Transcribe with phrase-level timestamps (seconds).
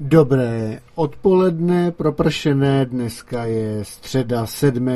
[0.00, 4.88] Dobré odpoledne, propršené, dneska je středa 7.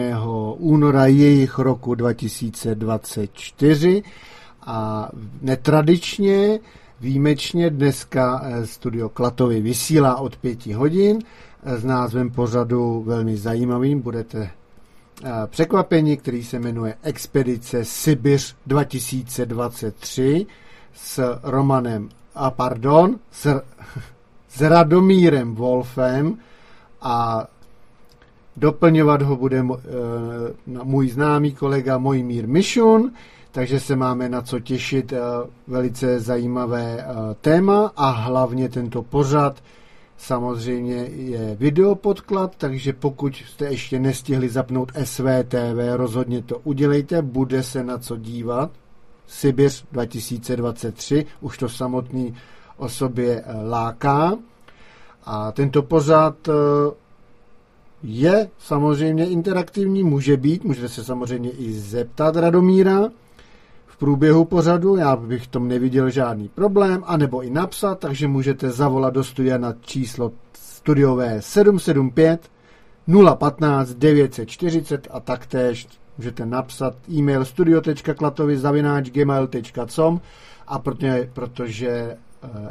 [0.58, 4.02] února jejich roku 2024
[4.60, 5.08] a
[5.42, 6.60] netradičně,
[7.00, 11.18] výjimečně dneska eh, studio Klatovy vysílá od 5 hodin
[11.62, 14.50] eh, s názvem pořadu velmi zajímavým, budete
[15.24, 20.46] eh, překvapení, který se jmenuje Expedice Sibiř 2023
[20.94, 23.62] s Romanem, a pardon, s
[24.50, 26.38] s Radomírem Wolfem
[27.00, 27.46] a
[28.56, 29.78] doplňovat ho bude uh,
[30.66, 33.12] můj známý kolega Mojmír Mišun,
[33.52, 35.18] takže se máme na co těšit, uh,
[35.66, 39.62] velice zajímavé uh, téma a hlavně tento pořad
[40.20, 47.84] samozřejmě je videopodklad, takže pokud jste ještě nestihli zapnout SVTV, rozhodně to udělejte, bude se
[47.84, 48.70] na co dívat.
[49.26, 52.34] Sibiř 2023, už to samotný
[52.80, 54.38] o sobě eh, láká.
[55.24, 56.52] A tento pořad eh,
[58.02, 63.10] je samozřejmě interaktivní, může být, můžete se samozřejmě i zeptat Radomíra
[63.86, 69.14] v průběhu pořadu, já bych tom neviděl žádný problém, anebo i napsat, takže můžete zavolat
[69.14, 72.50] do studia na číslo studiové 775
[73.38, 75.86] 015 940 a taktéž
[76.18, 80.20] můžete napsat e-mail studio.klatovi.gmail.com
[80.66, 82.16] a protože, protože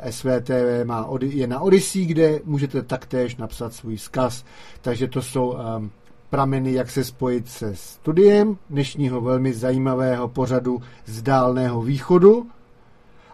[0.10, 4.46] SVTV má, je na Odyssey, kde můžete taktéž napsat svůj vzkaz.
[4.82, 5.92] Takže to jsou um,
[6.30, 12.48] prameny, jak se spojit se studiem dnešního velmi zajímavého pořadu z dálného východu.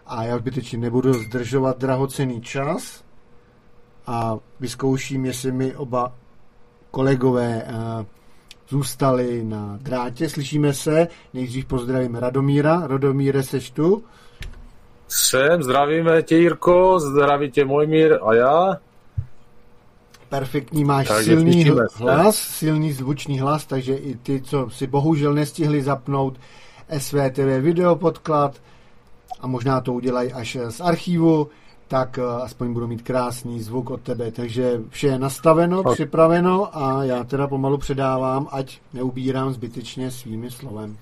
[0.06, 3.04] A já zbytečně nebudu zdržovat drahocený čas
[4.06, 6.14] a vyzkouším, jestli mi oba
[6.90, 8.06] kolegové uh,
[8.68, 10.28] zůstali na drátě.
[10.28, 11.08] Slyšíme se.
[11.34, 12.86] Nejdřív pozdravím Radomíra.
[12.86, 14.04] Radomíre, seš tu?
[15.08, 18.76] Jsem, zdravíme tě Jirko, zdraví tě Mojmír a já.
[20.28, 21.64] Perfektní, máš takže silný
[21.96, 22.52] hlas, se.
[22.52, 26.38] silný zvučný hlas, takže i ty, co si bohužel nestihli zapnout
[26.98, 28.62] SVTV video podklad
[29.40, 31.48] a možná to udělají až z archivu,
[31.88, 34.30] tak uh, aspoň budu mít krásný zvuk od tebe.
[34.30, 35.92] Takže vše je nastaveno, tak.
[35.92, 40.98] připraveno a já teda pomalu předávám, ať neubírám zbytečně svými slovem.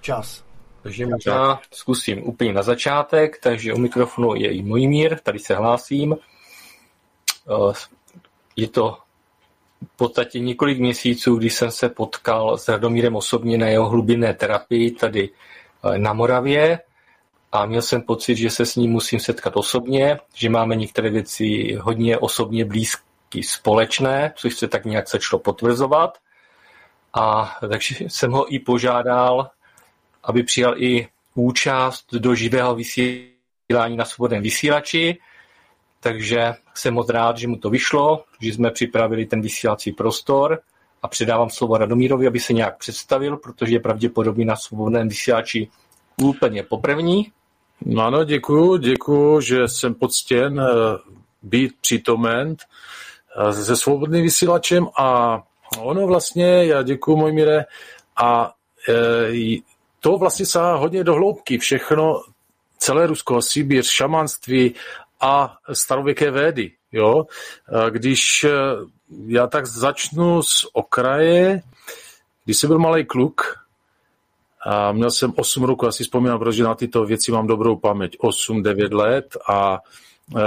[0.00, 0.45] Čas.
[0.86, 5.54] Takže možná zkusím úplně na začátek, takže u mikrofonu je i můj mír, tady se
[5.54, 6.16] hlásím.
[7.48, 7.72] Eh,
[8.56, 8.98] je to
[9.94, 14.90] v podstatě několik měsíců, kdy jsem se potkal s Radomírem osobně na jeho hlubinné terapii
[14.90, 15.30] tady
[15.84, 16.78] eh, na Moravě
[17.52, 21.74] a měl jsem pocit, že se s ním musím setkat osobně, že máme některé věci
[21.80, 26.18] hodně osobně blízky společné, což se tak nějak začalo potvrzovat.
[27.14, 29.50] A takže jsem ho i požádal,
[30.26, 35.18] aby přijal i účast do živého vysílání na svobodném vysílači,
[36.00, 40.60] takže jsem moc rád, že mu to vyšlo, že jsme připravili ten vysílací prostor
[41.02, 45.68] a předávám slovo Radomírovi, aby se nějak představil, protože je pravděpodobně na svobodném vysílači
[46.22, 47.32] úplně poprvní.
[47.84, 50.64] No ano, děkuju, děkuju, že jsem poctěn eh,
[51.42, 52.56] být přítomen
[53.36, 54.86] eh, se svobodným vysílačem.
[54.98, 55.42] A
[55.78, 57.64] ono vlastně, já děkuju Mojmire,
[58.16, 58.52] a
[58.88, 59.62] eh,
[60.00, 61.58] to vlastně sahá hodně do hloubky.
[61.58, 62.22] Všechno,
[62.78, 64.74] celé Rusko, Sibíř, šamanství
[65.20, 66.72] a starověké védy.
[66.92, 67.26] Jo?
[67.90, 68.50] Když e,
[69.26, 71.62] já tak začnu z okraje,
[72.44, 73.42] když jsem byl malý kluk,
[74.66, 78.96] a měl jsem 8 roku, asi vzpomínám, protože na tyto věci mám dobrou paměť, 8-9
[78.96, 79.78] let a
[80.36, 80.40] e,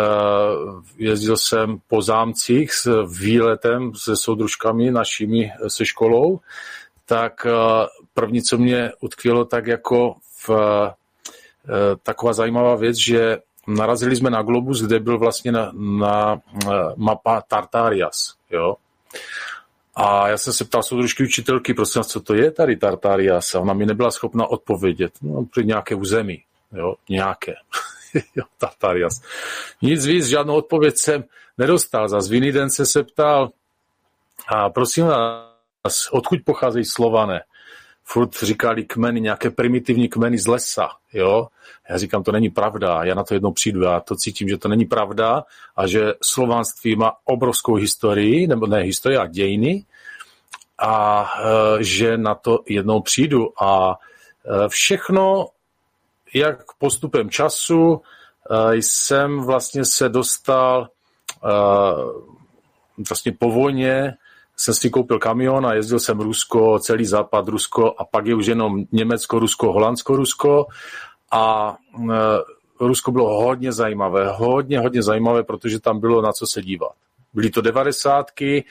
[0.97, 6.39] jezdil jsem po zámcích s výletem se soudružkami našimi se školou
[7.09, 7.52] tak eh,
[8.14, 10.16] první, co mě utkvělo, tak jako
[10.47, 13.38] v, eh, taková zajímavá věc, že
[13.68, 18.75] narazili jsme na globus, kde byl vlastně na, na eh, mapa Tartarias, jo.
[19.96, 23.56] A já jsem se ptal soudružky učitelky, prosím co to je tady Tartarias?
[23.56, 25.14] A ona mi nebyla schopna odpovědět.
[25.22, 27.53] No, při nějaké území, jo, nějaké.
[28.36, 29.22] jo, Tartarias.
[29.81, 31.24] Nic víc, žádnou odpověď jsem
[31.58, 32.09] nedostal.
[32.09, 33.50] Za zvinný den se se ptal,
[34.47, 35.48] a prosím vás,
[36.11, 37.41] odkud pocházejí Slované.
[38.03, 41.47] Furt říkali kmeny, nějaké primitivní kmeny z lesa, jo.
[41.90, 44.67] Já říkám, to není pravda, já na to jednou přijdu, já to cítím, že to
[44.67, 45.43] není pravda
[45.76, 49.85] a že slovanství má obrovskou historii, nebo ne historii, a dějiny
[50.79, 51.26] a
[51.79, 55.47] e, že na to jednou přijdu a e, všechno,
[56.34, 60.87] jak postupem času e, jsem vlastně se dostal
[61.46, 61.49] e,
[63.09, 64.14] vlastně po vojně
[64.59, 68.46] jsem si koupil kamion a jezdil jsem Rusko, celý západ Rusko a pak je už
[68.46, 70.66] jenom Německo, Rusko, Holandsko, Rusko
[71.32, 71.76] a
[72.11, 72.16] e,
[72.79, 76.91] Rusko bylo hodně zajímavé, hodně, hodně zajímavé, protože tam bylo na co se dívat.
[77.34, 78.64] Byly to devadesátky,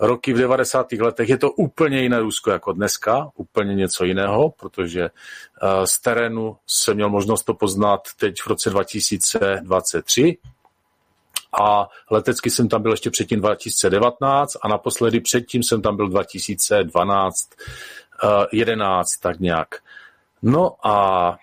[0.00, 0.92] roky v 90.
[0.92, 1.28] letech.
[1.28, 5.10] Je to úplně jiné Rusko jako dneska, úplně něco jiného, protože
[5.84, 10.36] z terénu jsem měl možnost to poznat teď v roce 2023,
[11.60, 17.36] a letecky jsem tam byl ještě předtím 2019 a naposledy předtím jsem tam byl 2012,
[18.52, 19.68] 11 tak nějak.
[20.42, 21.36] No a,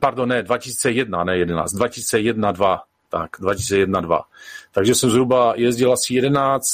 [0.00, 4.20] pardon, ne, 2001, ne 11, 2001, 2, tak 2001, 2.
[4.72, 6.64] Takže jsem zhruba jezdil asi 11,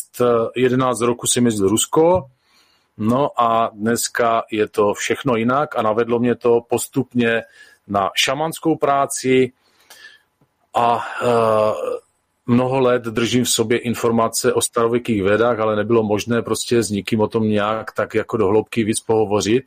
[0.56, 2.26] 11 roku jsem jezdil Rusko,
[2.98, 7.42] no a dneska je to všechno jinak a navedlo mě to postupně
[7.88, 9.52] na šamanskou práci
[10.74, 11.72] a uh,
[12.46, 17.20] mnoho let držím v sobě informace o starověkých vědách, ale nebylo možné prostě s nikým
[17.20, 19.64] o tom nějak tak jako do hloubky víc pohovořit.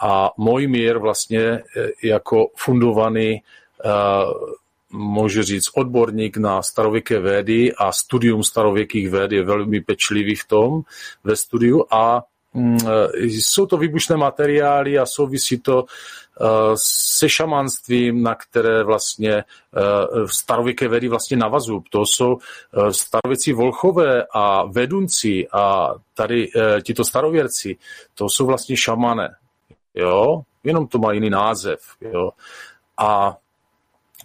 [0.00, 1.62] A můj mír vlastně e,
[2.02, 3.42] jako fundovaný
[3.84, 4.54] uh,
[4.92, 10.82] můžu říct, odborník na starověké védy a studium starověkých véd je velmi pečlivý v tom
[11.24, 12.22] ve studiu a
[12.54, 15.84] mm, e, jsou to výbušné materiály a souvisí to
[16.74, 19.44] se šamanstvím, na které vlastně eh,
[20.26, 21.82] starověké vedy vlastně navazují.
[21.90, 27.76] To jsou eh, starověcí volchové a vedunci a tady eh, tito starověrci,
[28.14, 29.36] to jsou vlastně šamané.
[29.94, 30.42] Jo?
[30.64, 31.80] Jenom to má jiný název.
[32.00, 32.30] Jo?
[32.98, 33.36] A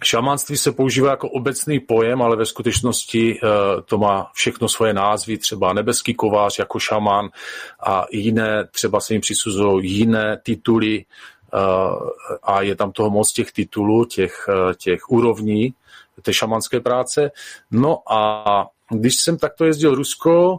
[0.04, 3.40] Šamanství se používá jako obecný pojem, ale ve skutečnosti
[3.84, 7.28] to má všechno svoje názvy, třeba nebeský kovář jako šaman
[7.86, 11.04] a jiné, třeba se jim přisuzují jiné tituly,
[12.42, 15.74] a je tam toho moc těch titulů, těch, těch úrovní
[16.22, 17.30] té šamanské práce.
[17.70, 20.58] No a když jsem takto jezdil Rusko,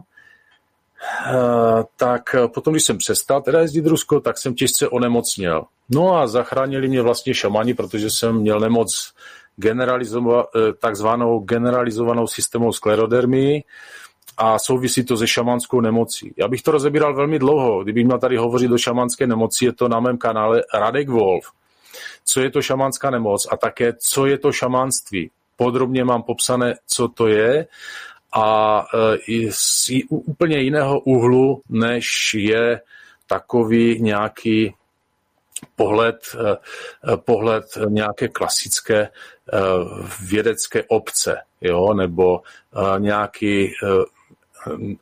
[1.96, 5.64] tak potom, když jsem přestal teda jezdit Rusko, tak jsem těžce onemocněl.
[5.90, 9.12] No a zachránili mě vlastně šamani, protože jsem měl nemoc
[9.56, 10.44] generalizova,
[10.78, 13.64] takzvanou generalizovanou systémovou sklerodermii,
[14.40, 16.34] a souvisí to se šamanskou nemocí.
[16.36, 17.82] Já bych to rozebíral velmi dlouho.
[17.82, 21.44] Kdybych měl tady hovořit o šamanské nemoci, je to na mém kanále Radek Wolf.
[22.24, 25.30] Co je to šamanská nemoc a také co je to šamanství.
[25.56, 27.66] Podrobně mám popsané, co to je
[28.32, 32.80] a e, z úplně jiného úhlu, než je
[33.26, 34.74] takový nějaký
[35.76, 36.50] pohled, e,
[37.12, 39.08] e, pohled nějaké klasické
[40.30, 42.40] vědecké obce, jo, nebo
[42.98, 43.72] nějaký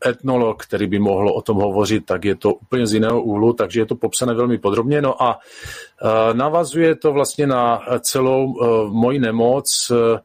[0.06, 3.80] etnolog, který by mohl o tom hovořit, tak je to úplně z jiného úhlu, takže
[3.80, 5.02] je to popsané velmi podrobně.
[5.02, 10.20] No a e, navazuje to vlastně na celou e, moji nemoc, e,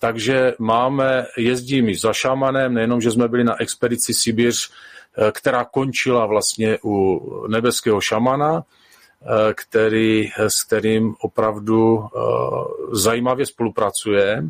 [0.00, 4.70] takže máme, jezdím za šamanem, nejenom, že jsme byli na expedici Sibiř,
[5.32, 8.62] která končila vlastně u nebeského šamana,
[9.54, 12.04] který, s kterým opravdu
[12.92, 14.48] zajímavě spolupracujeme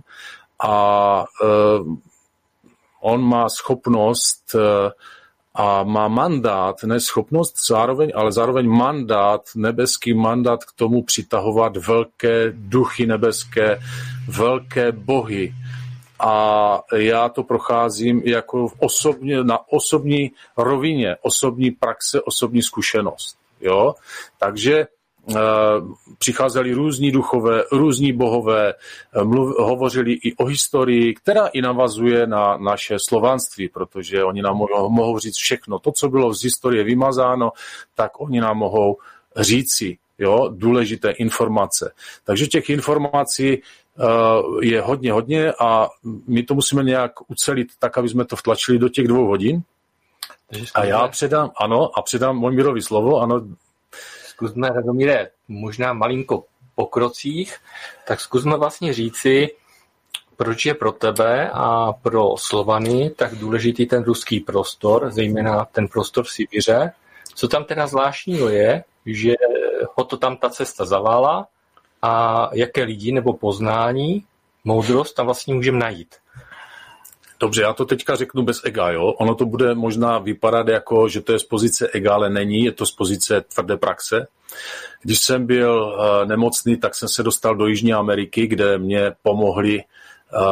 [0.64, 1.24] a
[3.00, 4.90] on má schopnost eh,
[5.54, 12.52] a má mandát, ne schopnost zároveň, ale zároveň mandát, nebeský mandát k tomu přitahovat velké
[12.52, 13.78] duchy nebeské,
[14.28, 15.54] velké bohy.
[16.20, 23.36] A já to procházím jako osobně, na osobní rovině, osobní praxe, osobní zkušenost.
[23.60, 23.94] Jo?
[24.38, 24.86] Takže
[26.18, 32.56] přicházeli různí duchové, různí bohové, eh, mluv, hovořili i o historii, která i navazuje na
[32.56, 35.78] naše slovanství, protože oni nám mohou, mohou říct všechno.
[35.78, 37.52] To, co bylo z historie vymazáno,
[37.94, 38.96] tak oni nám mohou
[39.36, 41.92] říci jo, důležité informace.
[42.24, 45.88] Takže těch informací uh, je hodně, hodně a
[46.26, 49.62] my to musíme nějak ucelit tak, aby jsme to vtlačili do těch dvou hodin.
[50.74, 53.42] A já předám, ano, a předám Mojmirovi slovo, ano,
[54.36, 57.56] zkusme, Radomíre, možná malinko po krocích,
[58.06, 59.48] tak zkusme vlastně říci,
[60.36, 66.24] proč je pro tebe a pro Slovany tak důležitý ten ruský prostor, zejména ten prostor
[66.24, 66.92] v Sibiře.
[67.34, 69.32] Co tam teda zvláštního je, že
[69.96, 71.48] ho to tam ta cesta zavála
[72.02, 74.24] a jaké lidi nebo poznání,
[74.64, 76.14] moudrost tam vlastně můžeme najít.
[77.40, 79.04] Dobře, já to teďka řeknu bez ega, jo.
[79.04, 82.72] Ono to bude možná vypadat jako, že to je z pozice ega, ale není, je
[82.72, 84.26] to z pozice tvrdé praxe.
[85.02, 89.78] Když jsem byl uh, nemocný, tak jsem se dostal do Jižní Ameriky, kde mě pomohli
[89.78, 90.42] uh,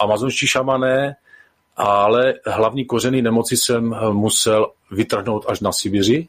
[0.00, 1.16] amazonští šamané,
[1.76, 6.28] ale hlavní kořeny nemoci jsem eh, musel vytrhnout až na Sibiři.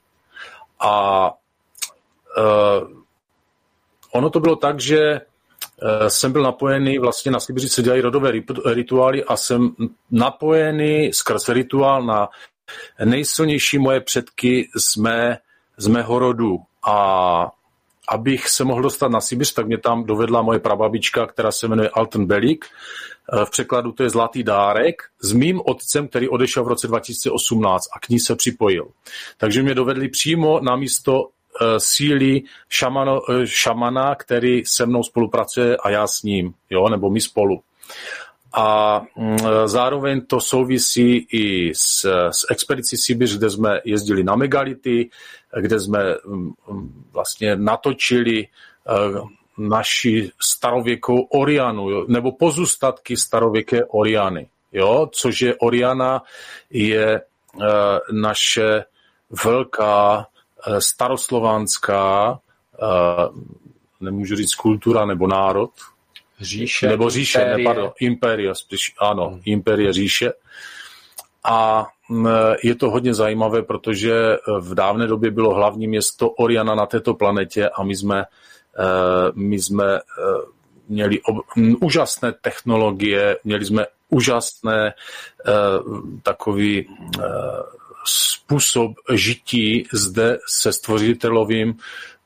[0.80, 1.32] A
[4.12, 5.22] ono to bylo tak, že Eh,
[6.08, 8.32] jsem byl napojený, vlastně na Sibiři se dělají rodové
[8.66, 9.76] rituály a jsem
[10.12, 12.30] napojený skrz rituál na
[13.06, 15.38] nejsilnější moje předky z, mé,
[15.78, 16.58] z mého rodu.
[16.88, 17.52] A
[18.10, 21.90] abych se mohl dostat na Sibiř, tak mě tam dovedla moje prababička, která se jmenuje
[21.90, 22.66] Alten Belik.
[23.46, 28.00] V překladu to je Zlatý dárek s mým otcem, který odešel v roce 2018 a
[28.00, 28.88] k ní se připojil.
[29.38, 31.30] Takže mě dovedli přímo na místo
[31.78, 37.62] síly šamano, šamana, který se mnou spolupracuje a já s ním, jo, nebo my spolu
[38.56, 45.10] a mm, zároveň to souvisí i s, s expedicí Sibiř, kde jsme jezdili na megality,
[45.62, 48.48] kde jsme mm, mm, vlastně natočili
[49.58, 54.48] naši starověkou Orianu, nebo pozůstatky starověké Oriany.
[54.74, 55.10] Jo?
[55.12, 56.24] Což je Oriana,
[56.70, 57.22] je
[58.12, 58.84] naše
[59.44, 60.28] velká
[60.80, 62.40] staroslovanská,
[64.02, 65.72] nemůžu říct kultura nebo národ,
[66.42, 66.88] Říše.
[66.88, 67.58] Nebo říše, impérie.
[67.58, 69.42] ne, pardon, impérie, spíš, ano, hmm.
[69.46, 70.32] impérie říše.
[71.44, 71.86] A
[72.64, 77.70] je to hodně zajímavé, protože v dávné době bylo hlavní město Oriana na této planetě
[77.70, 80.02] a my jsme, eh, my jsme eh,
[80.88, 81.46] měli ob,
[81.82, 85.52] úžasné technologie, měli jsme úžasné eh,
[86.24, 86.88] takový
[88.08, 91.78] způsob žití zde se stvořitelovým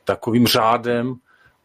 [0.04, 1.16] takovým řádem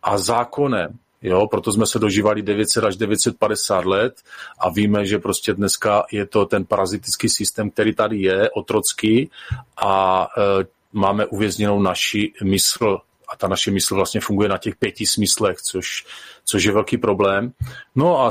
[0.02, 0.98] a zákonem.
[1.22, 4.22] Jo, proto jsme se dožívali 900 až 950 let
[4.58, 9.30] a víme, že prostě dneska je to ten parazitický systém, který tady je, otrocký
[9.76, 12.98] a e, máme uvězněnou naši mysl
[13.32, 16.06] a ta naše mysl vlastně funguje na těch pěti smyslech, což,
[16.44, 17.52] což je velký problém.
[17.94, 18.30] No a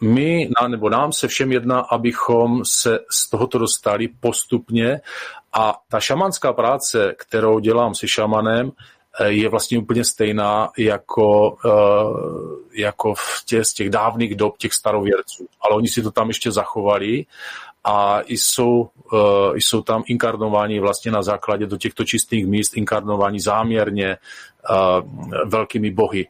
[0.00, 5.00] my, nebo nám se všem jedná, abychom se z tohoto dostali postupně
[5.52, 8.72] a ta šamanská práce, kterou dělám se šamanem,
[9.20, 14.72] Eh, je vlastně úplně stejná jako, eh, jako v tě, z těch dávných dob těch
[14.72, 15.46] starověrců.
[15.60, 17.26] Ale oni si to tam ještě zachovali
[17.84, 24.16] a jsou, eh, jsou tam inkarnováni vlastně na základě do těchto čistých míst, inkarnováni záměrně
[25.44, 26.26] velkými bohy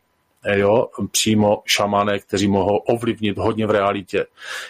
[0.54, 4.26] jo, přímo šamané, kteří mohou ovlivnit hodně v realitě.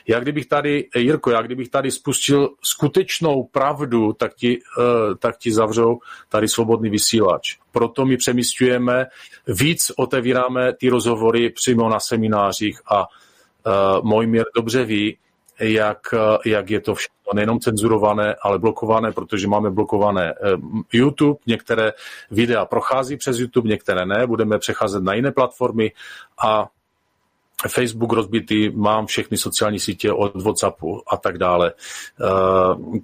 [0.09, 4.85] Já kdybych tady, Jirko, já kdybych tady spustil skutečnou pravdu, tak ti, uh,
[5.19, 7.57] tak ti zavřou tady svobodný vysílač.
[7.73, 9.07] Proto my přemysťujeme,
[9.47, 15.19] víc otevíráme ty rozhovory přímo na seminářích a uh, Mojmír dobře ví,
[15.61, 20.57] jak, jak je to všechno nejenom cenzurované, ale blokované, protože máme blokované eh,
[20.93, 21.93] YouTube, některé
[22.31, 25.93] videa prochází přes YouTube, některé ne, budeme přecházet na jiné platformy
[26.45, 26.69] a
[27.69, 31.73] Facebook rozbitý, mám všechny sociální sítě od WhatsAppu a tak dále.
[31.73, 32.25] Eh,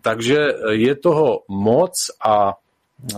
[0.02, 2.54] takže je toho moc a
[3.12, 3.16] eh,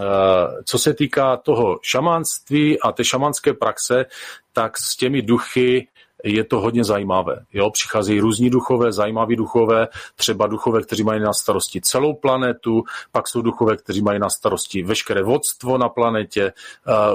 [0.65, 4.07] co se týká toho šamanství a té šamanské praxe,
[4.53, 5.89] tak s těmi duchy
[6.25, 7.45] je to hodně zajímavé.
[7.53, 7.71] Jo?
[7.71, 13.43] Přicházejí různí duchové, zajímaví duchové, třeba duchové, kteří mají na starosti celou planetu, pak jsou
[13.43, 16.53] duchové, kteří mají na starosti veškeré vodstvo na planetě,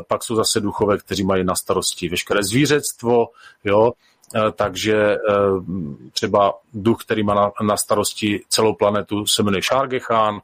[0.07, 3.27] pak jsou zase duchové, kteří mají na starosti veškeré zvířectvo,
[3.63, 3.91] jo?
[4.55, 5.17] takže e,
[6.11, 10.39] třeba duch, který má na, starosti celou planetu, se jmenuje Šárgechán,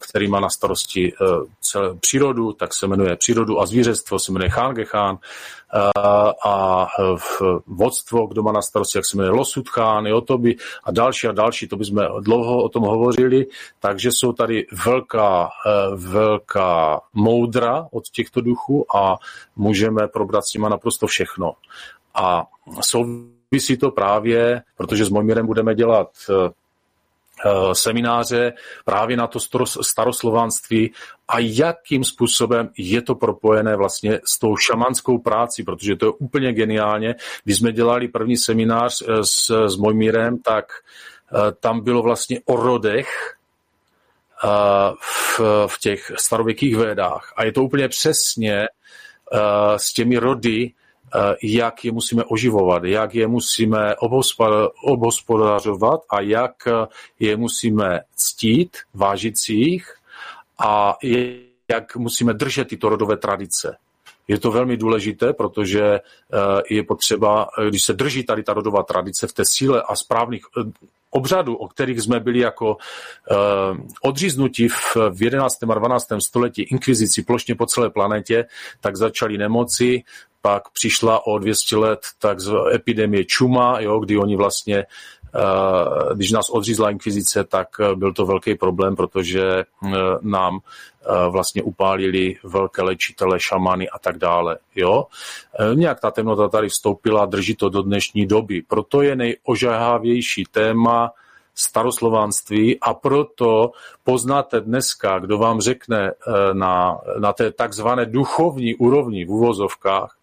[0.00, 1.26] který má na starosti eh,
[1.60, 5.18] celou přírodu, tak se jmenuje přírodu a zvířectvo, se jmenuje Chán
[5.74, 5.90] eh,
[6.46, 6.86] a
[7.66, 11.26] vodstvo, kdo má na starosti, jak se jmenuje Losud Chán, jo, to by, a další
[11.26, 13.46] a další, to by jsme dlouho o tom hovořili,
[13.80, 15.48] takže jsou tady velká,
[15.94, 19.16] velká moudra od těchto duchů a
[19.56, 21.52] můžeme probrat s nima naprosto všechno.
[22.14, 22.46] A
[22.80, 26.50] souvisí to právě, protože s Mojmirem budeme dělat Eh,
[27.72, 28.52] semináře
[28.84, 29.38] právě na to
[29.80, 30.92] staroslovanství
[31.28, 36.52] a jakým způsobem je to propojené vlastně s tou šamanskou práci, protože to je úplně
[36.52, 37.14] geniálně.
[37.44, 42.56] Když jsme dělali první seminář eh, s, s Mojmírem, tak eh, tam bylo vlastně o
[42.56, 43.36] rodech
[45.00, 47.32] v, v těch starověkých védách.
[47.36, 48.68] A je to úplně přesně
[49.76, 50.83] s těmi rody, Eh,
[51.42, 53.94] jak je musíme oživovat, jak je musíme
[54.84, 56.68] obhospodařovat a jak
[57.20, 59.94] je musíme ctít, vážit si jich
[60.58, 60.96] a
[61.68, 63.76] jak musíme držet tyto rodové tradice.
[64.28, 66.00] Je to velmi důležité, protože eh,
[66.70, 70.62] je potřeba, když se drží tady ta rodová tradice v té síle a správných eh,
[71.10, 72.76] obřadů, o kterých jsme byli jako
[74.02, 75.62] odříznutí v 11.
[75.62, 76.06] a 12.
[76.18, 78.44] století inkvizici plošně po celé planetě,
[78.80, 80.02] tak začaly nemoci,
[80.44, 82.38] pak přišla o 200 let tak
[82.74, 88.26] epidemie čuma, jo, kdy oni vlastně, eh, když nás odřízla inkvizice, tak eh, byl to
[88.26, 89.88] velký problém, protože eh,
[90.20, 90.58] nám
[91.28, 94.58] vlastně upálili velké léčitele, šamany a tak dále.
[94.76, 95.04] Jo?
[95.74, 98.62] Nějak ta temnota tady vstoupila, drží to do dnešní doby.
[98.62, 101.12] Proto je nejožahávější téma
[101.54, 103.70] staroslovanství a proto
[104.04, 106.12] poznáte dneska, kdo vám řekne
[106.52, 110.16] na, na té takzvané duchovní úrovni v uvozovkách,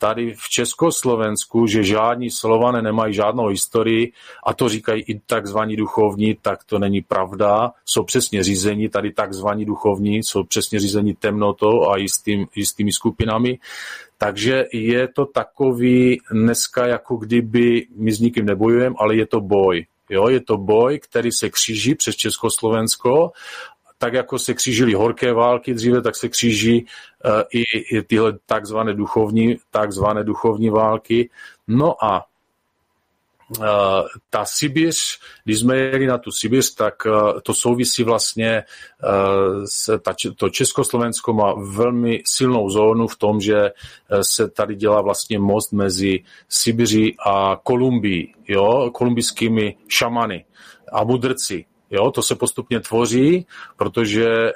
[0.00, 4.12] tady v Československu, že žádní Slované nemají žádnou historii
[4.46, 7.72] a to říkají i takzvaní duchovní, tak to není pravda.
[7.84, 13.58] Jsou přesně řízení, tady takzvaní duchovní, jsou přesně řízení temnotou a jistým, jistými skupinami.
[14.18, 19.86] Takže je to takový dneska, jako kdyby my s nikým nebojujeme, ale je to boj.
[20.10, 23.32] Jo, je to boj, který se kříží přes Československo
[24.02, 26.86] tak jako se křížily horké války dříve, tak se kříží
[27.24, 27.62] uh, i,
[27.96, 31.30] i tyhle takzvané duchovní, takzvané duchovní války.
[31.68, 32.24] No a
[33.58, 33.64] uh,
[34.30, 38.64] ta Sibiř, když jsme jeli na tu Sibiř, tak uh, to souvisí vlastně,
[39.64, 43.70] se ta, to Československo má velmi silnou zónu v tom, že
[44.22, 50.44] se tady dělá vlastně most mezi Sibiří a Kolumbií, jo, kolumbijskými šamany
[50.92, 51.64] a mudrci.
[51.90, 54.52] Jo, to se postupně tvoří, protože eh,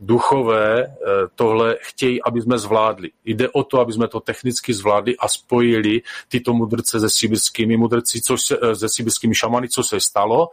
[0.00, 0.94] duchové eh,
[1.34, 3.10] tohle chtějí, aby jsme zvládli.
[3.24, 8.20] Jde o to, aby jsme to technicky zvládli a spojili tyto mudrce se sibirskými mudrci,
[8.20, 10.50] což se, eh, se sibirskými šamany, co se stalo,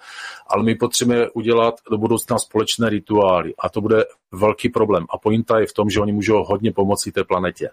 [0.47, 5.05] ale my potřebujeme udělat do budoucna společné rituály a to bude velký problém.
[5.09, 7.69] A pointa je v tom, že oni můžou hodně pomoci té planetě.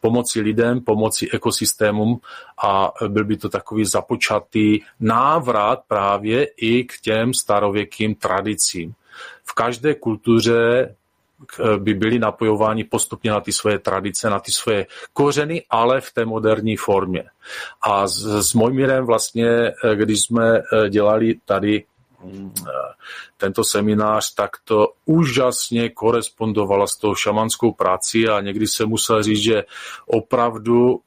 [0.00, 2.20] Pomoci lidem, pomoci ekosystémům
[2.64, 8.94] a byl by to takový započatý návrat právě i k těm starověkým tradicím.
[9.44, 10.94] V každé kultuře
[11.78, 16.24] by byli napojováni postupně na ty svoje tradice, na ty svoje kořeny, ale v té
[16.24, 17.24] moderní formě.
[17.82, 21.84] A s, s Mojmirem vlastně, eh, když jsme eh, dělali tady
[22.24, 22.70] mm, eh,
[23.36, 29.42] tento seminář, tak to úžasně korespondovalo s tou šamanskou prací a někdy se musel říct,
[29.42, 29.64] že
[30.06, 31.00] opravdu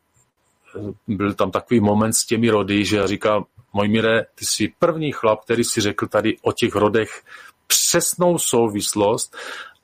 [1.08, 5.44] byl tam takový moment s těmi rody, že já říkám, Mojmire, ty jsi první chlap,
[5.44, 7.24] který si řekl tady o těch rodech
[7.68, 9.36] přesnou souvislost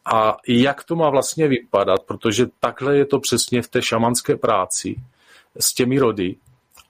[0.05, 4.95] a jak to má vlastně vypadat, protože takhle je to přesně v té šamanské práci
[5.59, 6.35] s těmi rody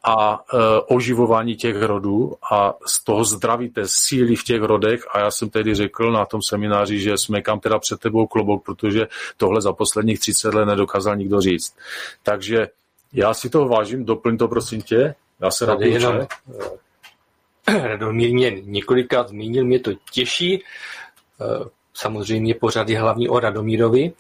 [0.03, 5.19] a e, oživování těch rodů a z toho zdraví té síly v těch rodech a
[5.19, 9.07] já jsem tedy řekl na tom semináři, že jsme kam teda před tebou klobouk, protože
[9.37, 11.75] tohle za posledních 30 let nedokázal nikdo říct.
[12.23, 12.67] Takže
[13.13, 15.79] já si toho vážím, doplň to prosím tě, já se rád
[17.67, 20.63] Radomír mě několikrát zmínil, mě to těší.
[21.93, 24.13] Samozřejmě pořád je hlavní o Radomírovi.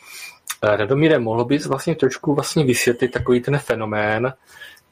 [0.61, 4.33] Eh, Radomíre, mohlo bys vlastně trošku vlastně vysvětlit takový ten fenomén,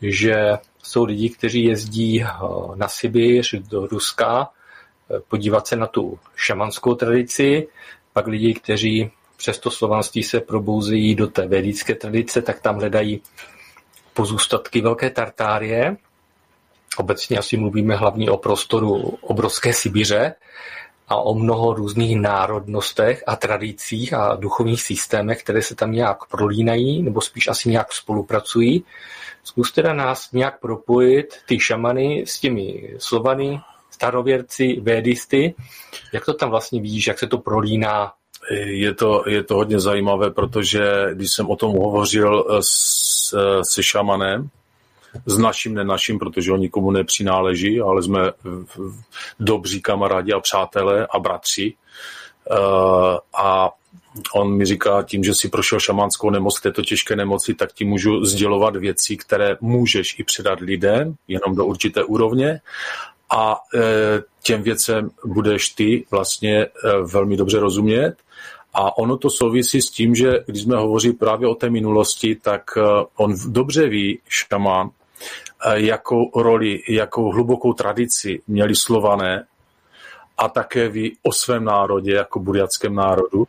[0.02, 2.28] že jsou lidi, kteří jezdí eh,
[2.76, 7.68] na Sibiř, do Ruska, eh, podívat se na tu šamanskou tradici,
[8.14, 13.22] pak lidi, kteří přes to slovanství se probouzí do té védické tradice, tak tam hledají
[14.14, 15.98] pozůstatky Velké Tartárie.
[16.98, 20.36] Obecně asi mluvíme hlavně o prostoru obrovské Sibiře,
[21.10, 27.04] a o mnoho různých národnostech a tradicích a duchovních systémech, které se tam nějak prolínají,
[27.04, 28.84] nebo spíš asi nějak spolupracují.
[29.44, 33.60] Zkus teda nás nějak propojit, ty šamany, s těmi slovany,
[33.92, 35.56] starověrci, védisty.
[36.14, 38.12] Jak to tam vlastně vidíš, jak se to prolíná?
[38.66, 40.82] Je to, je to hodně zajímavé, protože
[41.14, 44.50] když jsem o tom hovořil s, se šamanem,
[45.26, 48.32] s naším, nenaším, protože on nikomu nepřináleží, ale jsme
[49.40, 51.74] dobří kamarádi a přátelé a bratři.
[52.52, 53.70] Uh, a
[54.36, 58.26] on mi říká, tím, že si prošel šamánskou nemoc této těžké nemoci, tak ti můžu
[58.26, 62.62] sdělovat věci, které můžeš i předat lidem, jenom do určité úrovně.
[63.32, 63.80] A e,
[64.44, 66.70] těm věcem budeš ty vlastně e,
[67.12, 68.16] velmi dobře rozumět.
[68.74, 72.62] A ono to souvisí s tím, že když jsme hovořili právě o té minulosti, tak
[73.16, 74.99] on dobře ví, šamán, Eh,
[75.74, 79.46] jakou roli, jakou hlubokou tradici měli slované
[80.38, 83.48] a také ví o svém národě, jako burjackém národu,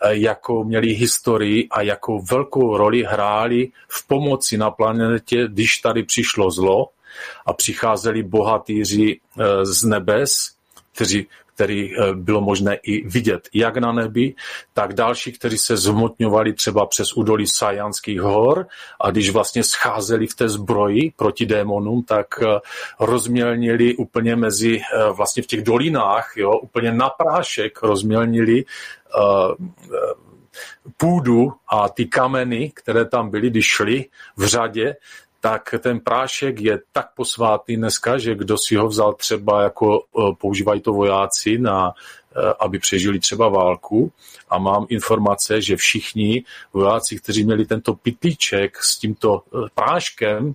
[0.00, 6.02] eh, jakou měli historii a jakou velkou roli hráli v pomoci na planetě, když tady
[6.02, 6.88] přišlo zlo
[7.46, 10.50] a přicházeli bohatýři eh, z nebes,
[10.92, 14.34] kteří který eh, bylo možné i vidět jak na nebi,
[14.72, 18.66] tak další, kteří se zhmotňovali třeba přes údolí Sajanských hor.
[19.00, 22.60] A když vlastně scházeli v té zbroji proti démonům, tak eh,
[23.00, 28.64] rozmělnili úplně mezi, eh, vlastně v těch dolinách, jo, úplně na prášek rozmělnili
[30.96, 34.04] půdu a ty kameny, které tam byly, když šli
[34.36, 34.96] v řadě,
[35.46, 40.34] tak ten prášek je tak posvátný dneska, že kdo si ho vzal třeba jako e,
[40.34, 44.12] používají to vojáci na e, aby přežili třeba válku
[44.50, 50.54] a mám informace, že všichni vojáci, kteří měli tento pitlíček s tímto e, práškem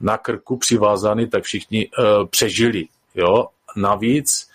[0.00, 1.90] na krku přivázaný, tak všichni
[2.30, 2.88] přežili.
[3.14, 3.48] Jo?
[3.76, 4.50] navíc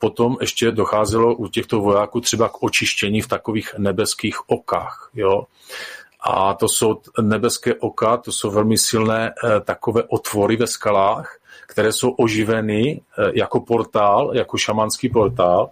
[0.00, 5.10] potom ještě docházelo u těchto vojáků třeba k očištění v takových nebeských okách.
[5.14, 5.44] Jo?
[6.20, 12.10] A to jsou nebeské oka, to jsou velmi silné takové otvory ve skalách, které jsou
[12.10, 13.00] oživeny
[13.34, 15.70] jako portál, jako šamanský portál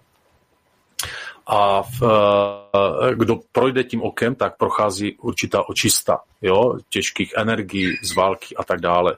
[1.46, 8.14] a v, eh, kdo projde tím okem, tak prochází určitá očista jo, těžkých energií z
[8.14, 9.16] války a tak dále.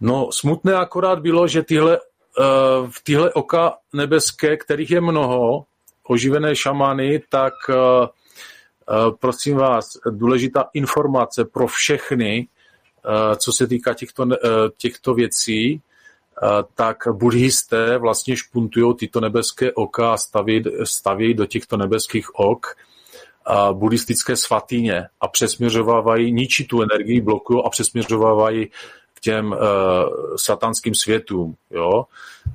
[0.00, 2.42] No smutné akorát bylo, že tyhle, eh,
[2.90, 5.64] v tyhle oka nebeské, kterých je mnoho,
[6.02, 7.74] oživené šamany, tak eh,
[9.20, 12.48] prosím vás, důležitá informace pro všechny,
[13.36, 14.26] co se týká těchto,
[14.76, 15.80] těchto věcí,
[16.74, 22.66] tak buddhisté vlastně špuntují tyto nebeské oka a staví, staví do těchto nebeských ok
[23.72, 28.70] buddhistické svatyně a přesměřovávají, ničí tu energii, blokují a přesměřovávají
[29.18, 29.58] k těm uh,
[30.36, 32.04] satanským světům, jo.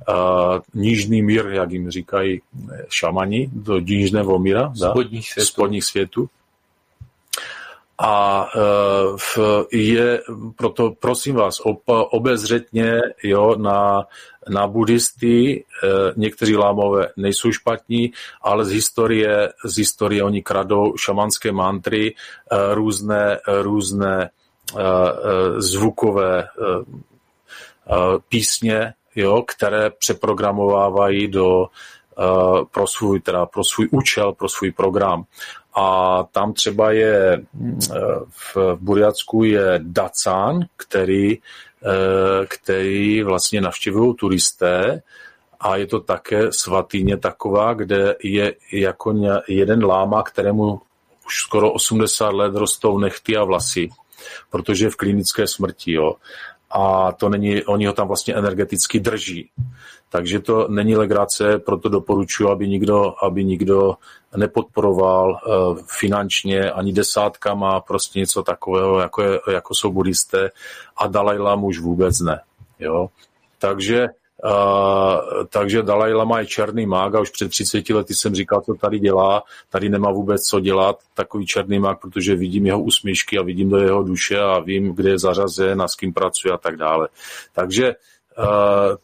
[0.08, 2.40] Uh, nížný mír, jak jim říkají
[2.88, 5.46] šamani, do nížného míra, spodních světů.
[5.46, 6.28] spodních světů.
[7.98, 10.22] A e, je
[10.56, 14.04] proto, prosím vás, obezřetně jo, na,
[14.48, 15.64] na buddhisty,
[16.16, 22.14] někteří lámové nejsou špatní, ale z historie, z historie oni kradou šamanské mantry,
[22.72, 24.30] různé, různé
[25.58, 26.48] zvukové
[28.28, 31.66] písně, jo, které přeprogramovávají do,
[32.70, 35.24] pro svůj, teda pro svůj účel, pro svůj program.
[35.74, 37.44] A tam třeba je
[38.54, 45.02] v Burjacku je Dacan, který, eh, který vlastně navštěvují turisté
[45.60, 49.14] a je to také svatýně taková, kde je jako
[49.48, 50.80] jeden láma, kterému
[51.26, 53.88] už skoro 80 let rostou nechty a vlasy,
[54.50, 55.92] protože je v klinické smrti.
[55.92, 56.14] Jo.
[56.70, 59.50] A to není, oni ho tam vlastně energeticky drží.
[60.08, 63.94] Takže to není legrace, proto doporučuji, aby nikdo, aby nikdo
[64.36, 70.50] nepodporoval uh, finančně ani desátkama prostě něco takového, jako, je, jako jsou buddhisté
[70.96, 72.40] a Dalai Lama už vůbec ne.
[72.78, 73.08] Jo?
[73.58, 74.08] Takže
[74.44, 78.74] Uh, takže Dalai Lama je černý mák a už před 30 lety jsem říkal, co
[78.74, 83.42] tady dělá, tady nemá vůbec co dělat, takový černý mák, protože vidím jeho usmíšky a
[83.42, 86.76] vidím do jeho duše a vím, kde je zařazen a s kým pracuje a tak
[86.76, 87.08] dále.
[87.52, 87.94] Takže
[88.38, 88.96] Eh,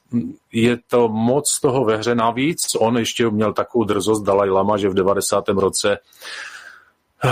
[0.52, 2.74] je to moc toho ve hře navíc.
[2.78, 5.48] On ještě měl takovou drzost Dalai Lama, že v 90.
[5.48, 5.98] roce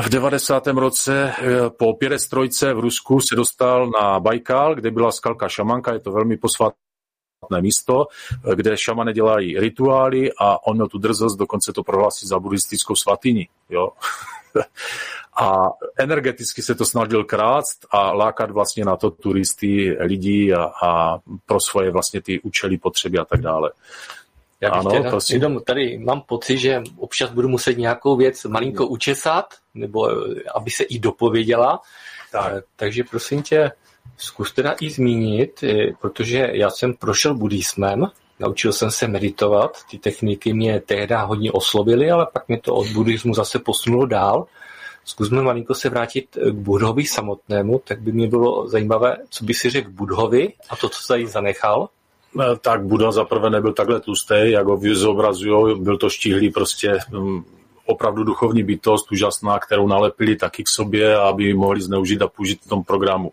[0.02, 0.66] v 90.
[0.66, 6.00] roce eh, po pěrestrojce v Rusku se dostal na Bajkal, kde byla skalka šamanka, je
[6.00, 6.36] to velmi
[7.40, 8.06] posvátné místo,
[8.54, 13.48] kde šamane dělají rituály a on měl tu drzost dokonce to prohlásit za buddhistickou svatyni.
[13.70, 13.88] Jo?
[15.40, 21.18] a energeticky se to snažil krást a lákat vlastně na to turisty, lidí a, a
[21.46, 23.70] pro svoje vlastně ty účely, potřeby a tak dále.
[24.60, 25.34] Já bych ano, teda, prosím.
[25.36, 30.70] Jenom tady mám pocit, že občas budu muset nějakou věc malinko učesat, nebo eh, aby
[30.70, 31.80] se i dopověděla.
[32.32, 32.52] Tak.
[32.56, 33.70] Eh, takže prosím tě,
[34.18, 38.06] zkus teda i zmínit, eh, protože já jsem prošel buddhismem,
[38.40, 42.86] naučil jsem se meditovat, ty techniky mě tehdy hodně oslovily, ale pak mě to od
[42.86, 44.46] buddhismu zase posunulo dál
[45.08, 49.70] zkusme malinko se vrátit k Budhovi samotnému, tak by mě bylo zajímavé, co by si
[49.70, 51.88] řekl Budhovi a to, co tady zanechal.
[52.40, 57.44] Eh, tak Buddha zaprvé nebyl takhle tlustý, jak ho zobrazují, byl to štíhlý prostě mm,
[57.86, 62.68] opravdu duchovní bytost, úžasná, kterou nalepili taky k sobě, aby mohli zneužít a použít v
[62.68, 63.32] tom programu.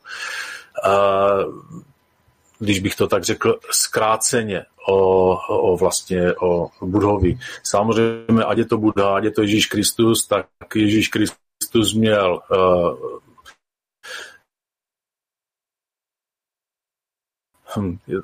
[2.59, 7.37] Když bych to tak řekl zkráceně o, o vlastně o Budhovi.
[7.63, 12.39] Samozřejmě, ať je to Buddha, ať je to Ježíš Kristus, tak Ježíš Kristus Kristus měl
[12.51, 13.19] uh,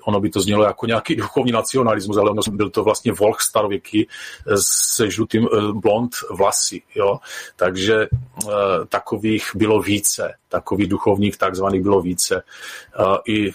[0.03, 4.07] ono by to znělo jako nějaký duchovní nacionalismus, ale ono byl to vlastně volch starověký
[4.55, 6.81] se žlutým eh, blond vlasy.
[6.95, 7.19] Jo?
[7.55, 8.51] Takže uh,
[8.89, 12.43] takových bylo více, takových duchovních takzvaných bylo více.
[13.27, 13.51] I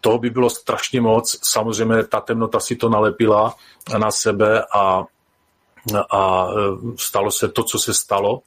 [0.00, 1.38] toho by bylo strašně moc.
[1.42, 3.54] Samozřejmě ta temnota si to nalepila
[3.98, 5.04] na sebe a
[6.10, 6.48] a
[6.96, 8.42] stalo se to, co se stalo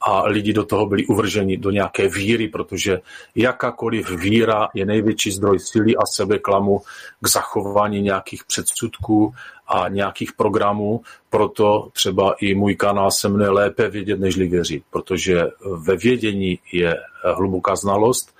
[0.00, 3.00] a lidi do toho byli uvrženi do nějaké víry, protože
[3.34, 6.80] jakákoliv víra je největší zdroj síly a sebeklamu
[7.20, 9.34] k zachování nějakých předsudků
[9.68, 15.44] a nějakých programů, proto třeba i můj kanál se mne lépe vědět, nežli věřit, protože
[15.76, 16.96] ve vědění je
[17.34, 18.36] hluboká znalost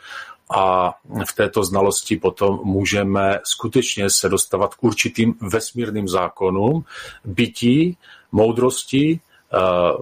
[0.50, 0.94] a
[1.28, 6.84] v této znalosti potom můžeme skutečně se dostávat k určitým vesmírným zákonům
[7.24, 7.96] bytí,
[8.32, 9.20] moudrosti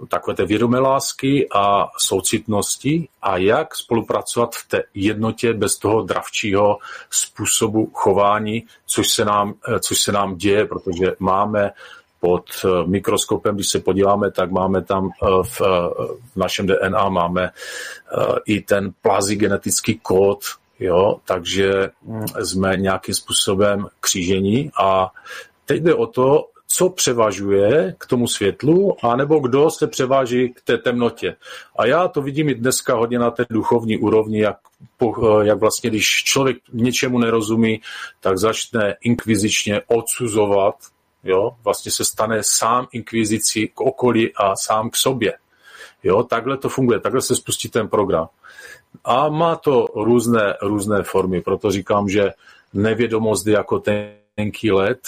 [0.09, 6.79] takové té vědomé lásky a soucitnosti a jak spolupracovat v té jednotě bez toho dravčího
[7.11, 11.71] způsobu chování, což se nám, což se nám děje, protože máme
[12.21, 12.45] pod
[12.87, 15.11] mikroskopem, když se podíváme, tak máme tam
[15.43, 15.61] v,
[16.33, 17.51] v našem DNA máme
[18.47, 20.45] i ten plazí genetický kód,
[20.81, 25.11] jo, takže hm, jsme nějakým způsobem křížení a
[25.65, 30.79] teď jde o to, co převažuje k tomu světlu, anebo kdo se převáží k té
[30.79, 31.37] temnotě.
[31.77, 34.57] A já to vidím i dneska hodně na té duchovní úrovni, jak,
[35.43, 37.81] jak vlastně, když člověk něčemu nerozumí,
[38.21, 40.75] tak začne inkvizičně odsuzovat,
[41.25, 41.51] jo?
[41.65, 45.33] vlastně se stane sám inkvizicí k okolí a sám k sobě.
[46.03, 46.23] Jo?
[46.23, 48.29] Takhle to funguje, takhle se spustí ten program.
[49.05, 52.33] A má to různé, různé formy, proto říkám, že
[52.73, 53.83] nevědomost je jako
[54.37, 55.01] tenký let,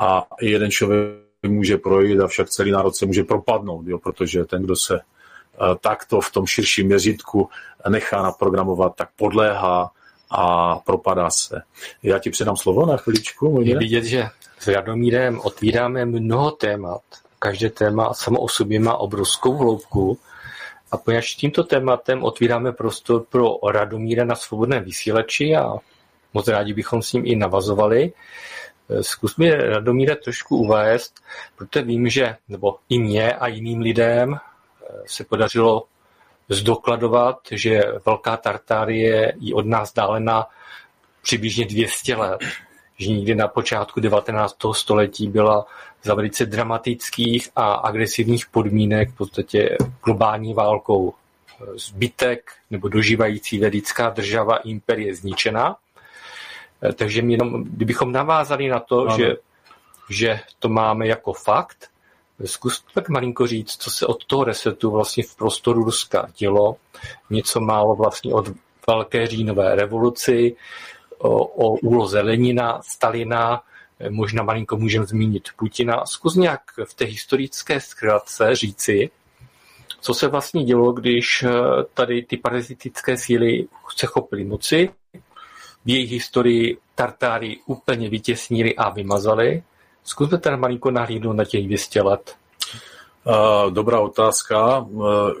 [0.00, 1.00] a jeden člověk
[1.46, 6.20] může projít, avšak celý národ se může propadnout, jo, protože ten, kdo se eh, takto
[6.20, 7.48] v tom širším měřítku
[7.88, 9.90] nechá naprogramovat, tak podléhá
[10.30, 11.62] a propadá se.
[12.02, 13.60] Já ti předám slovo na chviličku.
[13.64, 17.02] Je vidět, že s Radomírem otvíráme mnoho témat.
[17.38, 20.18] Každé téma samo o sobě má obrovskou hloubku.
[20.90, 25.74] A poněvadž tímto tématem otvíráme prostor pro Radomíra na svobodném vysílači a
[26.34, 28.12] moc rádi bychom s ním i navazovali,
[29.00, 31.14] Zkus mi, Radomíre, trošku uvést,
[31.56, 35.84] protože vím, že, nebo i mě a jiným lidem eh, se podařilo
[36.48, 40.46] zdokladovat, že Velká Tartárie je od nás dálena
[41.22, 42.40] přibližně 200 let.
[42.98, 44.56] Že někdy na počátku 19.
[44.72, 45.66] století byla
[46.02, 54.10] za velice dramatických a agresivních podmínek v podstatě globální válkou eh, zbytek nebo dožívající vedická
[54.10, 55.76] država imperie zničena
[56.82, 59.36] Eh, takže jenom, kdybychom navázali na to, že,
[60.10, 61.90] že to máme jako fakt,
[62.44, 66.76] zkus tak malinko říct, co se od toho resetu vlastně v prostoru Ruska dělo.
[67.30, 68.48] Něco málo vlastně od
[68.88, 70.56] velké říjnové revoluci,
[71.18, 73.62] o, o úloze Lenina, Stalina,
[74.00, 76.06] eh, možná malinko můžeme zmínit Putina.
[76.06, 79.10] Zkus nějak v té historické zkratce říci,
[80.00, 81.50] co se vlastně dělo, když eh,
[81.94, 84.90] tady ty parazitické síly se chopily moci,
[85.84, 89.62] v jejich historii Tartáry úplně vytěsnili a vymazali.
[90.04, 92.36] Zkusme teda malinko nahlídnout na těch 200 let.
[93.70, 94.86] Dobrá otázka.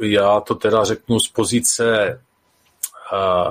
[0.00, 2.18] Já to teda řeknu z pozice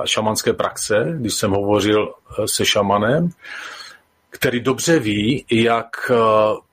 [0.04, 3.30] šamanské praxe, když jsem hovořil e, se šamanem,
[4.30, 6.14] který dobře ví, jak e,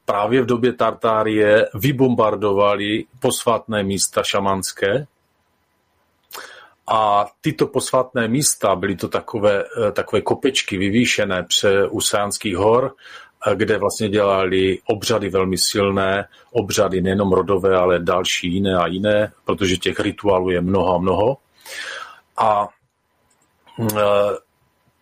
[0.05, 5.07] právě v době Tartárie vybombardovali posvátné místa šamanské
[6.87, 12.95] a tyto posvátné místa, byly to takové, eh, takové kopečky vyvýšené pře u Sánských hor,
[13.47, 19.31] eh, kde vlastně dělali obřady velmi silné, obřady nejenom rodové, ale další jiné a jiné,
[19.45, 21.37] protože těch rituálů je mnoho a mnoho.
[22.37, 22.67] A
[23.79, 24.46] eh,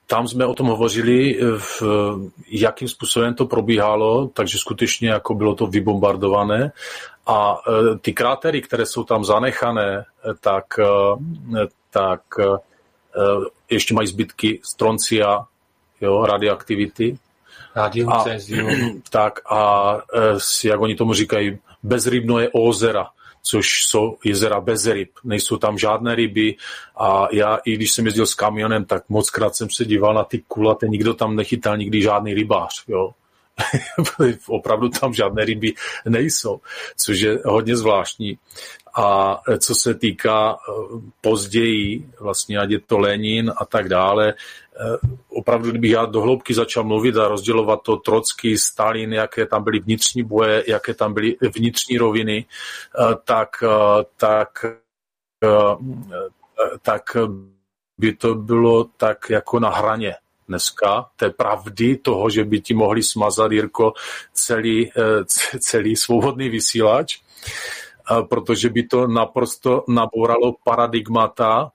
[0.08, 1.84] tam jsme o tom hovořili, v,
[2.48, 6.72] jakým způsobem to probíhalo, takže skutečně jako bylo to vybombardované.
[7.28, 10.06] A e, ty krátery, které jsou tam zanechané,
[10.40, 10.66] tak,
[11.90, 12.22] tak
[13.70, 15.46] ještě mají zbytky stroncia,
[16.02, 17.18] jo, radioaktivity.
[17.76, 18.26] Radium, a,
[19.10, 19.98] Tak a
[20.64, 23.08] jak oni tomu říkají, bezrybné ozera,
[23.46, 25.10] což jsou jezera bez ryb.
[25.24, 26.56] Nejsou tam žádné ryby
[26.98, 30.24] a já, i když jsem jezdil s kamionem, tak moc krát jsem se díval na
[30.24, 32.84] ty kulaté, nikdo tam nechytal nikdy žádný rybář.
[32.88, 33.12] Jo.
[34.48, 35.74] opravdu tam žádné ryby
[36.06, 36.60] nejsou,
[36.98, 38.38] což je hodně zvláštní.
[38.98, 40.72] A co se týká eh,
[41.22, 44.98] později, vlastně ať je to Lenin a tak dále, eh,
[45.30, 49.80] opravdu, kdybych já do hloubky začal mluvit a rozdělovat to Trocky, Stalin, jaké tam byly
[49.80, 52.46] vnitřní boje, jaké tam byly vnitřní roviny,
[53.24, 53.50] tak,
[54.18, 54.66] tak,
[56.82, 57.18] tak
[57.98, 60.16] by to bylo tak jako na hraně
[60.48, 63.94] dneska, té pravdy toho, že by ti mohli smazat, Jirko,
[64.34, 64.92] celý,
[65.60, 67.20] celý svobodný vysílač,
[68.30, 71.72] protože by to naprosto nabouralo paradigmata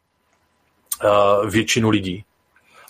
[1.04, 1.08] eh,
[1.50, 2.24] většinu lidí.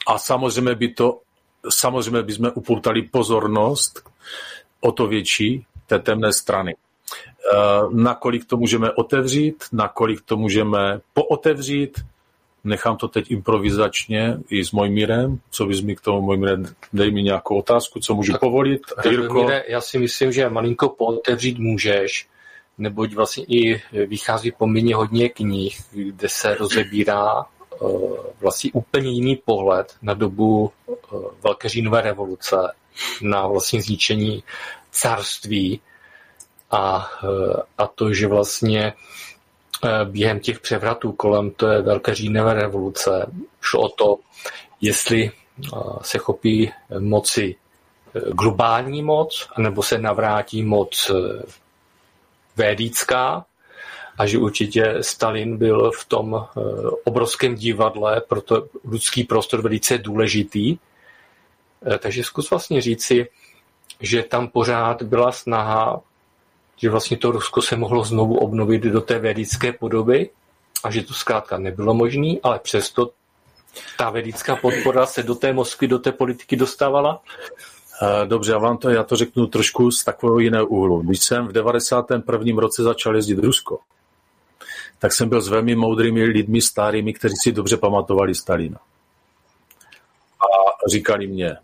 [0.07, 1.20] A samozřejmě by to,
[1.68, 4.11] samozřejmě by jsme upoutali pozornost
[4.81, 6.76] o to větší té temné strany.
[7.92, 11.98] Nakolik to můžeme otevřít, nakolik to můžeme pootevřít,
[12.64, 15.40] Nechám to teď improvizačně i s Mojmírem.
[15.50, 16.57] Co bys mi k tomu, Mojmíre,
[16.92, 18.83] dej mi nějakou otázku, co můžu tak, povolit.
[19.05, 19.35] Jirko?
[19.35, 22.29] Mojmíre, já si myslím, že malinko pootevřít můžeš,
[22.81, 27.45] neboť vlastně i vychází poměrně hodně knih, kde se rozebírá
[27.81, 30.97] uh, vlastně úplně jiný pohled na dobu uh,
[31.43, 32.57] Velké říjnové revoluce,
[33.23, 34.43] na vlastně zničení
[34.90, 35.81] carství
[36.71, 37.11] a,
[37.79, 38.93] a to, že vlastně
[40.05, 44.19] během těch převratů kolem té velké říjnové revoluce šlo o to,
[44.81, 45.31] jestli
[46.03, 47.57] se chopí moci
[48.33, 51.11] globální moc, nebo se navrátí moc
[52.61, 53.44] védická,
[54.18, 56.61] a že určitě Stalin byl v tom eh,
[57.05, 60.77] obrovském divadle, proto lidský prostor velice důležitý.
[60.77, 63.29] Eh, takže zkus vlastně říci,
[64.01, 66.01] že tam pořád byla snaha,
[66.77, 70.31] že vlastně to Rusko se mohlo znovu obnovit do té vědické podoby
[70.85, 73.11] a že to zkrátka nebylo možné, ale přesto
[73.99, 77.23] ta vědická podpora se do té Moskvy, do té politiky dostávala?
[78.03, 81.03] Eh, dobře, já vám to, já to řeknu trošku z takového jiného úhlu.
[81.03, 82.61] Když jsem v 91.
[82.61, 83.79] roce začal jezdit Rusko,
[84.99, 88.79] tak jsem byl s velmi moudrými lidmi starými, kteří si dobře pamatovali Stalina.
[90.41, 90.47] A
[90.89, 91.57] říkali mě,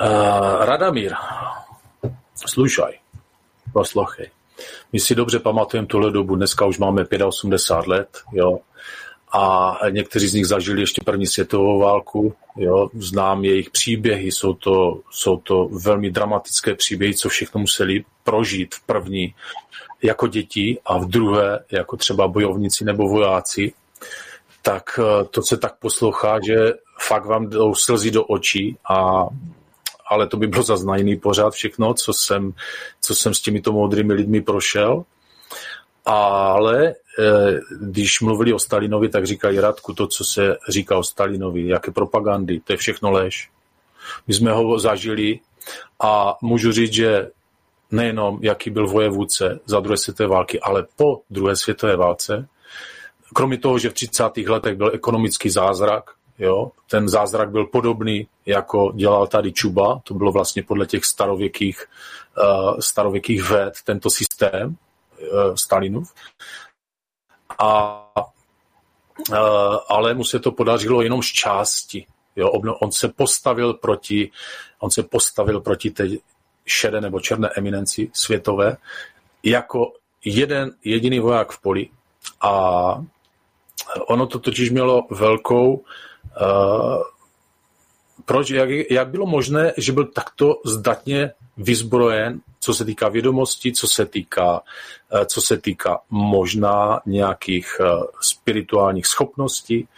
[0.00, 1.14] uh, Radamír,
[2.46, 2.92] slušaj,
[3.72, 4.30] poslouchej.
[4.92, 8.58] My si dobře pamatujeme tuhle dobu, dneska už máme 85 let, jo,
[9.32, 12.34] a někteří z nich zažili ještě první světovou válku.
[12.56, 12.88] Jo.
[12.94, 18.86] Znám jejich příběhy, jsou to, jsou to velmi dramatické příběhy, co všechno museli prožít v
[18.86, 19.34] první
[20.02, 23.72] jako děti a v druhé jako třeba bojovníci nebo vojáci,
[24.62, 26.56] tak eh, to se tak poslouchá, že
[27.00, 29.26] fakt vám jdou slzy do očí a
[30.06, 32.52] ale to by bylo zase na jiný pořád všechno, co jsem,
[33.00, 35.04] co jsem s těmito moudrými lidmi prošel.
[36.04, 36.94] Ale
[37.80, 42.60] když mluvili o Stalinovi, tak říkají Radku, to, co se říká o Stalinovi, jaké propagandy,
[42.60, 43.50] to je všechno lež.
[44.26, 45.40] My jsme ho zažili
[46.00, 47.30] a můžu říct, že
[47.90, 52.48] nejenom jaký byl vojevůdce za druhé světové války, ale po druhé světové válce.
[53.34, 54.24] Kromě toho, že v 30.
[54.36, 60.32] letech byl ekonomický zázrak, jo, ten zázrak byl podobný, jako dělal tady Čuba, to bylo
[60.32, 61.86] vlastně podle těch starověkých,
[62.38, 66.12] uh, starověkých ved, tento systém uh, Stalinův.
[67.58, 68.06] A,
[69.30, 69.36] uh,
[69.88, 72.06] ale mu se to podařilo jenom z části.
[72.36, 72.48] Jo,
[72.80, 74.30] on se postavil proti,
[74.78, 76.08] on se postavil proti té
[76.66, 78.76] šedé nebo černé eminenci světové
[79.42, 79.92] jako
[80.24, 81.88] jeden jediný voják v poli.
[82.40, 82.52] A
[84.08, 87.02] ono to totiž mělo velkou uh,
[88.24, 93.88] proč, jak, jak bylo možné, že byl takto zdatně vyzbrojen, co se týká vědomostí, co
[93.88, 94.60] se týká,
[95.12, 99.88] uh, co se týká možná nějakých uh, spirituálních schopností.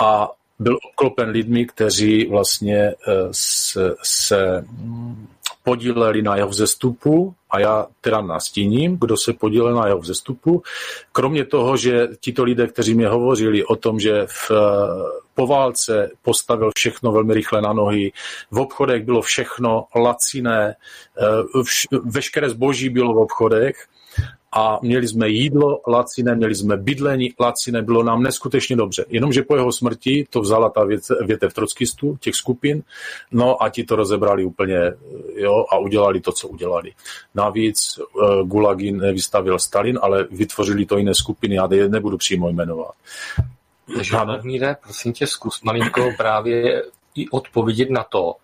[0.00, 2.94] A byl obklopen lidmi, kteří vlastně
[3.30, 4.64] se, se
[5.66, 10.62] podíleli na jeho vzestupu a já teda nastíním, kdo se podílel na jeho vzestupu.
[11.12, 14.50] Kromě toho, že tito lidé, kteří mě hovořili o tom, že v,
[15.34, 18.12] po válce postavil všechno velmi rychle na nohy,
[18.50, 23.86] v obchodech bylo všechno laciné, eh, vš, veškeré zboží bylo v obchodech,
[24.56, 29.04] a měli jsme jídlo laciné, měli jsme bydlení laciné, bylo nám neskutečně dobře.
[29.08, 30.84] Jenomže po jeho smrti to vzala ta
[31.26, 32.82] větev trockistů, těch skupin,
[33.30, 34.78] no a ti to rozebrali úplně
[35.34, 36.92] jo, a udělali to, co udělali.
[37.34, 42.94] Navíc uh, Gulagy nevystavil Stalin, ale vytvořili to jiné skupiny, já je nebudu přímo jmenovat.
[44.42, 46.82] Míre, prosím tě, zkus malinko právě
[47.14, 48.34] i odpovědět na to,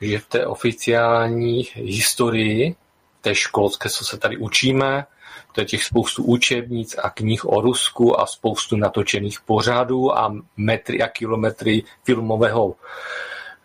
[0.00, 2.74] že v té oficiální historii,
[3.20, 5.06] té školské, co se tady učíme,
[5.52, 11.02] to je těch spoustu učebnic a knih o Rusku a spoustu natočených pořadů a metry
[11.02, 12.74] a kilometry filmového,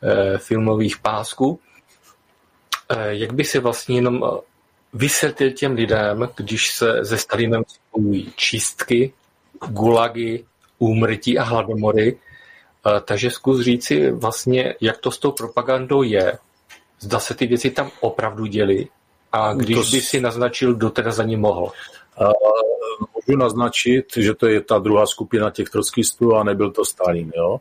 [0.04, 1.60] eh, filmových pásků.
[2.90, 4.42] Eh, jak by se vlastně jenom eh,
[4.94, 9.14] vysvětlil těm lidem, když se ze Stalinem spojují čistky,
[9.68, 10.46] gulagy,
[10.80, 12.20] úmrtí a hladomory,
[13.06, 16.38] takže zkus říci vlastně, jak to s tou propagandou je.
[17.00, 18.88] Zda se ty věci tam opravdu děly
[19.34, 19.96] a když to...
[19.96, 21.72] by si naznačil, kdo teda za ní mohl?
[22.22, 22.32] Uh,
[23.16, 27.32] můžu naznačit, že to je ta druhá skupina těch trockistů a nebyl to Stalin.
[27.36, 27.58] Jo?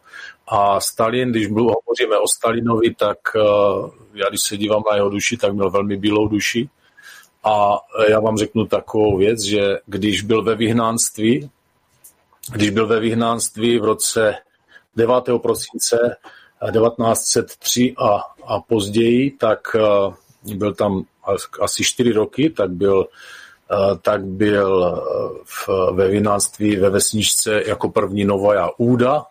[0.48, 5.36] A Stalin, když hovoříme o Stalinovi, tak uh, já když se dívám na jeho duši,
[5.36, 6.68] tak měl velmi bílou duši.
[7.44, 11.50] A já vám řeknu takovou věc, že když byl ve vyhnánství,
[12.52, 14.34] když byl ve vyhnánství v roce
[14.96, 15.14] 9.
[15.42, 16.16] prosince
[16.72, 21.02] 1903 a, a později, tak uh, byl tam
[21.60, 23.06] asi čtyři roky, tak byl,
[23.72, 25.00] eh, tak byl eh,
[25.44, 29.24] v, ve vinánství ve vesničce jako první Novaja Úda,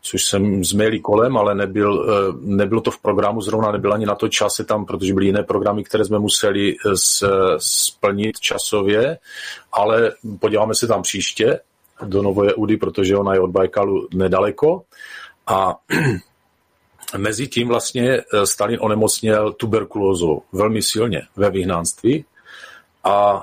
[0.00, 4.14] což jsem změlý kolem, ale nebyl, eh, nebylo to v programu, zrovna nebyl ani na
[4.14, 6.76] to čase tam, protože byly jiné programy, které jsme museli
[7.58, 9.18] splnit časově,
[9.72, 11.60] ale podíváme se tam příště
[12.04, 14.82] do Novoje Údy, protože ona je od Bajkalu nedaleko.
[15.46, 15.74] A
[17.16, 22.24] mezi tím vlastně Stalin onemocněl tuberkulózou velmi silně ve vyhnánství
[23.04, 23.42] a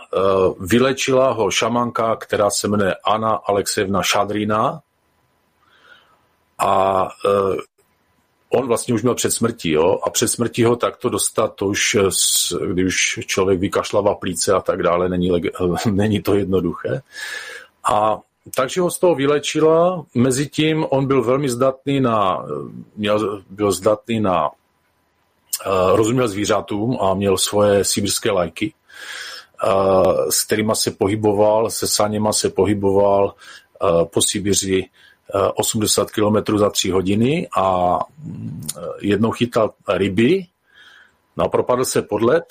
[0.59, 4.81] vylečila ho šamanka, která se jmenuje Anna Alexejevna Šadrina
[6.59, 7.07] a
[8.49, 11.97] on vlastně už měl před smrtí, jo, a před smrtí ho takto dostat, to už,
[12.71, 15.31] když člověk vykašlává plíce a tak dále, není,
[15.91, 17.01] není to jednoduché.
[17.91, 18.19] A
[18.55, 22.45] takže ho z toho vylečila, mezitím on byl velmi zdatný na,
[22.95, 28.73] měl, byl zdatný na, uh, rozuměl zvířatům a měl svoje sibirské lajky,
[29.67, 33.33] uh, s kterými se pohyboval, se saněma se pohyboval
[33.81, 34.89] uh, po Sibiři
[35.55, 38.67] 80 km za 3 hodiny a mm,
[39.01, 40.45] jednou chytal ryby,
[41.37, 42.45] no propadl se pod led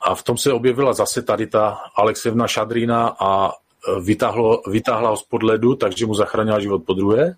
[0.00, 3.52] a v tom se objevila zase tady ta Alexevna Šadrina a
[4.00, 7.36] vytáhlo, vytáhla ho spod ledu, takže mu zachránila život po druhé.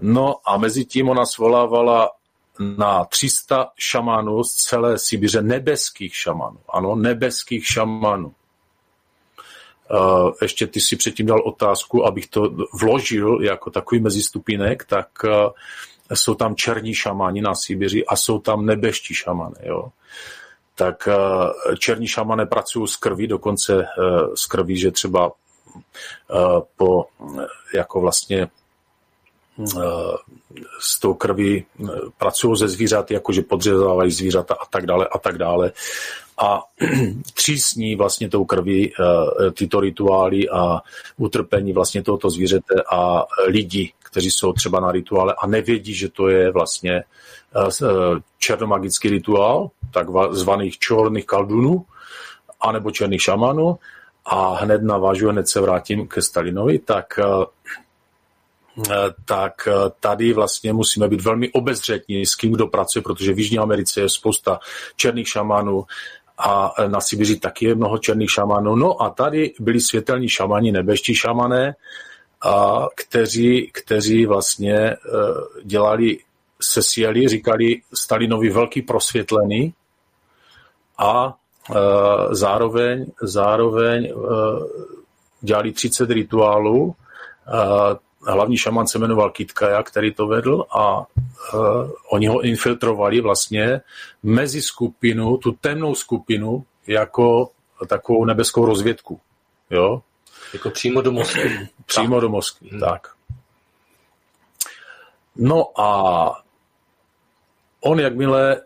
[0.00, 2.10] No a mezi tím ona svolávala
[2.58, 6.58] na 300 šamanů z celé Sibiře, nebeských šamanů.
[6.68, 8.32] Ano, nebeských šamanů.
[9.90, 12.50] Uh, ještě ty si předtím dal otázku, abych to
[12.80, 15.30] vložil jako takový mezistupinek, tak uh,
[16.14, 19.56] jsou tam černí šamani na Sibiři a jsou tam nebeští šamany.
[19.62, 19.88] Jo
[20.74, 23.86] tak eh, černí šamané pracují s krví, dokonce
[24.34, 25.32] s eh, krví, že třeba
[26.30, 27.06] eh, po
[27.74, 28.48] jako vlastně
[30.80, 31.64] s tou krví
[32.18, 35.72] pracují ze zvířat, jakože podřezávají zvířata a tak dále a tak dále.
[36.38, 36.62] A
[37.34, 38.92] třísní vlastně tou krví
[39.54, 40.80] tyto rituály a
[41.16, 46.28] utrpení vlastně tohoto zvířete a lidi, kteří jsou třeba na rituále a nevědí, že to
[46.28, 47.02] je vlastně
[48.38, 51.84] černomagický rituál, tak zvaných čorných kaldunů,
[52.60, 53.78] anebo černých šamanů.
[54.24, 57.44] A hned navážu, hned se vrátím ke Stalinovi, tak eh,
[59.24, 59.68] tak
[60.00, 64.08] tady vlastně musíme být velmi obezřetní s kým kdo pracuje, protože v Jižní Americe je
[64.08, 64.58] spousta
[64.96, 65.84] černých šamanů
[66.38, 68.76] a na Sibiři taky je mnoho černých šamanů.
[68.76, 71.74] No a tady byli světelní šamani, nebeští šamané,
[72.42, 74.96] a kteří, kteří vlastně eh,
[75.64, 76.18] dělali
[76.62, 79.74] se sjeli, říkali Stalinovi velký prosvětlený
[80.98, 81.34] a
[81.70, 81.74] e,
[82.34, 84.12] zároveň, zároveň e,
[85.40, 86.94] dělali 30 rituálů.
[88.26, 91.06] Hlavní šaman se jmenoval Kitkaja, který to vedl a
[92.10, 93.80] oni ho infiltrovali vlastně
[94.22, 97.50] mezi skupinu, tu temnou skupinu, jako
[97.86, 99.20] takovou nebeskou rozvědku.
[99.70, 100.02] Jo?
[100.52, 101.68] Jako přímo do Moskvy.
[101.86, 102.80] Přímo do Moskvy, hmm.
[102.80, 103.08] tak.
[105.36, 106.42] No a
[107.80, 108.60] on jakmile,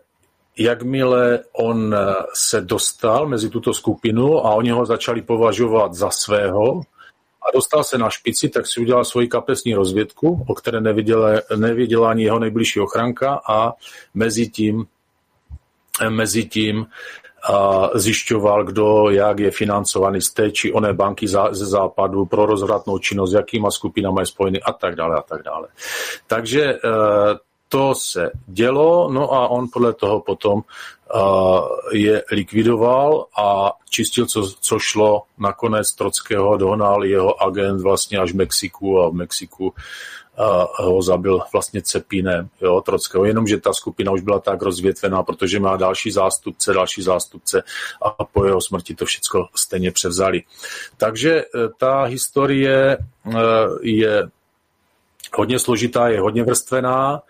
[0.57, 1.95] jakmile on
[2.33, 6.81] se dostal mezi tuto skupinu a oni ho začali považovat za svého
[7.41, 12.09] a dostal se na špici, tak si udělal svoji kapesní rozvědku, o které neviděla, neviděla
[12.09, 13.73] ani jeho nejbližší ochranka a
[14.13, 14.85] mezi tím,
[16.09, 16.85] mezi tím
[17.45, 22.97] a zjišťoval, kdo jak je financovaný z té či oné banky ze západu pro rozvratnou
[22.97, 25.67] činnost, jakýma skupinama je spojený a tak dále a tak dále.
[26.27, 26.79] Takže e,
[27.69, 30.53] to se dělo, no a on podle toho potom
[31.15, 35.21] uh, je likvidoval a čistil, co, co šlo.
[35.37, 39.73] Nakonec Trockého dohnal jeho agent vlastně až v Mexiku a v Mexiku
[40.75, 45.77] ho zabil vlastně Cepínem, jo, Trockého, jenomže ta skupina už byla tak rozvětvená, protože má
[45.77, 47.63] další zástupce, další zástupce
[48.01, 50.43] a po jeho smrti to všechno stejně převzali.
[50.97, 51.45] Takže e,
[51.77, 53.33] ta historie uh,
[53.81, 54.29] je
[55.37, 57.21] hodně složitá, je hodně vrstvená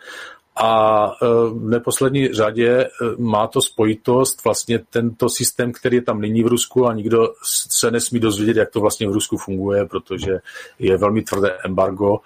[0.56, 6.22] a e, v neposlední řadě e, má to spojitost vlastně tento systém, který je tam
[6.22, 7.34] nyní v Rusku a nikdo
[7.70, 10.40] se nesmí dozvědět, jak to vlastně v Rusku funguje, protože
[10.80, 12.20] je velmi tvrdé embargo,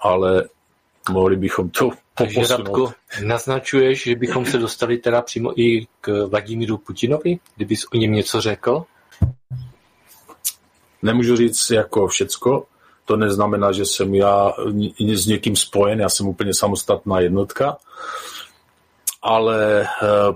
[0.00, 0.48] ale
[1.10, 1.90] mohli bychom to
[2.20, 2.92] takže Radko,
[3.24, 8.40] naznačuješ, že bychom se dostali teda přímo i k Vladimíru Putinovi, kdybys o něm něco
[8.40, 8.84] řekl?
[11.02, 12.66] Nemůžu říct jako všecko,
[13.04, 14.52] to neznamená, že jsem já
[15.14, 17.76] s někým spojen, já jsem úplně samostatná jednotka,
[19.22, 20.34] ale eh,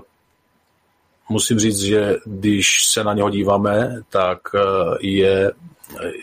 [1.29, 4.59] musím říct, že když se na něho díváme, tak eh,
[5.01, 5.51] je,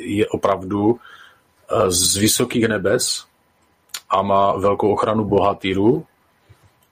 [0.01, 0.99] je opravdu
[1.71, 3.32] eh, z vysokých nebes
[4.13, 6.07] a má velkou ochranu bohatýrů,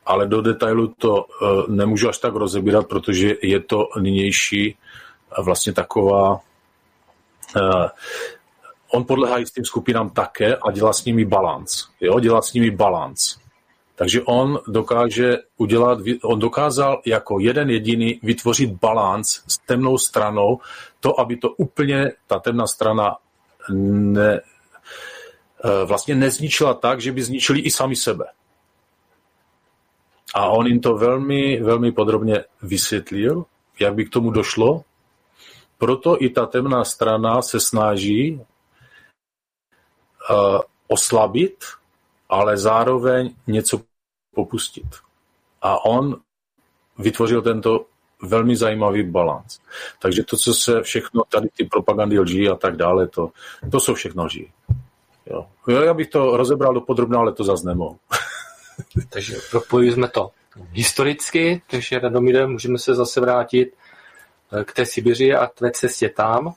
[0.06, 1.26] ale do detailu to
[1.68, 4.76] nemůžu až tak rozebírat, protože je to nynější
[5.38, 6.40] vlastně taková
[8.92, 11.88] on podlehá jistým skupinám také a dělá s nimi balans.
[12.00, 13.36] Jo, dělá s nimi balans.
[13.94, 20.60] Takže on dokáže udělat, on dokázal jako jeden jediný vytvořit balans s temnou stranou,
[21.00, 23.16] to, aby to úplně ta temná strana
[23.72, 24.40] ne,
[25.84, 28.24] vlastně nezničila tak, že by zničili i sami sebe.
[30.34, 33.44] A on jim to velmi, velmi podrobně vysvětlil,
[33.80, 34.84] jak by k tomu došlo.
[35.78, 38.40] Proto i ta temná strana se snaží
[40.30, 41.64] uh, oslabit,
[42.28, 43.80] ale zároveň něco
[44.34, 44.86] popustit.
[45.62, 46.20] A on
[46.98, 47.86] vytvořil tento
[48.22, 49.58] velmi zajímavý balans.
[49.98, 53.30] Takže to, co se všechno, tady ty propagandy lží a tak dále, to,
[53.70, 54.52] to jsou všechno lží.
[55.30, 55.46] Jo.
[55.84, 57.98] Já bych to rozebral do podrobna, ale to zase nemohu.
[59.08, 60.30] takže propojili jsme to
[60.72, 63.74] historicky, takže Radomíre, můžeme se zase vrátit
[64.52, 66.54] eh, k té Sibiři a tvé cestě tam.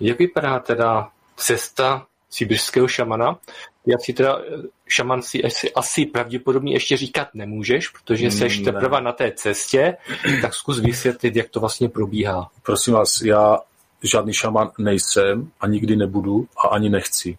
[0.00, 3.38] Jak vypadá teda cesta sibirského šamana?
[3.86, 9.00] Já si teda eh, šaman si asi, asi pravděpodobně ještě říkat nemůžeš, protože seš teprve
[9.00, 9.96] na té cestě,
[10.42, 12.50] tak zkus vysvětlit, jak to vlastně probíhá.
[12.62, 13.58] Prosím vás, já
[14.02, 17.38] žádný šaman nejsem a nikdy nebudu a ani nechci.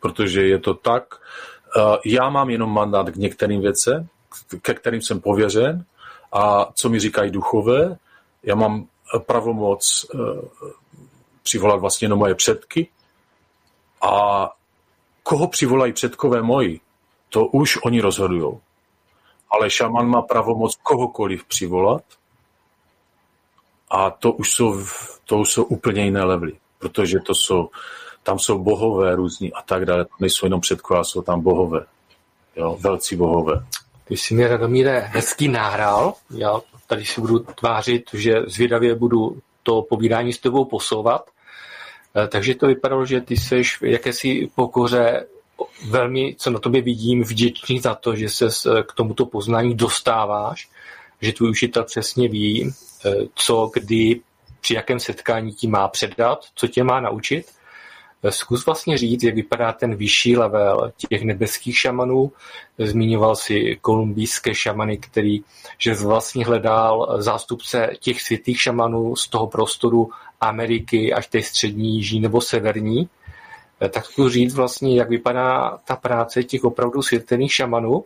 [0.00, 1.14] Protože je to tak,
[1.76, 4.08] eh, já mám jenom mandát k některým věcem,
[4.62, 5.84] ke kterým jsem pověřen
[6.32, 7.96] a co mi říkají duchové.
[8.42, 8.86] Já mám
[9.26, 10.18] pravomoc eh,
[11.42, 12.88] přivolat vlastně jenom moje předky
[14.02, 14.48] a
[15.22, 16.80] koho přivolají předkové moji,
[17.28, 18.58] to už oni rozhodují.
[19.50, 22.02] Ale šaman má pravomoc kohokoliv přivolat
[23.90, 24.84] a to už jsou,
[25.24, 27.70] to už jsou úplně jiné levely, protože to jsou,
[28.26, 31.80] tam jsou bohové různí a tak dále, nejsou jenom předkové, jsou tam bohové,
[32.56, 33.66] jo, velcí bohové.
[34.04, 36.14] Ty jsi mi, Radomíre, hezký nahrál.
[36.30, 41.30] Já tady si budu tvářit, že zvědavě budu to povídání s tebou posouvat.
[42.16, 45.26] Eh, takže to vypadalo, že ty jsi v jakési pokoře
[45.88, 48.48] velmi, co na tobě vidím, vděčný za to, že se
[48.86, 50.68] k tomuto poznání dostáváš,
[51.20, 52.72] že tvůj učitel přesně ví,
[53.04, 54.20] eh, co, kdy,
[54.60, 57.55] při jakém setkání ti má předat, co tě má naučit
[58.30, 62.32] Zkus vlastně říct, jak vypadá ten vyšší level těch nebeských šamanů.
[62.78, 65.40] Zmiňoval si kolumbijské šamany, který
[65.78, 70.10] že vlastně hledal zástupce těch světých šamanů z toho prostoru
[70.40, 73.08] Ameriky až té střední, jižní nebo severní.
[73.90, 78.04] Tak zkus říct vlastně, jak vypadá ta práce těch opravdu světelných šamanů,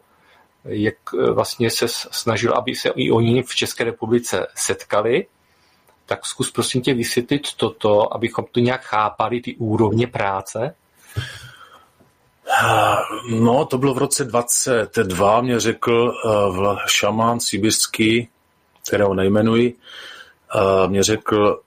[0.64, 0.96] jak
[1.32, 5.26] vlastně se snažil, aby se i oni v České republice setkali
[6.10, 10.74] tak zkus prosím tě vysvětlit toto, abychom to nějak chápali, ty úrovně práce.
[13.30, 18.28] No, to bylo v roce 22, mě řekl uh, šamán sibirský,
[18.86, 19.74] kterého nejmenuji,
[20.54, 21.60] uh, mě řekl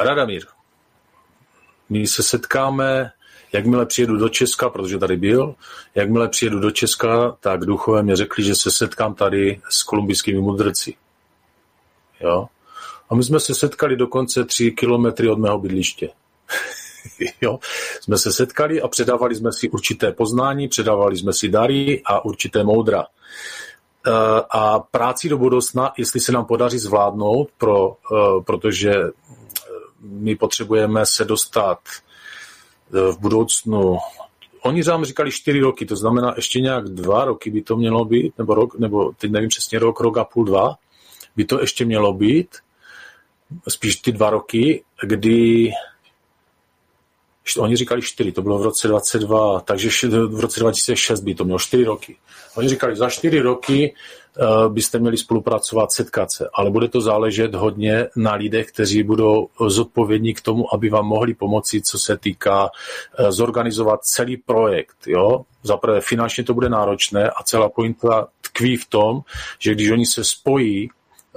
[0.00, 0.42] Radamír,
[1.88, 3.12] my se setkáme,
[3.52, 5.54] jakmile přijedu do Česka, protože tady byl,
[5.94, 10.94] jakmile přijedu do Česka, tak duchové mě řekli, že se setkám tady s kolumbijskými mudrci.
[12.20, 12.48] Jo?
[13.10, 16.08] A my jsme se setkali dokonce tři kilometry od mého bydliště.
[17.40, 17.58] jo,
[18.00, 22.64] jsme se setkali a předávali jsme si určité poznání, předávali jsme si dary a určité
[22.64, 23.02] moudra.
[23.02, 23.06] E,
[24.50, 28.94] a práci do budoucna, jestli se nám podaří zvládnout, pro, e, protože
[30.02, 33.98] my potřebujeme se dostat e, v budoucnu
[34.66, 38.38] Oni nám říkali čtyři roky, to znamená ještě nějak dva roky by to mělo být,
[38.38, 40.74] nebo rok, nebo teď nevím přesně rok, rok a půl, dva,
[41.36, 42.56] by to ještě mělo být
[43.68, 45.70] spíš ty dva roky, kdy
[47.58, 51.58] oni říkali čtyři, to bylo v roce 22, takže v roce 2006 by to mělo
[51.58, 52.16] čtyři roky.
[52.56, 53.94] Oni říkali, za čtyři roky
[54.38, 59.48] uh, byste měli spolupracovat, setkat se, ale bude to záležet hodně na lidech, kteří budou
[59.66, 64.96] zodpovědní k tomu, aby vám mohli pomoci, co se týká uh, zorganizovat celý projekt.
[65.06, 65.44] Jo?
[65.62, 69.20] Zaprvé finančně to bude náročné a celá pointa tkví v tom,
[69.58, 70.90] že když oni se spojí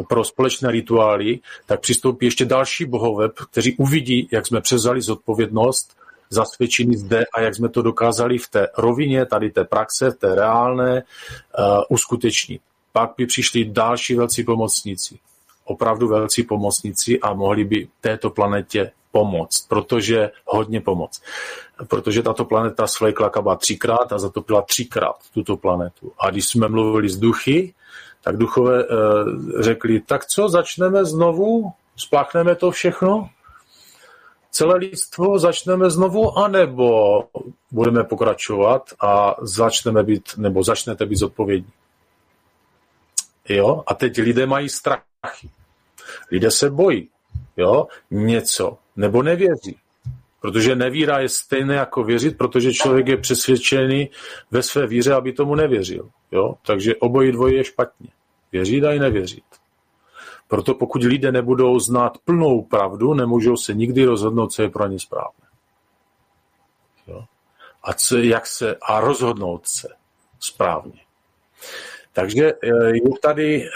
[0.08, 6.96] pro společné rituály, tak přistoupí ještě další bohové, kteří uvidí, jak jsme převzali zodpovědnost zasvědčení
[6.96, 11.04] zde a jak jsme to dokázali v té rovině, tady té praxe, v té reálné,
[11.60, 12.62] uh, uskutečnit.
[12.92, 15.20] Pak by přišli další velcí pomocníci,
[15.66, 21.22] opravdu velcí pomocníci a mohli by této planetě pomoct, protože hodně pomoc.
[21.88, 26.12] Protože tato planeta svlékla kaba třikrát a zatopila třikrát tuto planetu.
[26.20, 27.74] A když jsme mluvili s duchy,
[28.24, 28.92] tak duchové uh,
[29.60, 33.30] řekli, tak co, začneme znovu, spláchneme to všechno,
[34.52, 37.24] celé lidstvo začneme znovu, anebo
[37.72, 41.72] budeme pokračovat a začneme být, nebo začnete být zodpovědní.
[43.50, 43.84] Jo?
[43.88, 45.50] A teď lidé mají strachy.
[46.32, 47.10] Lidé se bojí.
[47.58, 47.88] Jo?
[48.12, 48.78] Něco.
[48.96, 49.78] Nebo nevěří.
[50.42, 54.10] Protože nevíra je stejné jako věřit, protože člověk je přesvědčený
[54.52, 56.10] ve své víře, aby tomu nevěřil.
[56.32, 56.56] Jo?
[56.66, 58.10] Takže obojí dvoje je špatně.
[58.52, 59.44] Věřit a i nevěřit.
[60.48, 65.00] Proto pokud lidé nebudou znát plnou pravdu, nemůžou se nikdy rozhodnout, co je pro ně
[65.00, 65.46] správné.
[67.08, 67.26] Jo?
[67.84, 69.88] A, co, jak se, a rozhodnout se
[70.40, 71.00] správně.
[72.14, 72.54] Takže
[72.94, 73.70] je tady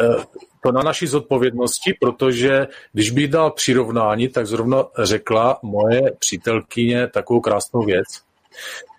[0.64, 7.40] to na naší zodpovědnosti, protože když bych dal přirovnání, tak zrovna řekla moje přítelkyně takovou
[7.40, 8.08] krásnou věc,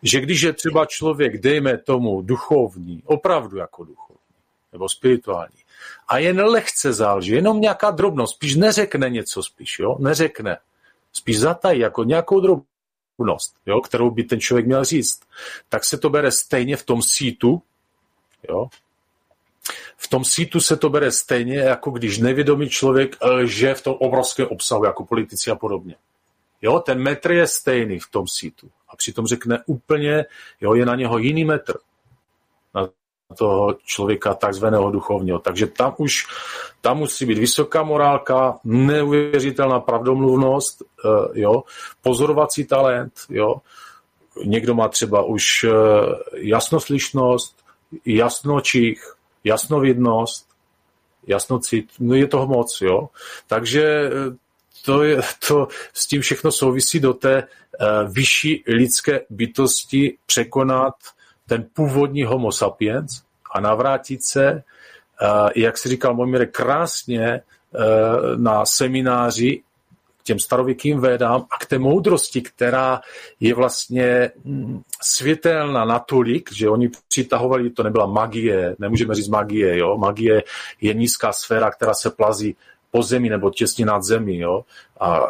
[0.02, 4.22] že když je třeba člověk, dejme tomu, duchovní, opravdu jako duchovní,
[4.72, 5.56] nebo spirituální,
[6.08, 10.56] a jen lehce záleží, jenom nějaká drobnost, spíš neřekne něco spíš, jo, neřekne,
[11.12, 15.20] spíš zatají jako nějakou drobnost, jo, kterou by ten člověk měl říct,
[15.68, 17.62] tak se to bere stejně v tom sítu,
[18.48, 18.66] jo,
[20.14, 24.84] tom sítu se to bere stejně, jako když nevědomý člověk lže v tom obrovském obsahu,
[24.84, 25.94] jako politici a podobně.
[26.62, 28.70] Jo, ten metr je stejný v tom sítu.
[28.88, 30.24] A přitom řekne úplně,
[30.60, 31.74] jo, je na něho jiný metr.
[32.74, 32.88] Na
[33.38, 35.38] toho člověka takzvaného duchovního.
[35.38, 36.26] Takže tam už
[36.80, 41.62] tam musí být vysoká morálka, neuvěřitelná pravdomluvnost, eh, jo,
[42.02, 43.54] pozorovací talent, jo.
[44.44, 45.70] Někdo má třeba už eh,
[46.34, 47.56] jasnoslyšnost,
[48.06, 49.13] jasnočích,
[49.44, 50.48] jasnovidnost,
[51.26, 53.08] jasnocit, no je toho moc, jo.
[53.46, 54.36] Takže eh,
[54.84, 60.94] to, je, to s tím všechno souvisí do té uh, vyšší lidské bytosti překonat
[61.46, 63.22] ten původní homo sapiens
[63.54, 67.40] a navrátit se, uh, jak si říkal Mojmire, krásně
[68.36, 69.62] na semináři
[70.24, 73.00] těm starověkým védám a k té moudrosti, která
[73.40, 79.96] je vlastně mm, světelná natolik, že oni přitahovali, to nebyla magie, nemůžeme říct magie, jo?
[79.96, 80.42] magie
[80.80, 82.56] je nízká sféra, která se plazí
[82.90, 84.38] po zemi nebo těsně nad zemi.
[84.38, 84.64] Jo?
[85.00, 85.20] A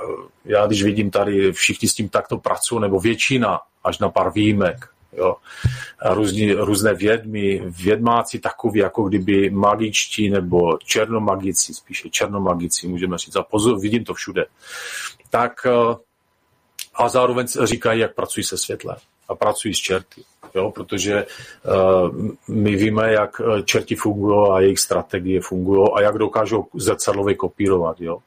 [0.45, 4.94] já když vidím tady, všichni s tím takto pracují, nebo většina, až na pár výjimek,
[5.17, 5.37] Jo.
[5.99, 13.37] A různí, různé vědmy, vědmáci takový, jako kdyby magičtí nebo černomagici, spíše černomagici, můžeme říct.
[13.37, 14.47] A pozor, vidím to všude.
[15.31, 15.95] Tak eh,
[16.95, 18.97] a zároveň říkají, jak pracují se světlem
[19.29, 20.23] a pracují s čerty.
[20.55, 26.19] Jo, protože uh, my víme, jak eh, čerti fungují a jejich strategie fungují a jak
[26.19, 28.01] dokážou zrcadlově kopírovat.
[28.01, 28.19] Jo.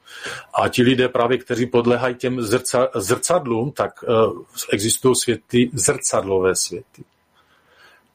[0.54, 4.42] A ti lidé právě, kteří podlehají těm zrca, zrcadlům, tak uh,
[4.72, 7.04] existují světy, zrcadlové světy.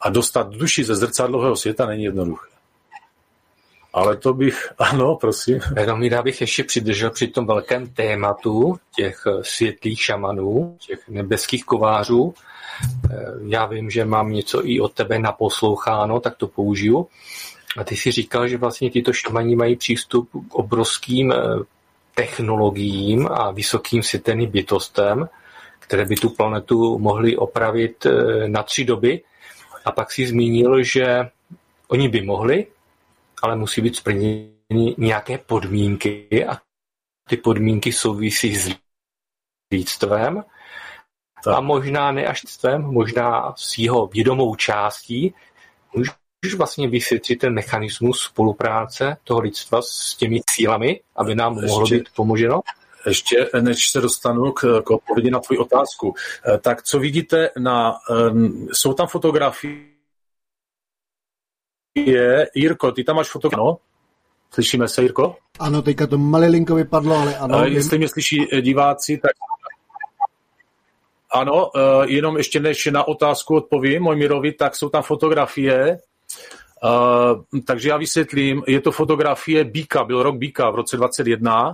[0.02, 2.53] A dostat duši ze zrcadlového světa není jednoduché.
[3.94, 5.60] Ale to bych, ano, prosím.
[5.80, 12.34] Jenom já bych ještě přidržel při tom velkém tématu těch světlých šamanů, těch nebeských kovářů,
[13.12, 17.08] Eh, já vím, že mám něco i od tebe naposloucháno, tak to použiju.
[17.78, 21.36] A ty si říkal, že vlastně tyto šamaní mají přístup k obrovským eh,
[22.16, 25.30] technologiím a vysokým světelným bytostem,
[25.80, 29.22] které by tu planetu mohly opravit eh, na tři doby.
[29.86, 31.30] A pak si zmínil, že
[31.88, 32.68] oni by mohli,
[33.44, 36.58] ale musí být splněny nějaké podmínky a
[37.30, 38.76] ty podmínky souvisí s
[39.72, 40.44] lidstvem
[41.48, 45.34] a možná ne až svém, možná s jeho vědomou částí,
[45.94, 51.88] můžeš vlastně vysvětlit ten mechanismus spolupráce toho lidstva s těmi cílami, aby nám ještě, mohlo
[51.88, 52.62] být pomoženo?
[53.08, 56.16] Ještě než se dostanu k, k odpovědi na tvoji otázku,
[56.48, 59.93] eh, tak co vidíte na, um, jsou tam fotografie,
[62.56, 63.78] Jirko, ty tam máš fotografie, no?
[64.54, 65.36] Slyšíme se, Jirko?
[65.60, 67.58] Ano, teďka to malilinko vypadlo, ale ano.
[67.58, 69.32] A jestli mě slyší eh, diváci, tak
[71.32, 75.98] ano, uh, jenom ještě než na otázku odpovím Mojmirovi, tak jsou tam fotografie,
[76.84, 81.74] uh, takže já vysvětlím, je to fotografie Bíka, byl rok Bíka v roce 21 uh,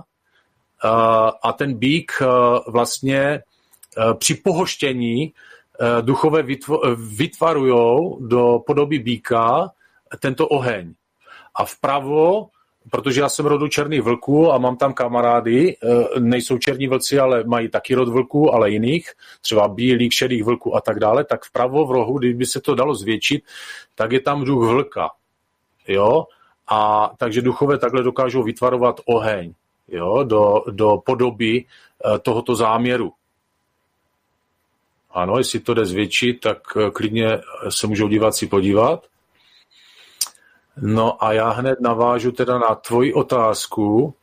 [1.42, 2.28] a ten Bík uh,
[2.72, 3.42] vlastně
[3.98, 5.32] uh, při pohoštění
[5.80, 9.70] uh, duchové vytv- vytvarují do podoby Bíka
[10.18, 10.94] tento oheň.
[11.54, 12.50] A vpravo
[12.90, 17.44] protože já jsem rodu černých vlků a mám tam kamarády, eh, nejsou černí vlci, ale
[17.44, 21.86] mají taky rod vlků, ale jiných, třeba bílých, šedých vlků a tak dále, tak vpravo
[21.86, 23.44] v rohu, kdyby se to dalo zvětšit,
[23.94, 25.10] tak je tam duch vlka.
[25.88, 26.24] Jo?
[26.68, 29.54] A takže duchové takhle dokážou vytvarovat oheň
[29.88, 30.24] jo?
[30.24, 33.12] Do, do podoby eh, tohoto záměru.
[35.10, 37.38] Ano, jestli to jde zvětšit, tak eh, klidně
[37.68, 39.06] se můžou diváci podívat.
[40.80, 44.14] No a já hned navážu teda na tvoji otázku.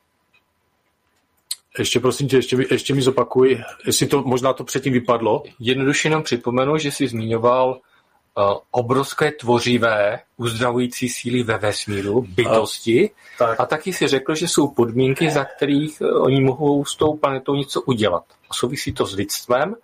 [1.79, 5.43] Ještě prosím tě, ještě, mi, ještě mi zopakuj, jestli to možná to předtím vypadlo.
[5.59, 13.09] Jednoduše jenom připomenu, že jsi zmiňoval uh, obrovské tvořivé uzdravující síly ve vesmíru, bytosti.
[13.09, 13.59] A, tak.
[13.59, 17.55] a taky si řekl, že jsou podmínky, za kterých uh, oni mohou s tou planetou
[17.55, 18.23] něco udělat.
[18.49, 19.75] A souvisí to s lidstvem.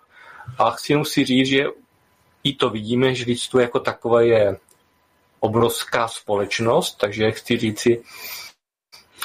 [0.58, 1.64] A chci jenom si říct, že
[2.44, 4.56] i to vidíme, že lidstvo jako takové je
[5.44, 8.02] obrovská společnost, takže chci říci,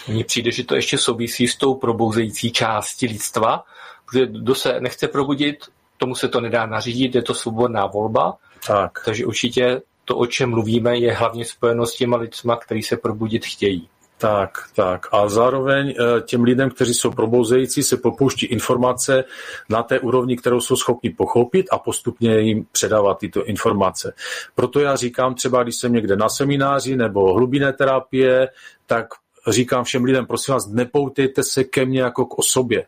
[0.07, 3.63] mně přijde, že to ještě souvisí s tou probouzející části lidstva,
[4.05, 5.57] protože kdo se nechce probudit,
[5.97, 9.01] tomu se to nedá nařídit, je to svobodná volba, tak.
[9.05, 13.45] takže určitě to, o čem mluvíme, je hlavně spojeno s těma lidma, kteří se probudit
[13.45, 13.89] chtějí.
[14.22, 15.07] Tak, tak.
[15.11, 19.24] A zároveň eh, těm lidem, kteří jsou probouzející, se popouští informace
[19.70, 24.13] na té úrovni, kterou jsou schopni pochopit a postupně jim předávat tyto informace.
[24.55, 28.49] Proto já říkám třeba, když jsem někde na semináři nebo hlubinné terapie,
[28.86, 29.07] tak
[29.47, 32.86] říkám všem lidem, prosím vás, nepoutejte se ke mně jako k osobě.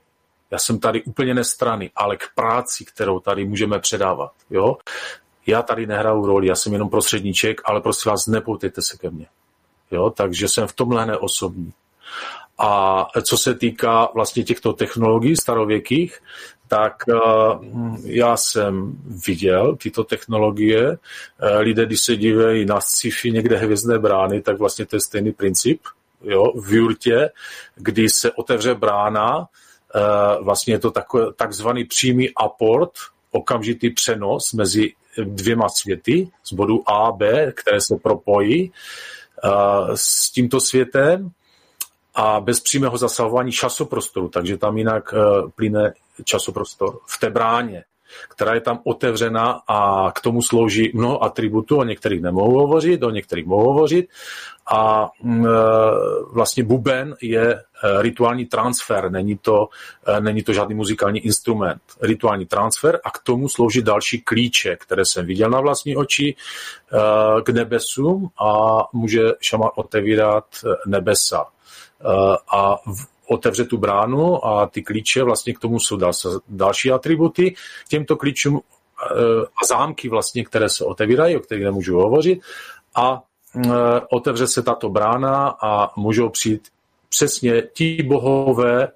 [0.51, 4.31] Já jsem tady úplně nestrany, ale k práci, kterou tady můžeme předávat.
[4.49, 4.77] Jo?
[5.47, 9.27] Já tady nehraju roli, já jsem jenom prostředníček, ale prosím vás, nepoutejte se ke mně.
[9.91, 10.09] Jo?
[10.09, 11.73] Takže jsem v tomhle neosobní.
[12.57, 16.19] A co se týká vlastně těchto technologií starověkých,
[16.67, 20.89] tak uh, já jsem viděl tyto technologie.
[20.89, 20.97] Uh,
[21.59, 25.81] lidé, když se dívají na sci-fi někde hvězdné brány, tak vlastně to je stejný princip.
[26.23, 26.53] Jo?
[26.55, 27.29] V jurtě,
[27.75, 29.45] kdy se otevře brána, uh,
[30.45, 30.93] vlastně je to
[31.35, 32.91] takzvaný přímý aport,
[33.31, 38.71] okamžitý přenos mezi dvěma světy z bodu A a B, které se propojí
[39.95, 41.31] s tímto světem
[42.15, 45.17] a bez přímého zasahování časoprostoru, takže tam jinak e,
[45.55, 47.83] plyne časoprostor v té bráně,
[48.29, 53.09] která je tam otevřena a k tomu slouží mnoho atributů, o některých nemohu hovořit, o
[53.09, 54.09] některých mohu hovořit.
[54.73, 55.49] A mm, e,
[56.33, 57.63] vlastně buben je
[57.99, 59.69] rituální transfer, není to,
[60.19, 61.81] není to žádný muzikální instrument.
[62.01, 66.35] Rituální transfer a k tomu slouží další klíče, které jsem viděl na vlastní oči
[67.43, 70.45] k nebesům a může šaman otevírat
[70.85, 71.45] nebesa
[72.53, 72.75] a
[73.27, 75.99] otevře tu bránu a ty klíče vlastně k tomu jsou
[76.47, 77.51] další atributy.
[77.85, 78.61] K těmto klíčům
[79.63, 82.41] a zámky vlastně, které se otevírají, o kterých nemůžu hovořit
[82.95, 83.21] a
[84.11, 86.67] otevře se tato brána a můžou přijít
[87.11, 88.87] přesně ti bohové,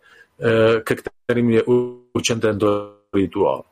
[0.83, 1.63] ke kterým je
[2.13, 3.63] určen tento rituál.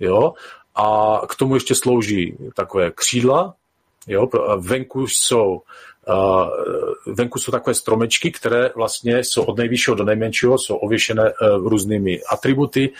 [0.00, 0.34] Jo?
[0.74, 3.54] A k tomu ještě slouží takové křídla,
[4.06, 4.28] jo?
[4.58, 5.62] venku jsou
[7.06, 12.92] venku jsou takové stromečky, které vlastně jsou od nejvyššího do nejmenšího, jsou ověšené různými atributy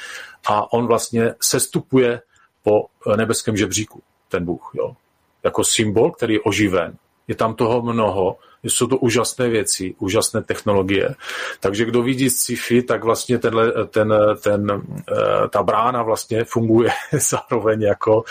[0.46, 2.20] a on vlastně sestupuje
[2.62, 2.86] po
[3.16, 4.96] nebeském žebříku, ten Bůh, jo?
[5.44, 6.96] jako symbol, který je oživen.
[7.28, 11.14] Je tam toho mnoho, jsou to úžasné věci, úžasné technologie.
[11.60, 16.90] Takže kdo vidí sci-fi, tak vlastně tenhle, ten, ten, eh, ta brána vlastně funguje
[17.30, 18.24] zároveň jako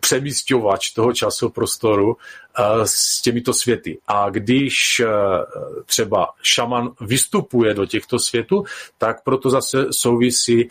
[0.00, 2.16] přemístěvač toho časoprostoru
[2.58, 3.98] eh, s těmito světy.
[4.06, 5.08] A když eh,
[5.86, 8.64] třeba šaman vystupuje do těchto světů,
[8.98, 10.70] tak proto zase souvisí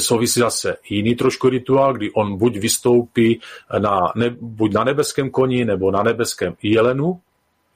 [0.00, 3.40] souvisí zase jiný trošku rituál, kdy on buď vystoupí
[3.78, 7.20] na, ne, buď na nebeském koni nebo na nebeském jelenu,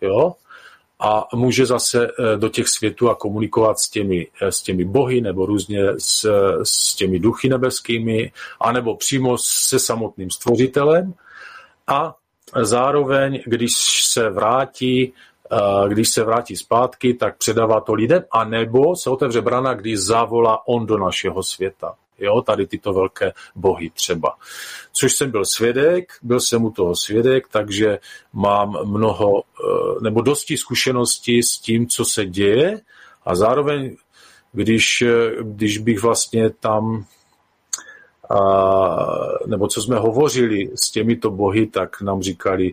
[0.00, 0.34] jo,
[1.00, 5.20] a může zase eh, do těch světů a komunikovat s těmi, eh, s těmi bohy
[5.20, 6.30] nebo různě s,
[6.62, 11.14] s těmi duchy nebeskými, anebo přímo se samotným stvořitelem.
[11.86, 12.14] A
[12.62, 15.12] zároveň, když se vrátí,
[15.52, 20.68] eh, když se vrátí zpátky, tak předává to lidem, anebo se otevře brana, když zavolá
[20.68, 21.94] on do našeho světa.
[22.18, 24.36] Jo, tady tyto velké bohy třeba.
[24.92, 27.98] Což jsem byl svědek, byl jsem u toho svědek, takže
[28.32, 32.80] mám mnoho eh, nebo dosti zkušeností s tím, co se děje
[33.24, 33.96] a zároveň,
[34.52, 37.04] když, eh, když bych vlastně tam
[38.30, 38.38] a,
[39.46, 42.72] nebo co jsme hovořili s těmito bohy, tak nám říkali,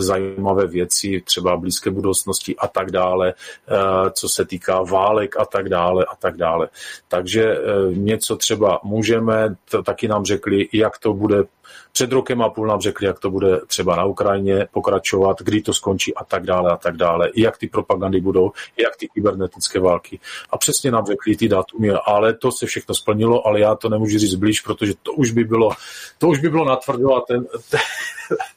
[0.00, 3.34] zajímavé věci, třeba blízké budoucnosti a tak dále,
[3.68, 6.68] eh, co se týká válek a tak dále a tak dále.
[7.08, 7.60] Takže eh,
[7.94, 11.44] něco třeba můžeme, to taky nám řekli, jak to bude
[11.92, 15.72] před rokem a půl nám řekli, jak to bude třeba na Ukrajině pokračovat, kdy to
[15.72, 17.28] skončí a tak dále a tak dále.
[17.28, 20.20] I jak ty propagandy budou, jak ty kybernetické války.
[20.50, 24.18] A přesně nám řekli ty datumy, ale to se všechno splnilo, ale já to nemůžu
[24.18, 25.70] říct blíž, protože to už by bylo,
[26.18, 27.80] to už by bylo natvrdo a ten, ten,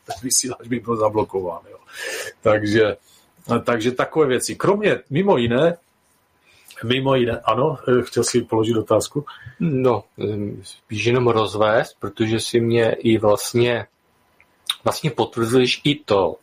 [0.06, 1.62] ten vysílač by byl zablokován.
[1.72, 1.78] Jo.
[2.42, 2.98] Takže,
[3.64, 4.56] takže takové věci.
[4.56, 5.78] Kromě, mimo jiné,
[6.84, 9.26] Mimo jiné, ano, chtěl si položit otázku?
[9.60, 10.04] No,
[10.62, 13.88] spíš jenom rozvést, protože si mě i vlastně,
[14.84, 16.36] vlastně potvrzuješ i to,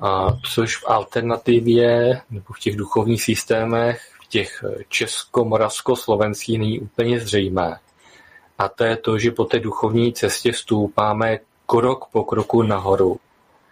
[0.00, 7.78] a což v alternativě nebo v těch duchovních systémech, v těch česko-moravsko-slovenských není úplně zřejmé.
[8.58, 13.20] A to je to, že po té duchovní cestě stoupáme krok po kroku nahoru.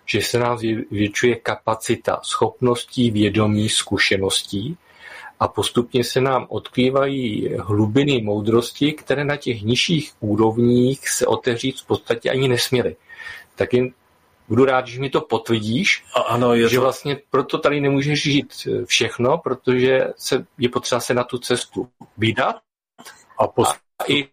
[0.07, 4.77] Že se nám zvětšuje kapacita schopností, vědomí, zkušeností,
[5.41, 11.87] a postupně se nám odkrývají hlubiny moudrosti, které na těch nižších úrovních se otevřít v
[11.87, 12.97] podstatě ani nesměly.
[13.55, 13.93] Tak jen
[14.49, 16.83] budu rád, že mi to potvrdíš, a ano, je že to...
[16.83, 22.57] vlastně proto tady nemůžeš žít všechno, protože se, je potřeba se na tu cestu vydat
[23.39, 23.77] a, post...
[23.99, 24.29] a i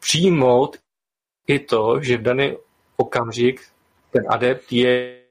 [0.00, 0.76] přijmout
[1.46, 2.54] i to, že v dané
[2.96, 3.60] okamžik
[4.10, 5.22] ten adept je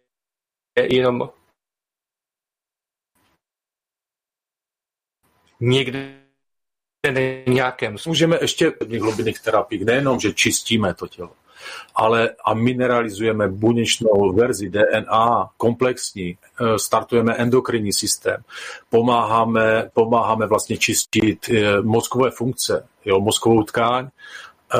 [0.81, 1.29] jenom
[5.65, 6.15] někde
[7.47, 7.95] nějakém.
[8.07, 11.31] Můžeme ještě hlubinných terapií, nejenom, že čistíme to tělo,
[11.95, 18.43] ale a mineralizujeme buněčnou verzi DNA, komplexní, eh, startujeme endokrinní systém,
[18.89, 24.07] pomáháme, pomáháme vlastně čistit eh, mozkové funkce, jo, mozkovou tkáň,
[24.73, 24.79] eh,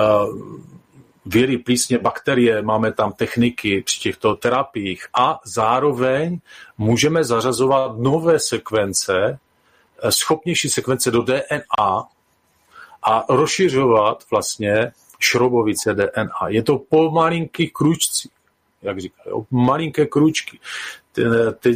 [1.25, 6.39] viry, plísně, bakterie, máme tam techniky při těchto terapiích a zároveň
[6.77, 9.39] můžeme zařazovat nové sekvence,
[10.09, 12.07] schopnější sekvence do DNA
[13.07, 16.47] a rozšiřovat vlastně šrobovice DNA.
[16.47, 18.31] Je to po malinkých kručcích,
[18.81, 20.59] jak říkají, malinké kručky.
[21.59, 21.75] Teď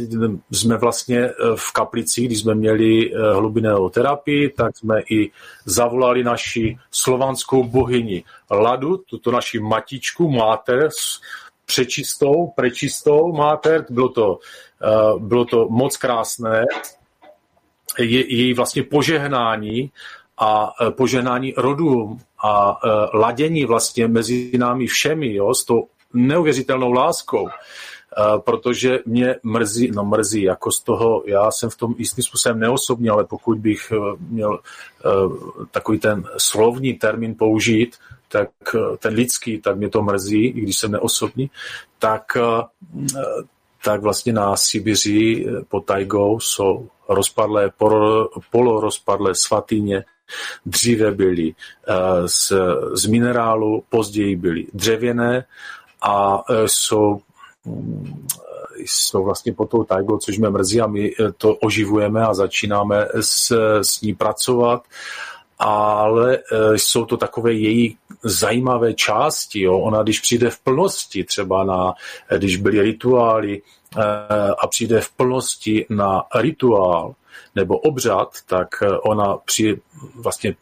[0.50, 5.30] jsme vlastně eh, v kaplici, když jsme měli eh, hlubinnou terapii, tak jsme i
[5.64, 10.88] zavolali naši slovanskou bohyni Ladu, tuto naši matičku, máter,
[11.66, 14.38] přečistou, prečistou máter, bylo to,
[14.82, 16.64] eh, bylo to moc krásné,
[17.98, 19.90] je, její vlastně požehnání
[20.40, 26.92] a e, poženání rodům a e, ladění vlastně mezi námi všemi, jo, s tou neuvěřitelnou
[26.92, 27.52] láskou, e,
[28.38, 33.08] protože mě mrzí, no mrzí, jako z toho, já jsem v tom jistým způsobem neosobní,
[33.08, 34.58] ale pokud bych měl
[35.70, 37.96] takový ten slovní termín použít,
[38.28, 38.48] tak
[38.98, 41.50] ten lidský, tak mě to mrzí, i když jsem neosobní,
[41.98, 42.36] tak,
[43.84, 47.70] tak vlastně na Sibiři pod tajgou jsou rozpadlé,
[48.50, 50.04] polorozpadlé svatyně,
[50.66, 51.54] Dříve byly
[51.88, 51.94] eh,
[52.28, 52.52] z,
[52.92, 55.44] z minerálu, později byly dřevěné
[56.02, 57.20] a eh, jsou
[57.64, 58.26] mm,
[58.84, 63.08] jsou vlastně pod tou tajgou, což mě mrzí a my eh, to oživujeme a začínáme
[63.20, 63.52] s,
[63.82, 64.82] s ní pracovat
[65.60, 66.38] ale
[66.72, 69.60] jsou to takové její zajímavé části.
[69.60, 69.78] Jo.
[69.78, 71.94] Ona, když přijde v plnosti, třeba na,
[72.38, 73.62] když byly rituály
[74.62, 77.14] a přijde v plnosti na rituál,
[77.54, 78.68] nebo obřad, tak
[79.02, 79.80] ona při,
[80.14, 80.54] vlastně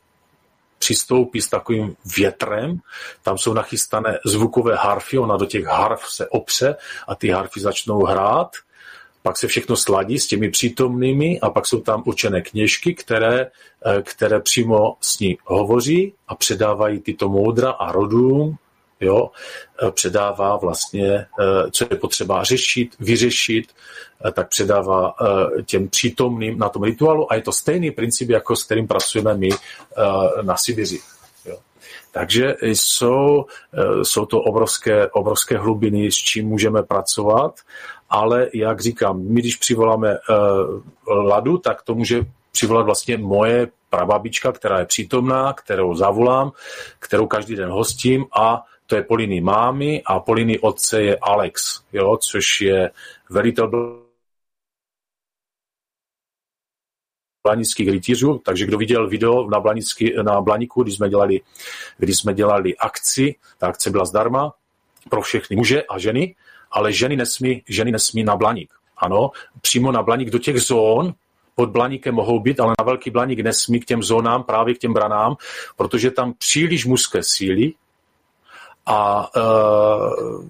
[0.78, 2.78] přistoupí s takovým větrem,
[3.22, 6.76] tam jsou nachystané zvukové harfy, ona do těch harf se opře
[7.08, 8.56] a ty harfy začnou hrát,
[9.22, 13.46] pak se všechno sladí s těmi přítomnými a pak jsou tam určené kněžky, které,
[13.86, 18.56] eh, které přímo s ní hovoří a předávají tyto moudra a rodům
[19.00, 19.30] jo,
[19.82, 23.68] eh, předává vlastně, eh, co je potřeba řešit, vyřešit,
[24.32, 25.14] tak předává
[25.66, 29.48] těm přítomným na tom rituálu a je to stejný princip, jako s kterým pracujeme my
[30.42, 30.98] na Sibiři.
[32.10, 33.44] Takže jsou,
[34.02, 37.60] jsou to obrovské, obrovské hlubiny, s čím můžeme pracovat,
[38.08, 40.18] ale jak říkám, my když přivoláme
[41.08, 46.52] ladu, tak to může přivolat vlastně moje prababička, která je přítomná, kterou zavolám,
[46.98, 52.16] kterou každý den hostím a to je Poliny mámy a Poliny otce je Alex, jo,
[52.16, 52.90] což je
[53.30, 53.70] velitel
[57.42, 61.40] blanických rytířů, takže kdo viděl video na, Blanicky, na Blaniku, když jsme, dělali,
[61.98, 64.52] když jsme dělali akci, ta akce byla zdarma
[65.10, 66.34] pro všechny muže a ženy,
[66.70, 68.74] ale ženy nesmí, ženy nesmí na Blaník.
[68.96, 71.14] Ano, přímo na Blaník do těch zón,
[71.54, 74.92] pod Blaníkem mohou být, ale na Velký Blaník nesmí k těm zónám, právě k těm
[74.92, 75.36] branám,
[75.76, 77.72] protože tam příliš mužské síly,
[78.88, 80.44] a uh,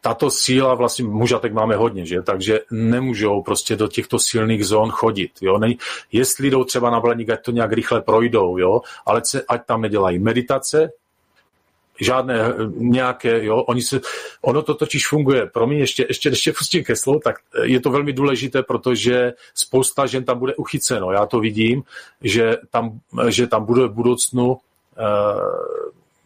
[0.00, 2.22] tato síla, vlastně mužatek máme hodně, že?
[2.22, 5.30] takže nemůžou prostě do těchto silných zón chodit.
[5.40, 5.58] Jo?
[5.58, 5.74] Ne,
[6.12, 8.80] jestli jdou třeba na blaník, ať to nějak rychle projdou, jo?
[9.06, 10.92] ale ať tam nedělají meditace,
[12.00, 14.00] žádné eh, nějaké, jo, oni se,
[14.42, 17.80] ono to totiž funguje, pro mě ještě, ještě, ještě pustím ke slovu, tak eh, je
[17.80, 21.82] to velmi důležité, protože spousta žen tam bude uchyceno, já to vidím,
[22.22, 24.58] že tam, že tam bude v budoucnu uh,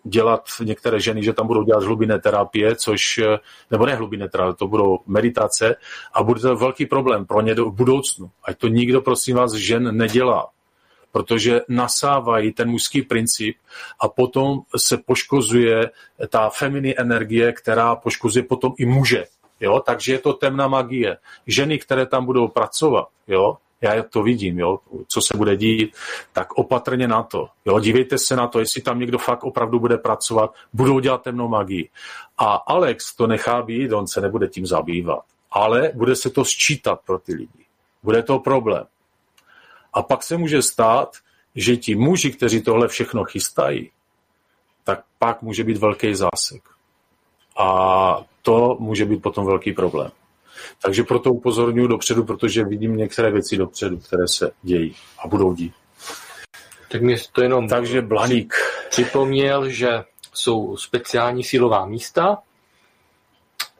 [0.05, 3.39] dělat některé ženy, že tam budou dělat hlubinné terapie, což, eh,
[3.71, 5.77] nebo ne hlubinné terapie, to budou meditace
[6.15, 8.31] a bude to velký problém pro ně v budoucnu.
[8.45, 10.47] Ať to nikdo, prosím vás, žen nedělá,
[11.15, 13.57] protože nasávají ten mužský princip
[14.01, 15.91] a potom se poškozuje
[16.29, 19.25] ta feminy energie, která poškozuje potom i muže.
[19.61, 19.81] Jo?
[19.87, 21.17] Takže je to temná magie.
[21.47, 23.57] Ženy, které tam budou pracovat, jo?
[23.81, 25.95] já to vidím, jo, co se bude dít,
[26.33, 27.49] tak opatrně na to.
[27.65, 31.49] Jo, dívejte se na to, jestli tam někdo fakt opravdu bude pracovat, budou dělat temnou
[31.49, 31.91] magii.
[32.39, 35.23] A Alex to nechá být, on se nebude tím zabývat.
[35.51, 37.65] Ale bude se to sčítat pro ty lidi.
[38.03, 38.85] Bude to problém.
[39.95, 41.17] A pak se může stát,
[41.55, 43.91] že ti muži, kteří tohle všechno chystají,
[44.85, 46.63] tak pak může být velký zásek.
[47.59, 50.11] A to může být potom velký problém.
[50.83, 55.73] Takže proto upozorňuji dopředu, protože vidím některé věci dopředu, které se dějí a budou dít.
[56.91, 58.55] Tak mě to jenom Takže Blaník.
[58.91, 62.39] připomněl, že jsou speciální sílová místa,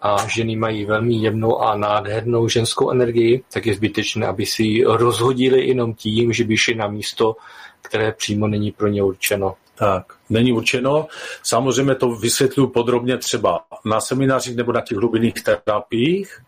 [0.05, 4.85] a ženy mají velmi jemnou a nádhernou ženskou energii, tak je zbytečné, aby si ji
[4.85, 7.37] rozhodili jenom tím, že by šli na místo,
[7.83, 9.55] které přímo není pro ně určeno.
[9.75, 11.07] Tak, není určeno.
[11.43, 16.41] Samozřejmě to vysvětluji podrobně třeba na seminářích nebo na těch hlubinných terapiích,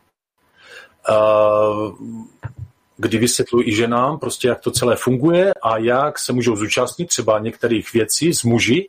[2.97, 7.39] kdy vysvětluji i ženám prostě, jak to celé funguje a jak se můžou zúčastnit třeba
[7.39, 8.89] některých věcí s muži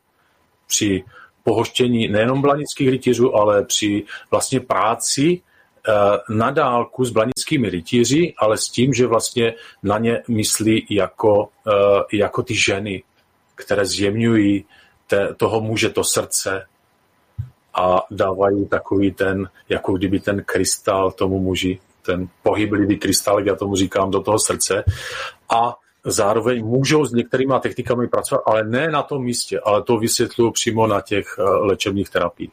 [0.68, 1.04] při
[1.48, 5.94] pohoštění nejenom blanických rytířů, ale při vlastně práci eh,
[6.30, 12.18] na dálku s blanickými rytíři, ale s tím, že vlastně na ně myslí jako, eh,
[12.18, 13.04] jako ty ženy,
[13.56, 14.66] které zjemňují
[15.08, 16.68] te, toho muže to srdce
[17.74, 23.76] a dávají takový ten, jako kdyby ten krystal tomu muži, ten pohyblivý krystal, já tomu
[23.76, 24.84] říkám, do toho srdce.
[25.48, 25.76] A
[26.12, 30.88] zároveň můžou s některými technikami pracovat, ale ne na tom místě, ale to vysvětluju přímo
[30.88, 32.52] na těch eh, léčebných terapiích.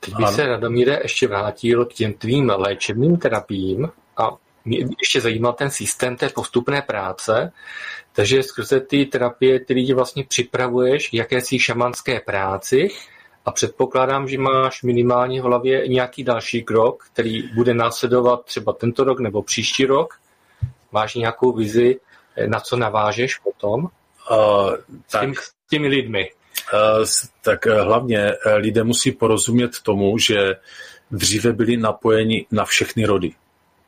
[0.00, 4.30] Teď bych se, Radomíre, ještě vrátil k těm tvým léčebným terapiím a
[4.64, 7.52] mě ještě zajímal ten systém té postupné práce,
[8.12, 12.88] takže skrze ty terapie, které vlastně připravuješ jakési šamanské práci
[13.44, 19.04] a předpokládám, že máš minimálně v hlavě nějaký další krok, který bude následovat třeba tento
[19.04, 20.14] rok nebo příští rok.
[20.94, 22.00] Máš nějakou vizi,
[22.46, 23.84] na co navážeš potom?
[24.30, 24.74] Uh,
[25.10, 26.30] tak, s, tím, s těmi lidmi.
[26.72, 27.04] Uh,
[27.42, 30.54] tak uh, hlavně uh, lidé musí porozumět tomu, že
[31.10, 33.32] dříve byli napojeni na všechny rody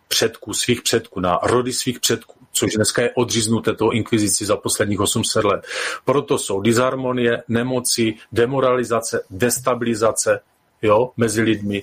[0.09, 5.01] předků, svých předků, na rody svých předků, což dneska je odříznuté toho inkvizici za posledních
[5.01, 5.67] 800 let.
[6.05, 10.41] Proto jsou disharmonie, nemoci, demoralizace, destabilizace
[10.83, 11.83] jo, mezi lidmi.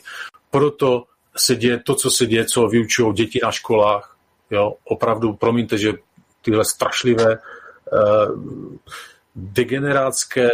[0.51, 1.03] Proto
[1.37, 4.12] se děje to, co se děje, co vyučují děti na školách.
[4.53, 4.73] Jo.
[4.83, 5.93] Opravdu, promiňte, že
[6.41, 8.37] tyhle strašlivé uh,
[9.35, 10.49] degenerátské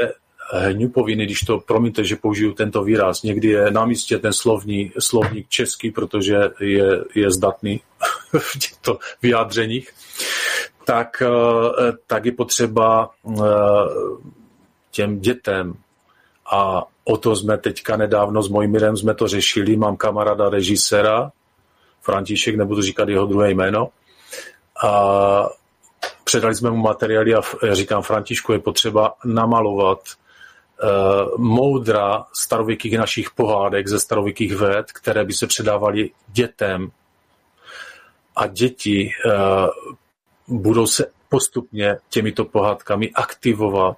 [0.51, 5.49] hňupoviny, když to, promiňte, že použiju tento výraz, někdy je na místě ten slovní, slovník
[5.49, 7.81] český, protože je, je zdatný
[8.39, 9.89] v těchto vyjádřeních,
[10.85, 13.43] tak, eh, tak je potřeba eh,
[14.91, 15.73] těm dětem
[16.51, 21.31] a o to jsme teďka nedávno s Mojmirem jsme to řešili, mám kamaráda režiséra,
[22.09, 23.89] František, nebudu říkat jeho druhé jméno,
[24.83, 25.49] a
[26.23, 27.41] předali jsme mu materiály a
[27.71, 35.33] říkám, Františku, je potřeba namalovat uh, moudra starověkých našich pohádek ze starověkých věd, které by
[35.33, 36.91] se předávaly dětem.
[38.35, 43.97] A děti uh, budou se postupně těmito pohádkami aktivovat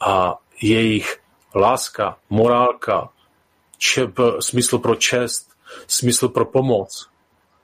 [0.00, 1.20] a jejich
[1.54, 3.08] láska, morálka,
[3.78, 4.10] čep,
[4.40, 5.53] smysl pro čest,
[5.86, 7.08] smysl pro pomoc,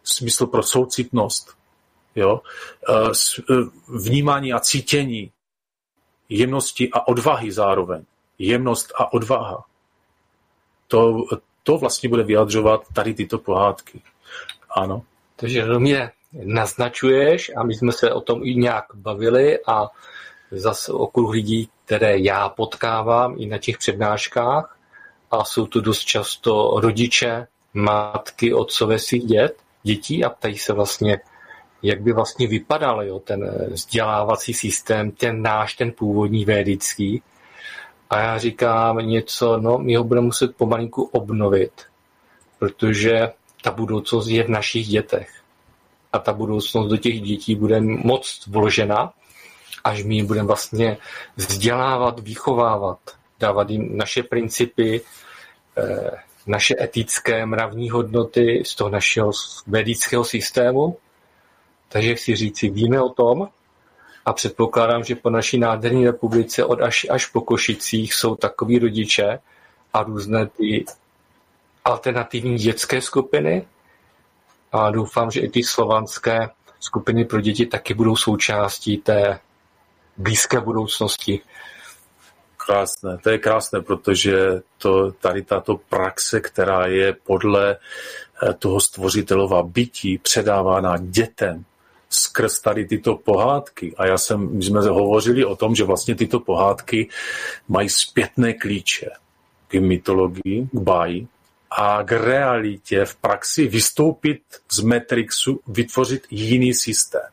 [0.04, 1.54] smysl pro soucitnost,
[2.16, 2.40] jo?
[2.88, 3.54] Eh,
[3.88, 5.32] vnímání a cítění
[6.28, 8.04] jemnosti a odvahy zároveň.
[8.38, 9.64] Jemnost a odvaha.
[10.88, 11.24] To,
[11.62, 14.02] to vlastně bude vyjadřovat tady tyto pohádky.
[14.70, 15.02] Ano.
[15.36, 19.88] Takže mě naznačuješ a my jsme se o tom i nějak bavili a
[20.50, 24.78] zase okruh lidí, které já potkávám i na těch přednáškách
[25.30, 31.20] a jsou tu dost často rodiče, matky, otcové svých dět, dětí a ptají se vlastně,
[31.82, 37.22] jak by vlastně vypadal jo, ten vzdělávací systém, ten náš, ten původní védický.
[38.10, 41.72] A já říkám něco, no my ho budeme muset pomalinku obnovit,
[42.58, 45.30] protože ta budoucnost je v našich dětech.
[46.12, 49.12] A ta budoucnost do těch dětí bude moc vložena,
[49.84, 50.96] až my budeme vlastně
[51.36, 52.98] vzdělávat, vychovávat,
[53.40, 55.00] dávat jim naše principy,
[55.78, 56.10] eh,
[56.50, 59.30] naše etické mravní hodnoty z toho našeho
[59.66, 60.96] védického systému
[61.92, 63.48] takže chci říci, víme o tom
[64.26, 69.38] a předpokládám, že po naší nádherné republice od až, až po Košicích jsou takový rodiče
[69.92, 70.84] a různé ty
[71.84, 73.66] alternativní dětské skupiny
[74.72, 79.40] a doufám, že i ty slovanské skupiny pro děti taky budou součástí té
[80.16, 81.40] blízké budoucnosti.
[82.70, 89.62] Krásné, to je krásné, protože to, tady tato praxe, která je podle eh, toho stvořitelova
[89.62, 91.64] bytí předávána dětem,
[92.10, 93.94] skrz tady tyto pohádky.
[93.96, 97.08] A já jsem, my jsme hovořili o tom, že vlastně tyto pohádky
[97.68, 99.10] mají zpětné klíče
[99.68, 101.26] k mytologii, k báji
[101.70, 104.42] a k realitě v praxi vystoupit
[104.72, 107.30] z Matrixu, vytvořit jiný systém,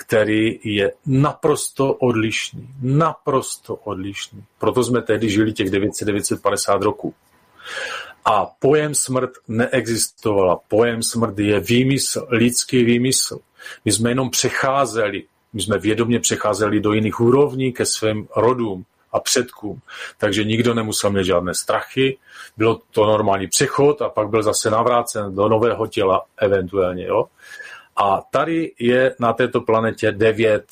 [0.00, 2.68] který je naprosto odlišný.
[2.82, 4.44] Naprosto odlišný.
[4.58, 7.14] Proto jsme tehdy žili těch 900-950 roků.
[8.24, 10.60] A pojem smrt neexistovala.
[10.68, 13.38] Pojem smrt je výmysl, lidský výmysl.
[13.84, 19.20] My jsme jenom přecházeli, my jsme vědomě přecházeli do jiných úrovní ke svým rodům, a
[19.20, 19.80] předkům.
[20.18, 22.18] Takže nikdo nemusel mít žádné strachy,
[22.56, 27.06] bylo to normální přechod a pak byl zase navrácen do nového těla eventuálně.
[27.06, 27.24] Jo?
[28.00, 30.64] A tady je na této planetě devět,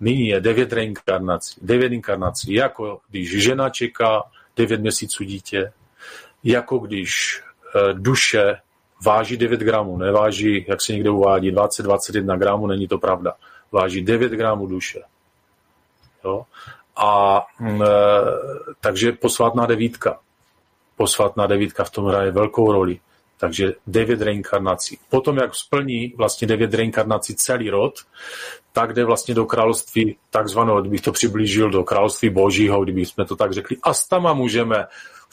[0.00, 4.22] nyní je devět reinkarnací, devět inkarnací, jako když žena čeká
[4.56, 5.72] devět měsíců dítě,
[6.44, 7.42] jako když
[7.74, 8.56] e, duše
[9.04, 13.34] váží 9 gramů, neváží, jak se někde uvádí, 20-21 gramů, není to pravda.
[13.72, 15.02] Váží 9 gramů duše.
[16.24, 16.46] Jo?
[16.96, 17.86] A e,
[18.80, 20.18] takže posvátná devítka.
[20.96, 23.00] Posvátná devítka v tom hraje velkou roli.
[23.38, 24.98] Takže devět reinkarnací.
[25.08, 27.94] Potom, jak splní vlastně devět reinkarnací celý rod,
[28.72, 33.52] tak jde vlastně do království takzvaného, kdybych to přiblížil, do království božího, kdybychom to tak
[33.52, 33.76] řekli.
[33.82, 34.86] A s tama můžeme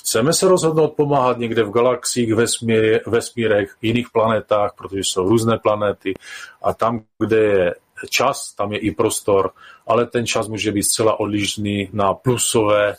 [0.05, 6.13] Chceme se rozhodnout pomáhat někde v galaxiích, vesmíre, vesmírech, jiných planetách, protože jsou různé planety
[6.61, 7.75] a tam, kde je
[8.09, 9.51] čas, tam je i prostor,
[9.87, 12.95] ale ten čas může být zcela odlišný na plusové,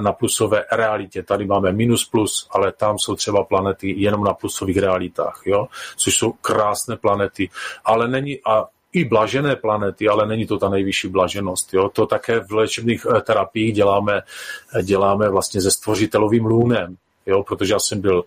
[0.00, 1.22] na plusové realitě.
[1.22, 5.68] Tady máme minus plus, ale tam jsou třeba planety jenom na plusových realitách, jo?
[5.96, 7.50] což jsou krásné planety.
[7.84, 11.74] Ale není, a i blažené planety, ale není to ta nejvyšší blaženost.
[11.74, 11.88] Jo?
[11.88, 14.22] To také v léčebných eh, terapiích děláme,
[14.74, 16.96] eh, děláme vlastně se stvořitelovým lůnem,
[17.26, 17.42] jo?
[17.42, 18.24] protože já jsem byl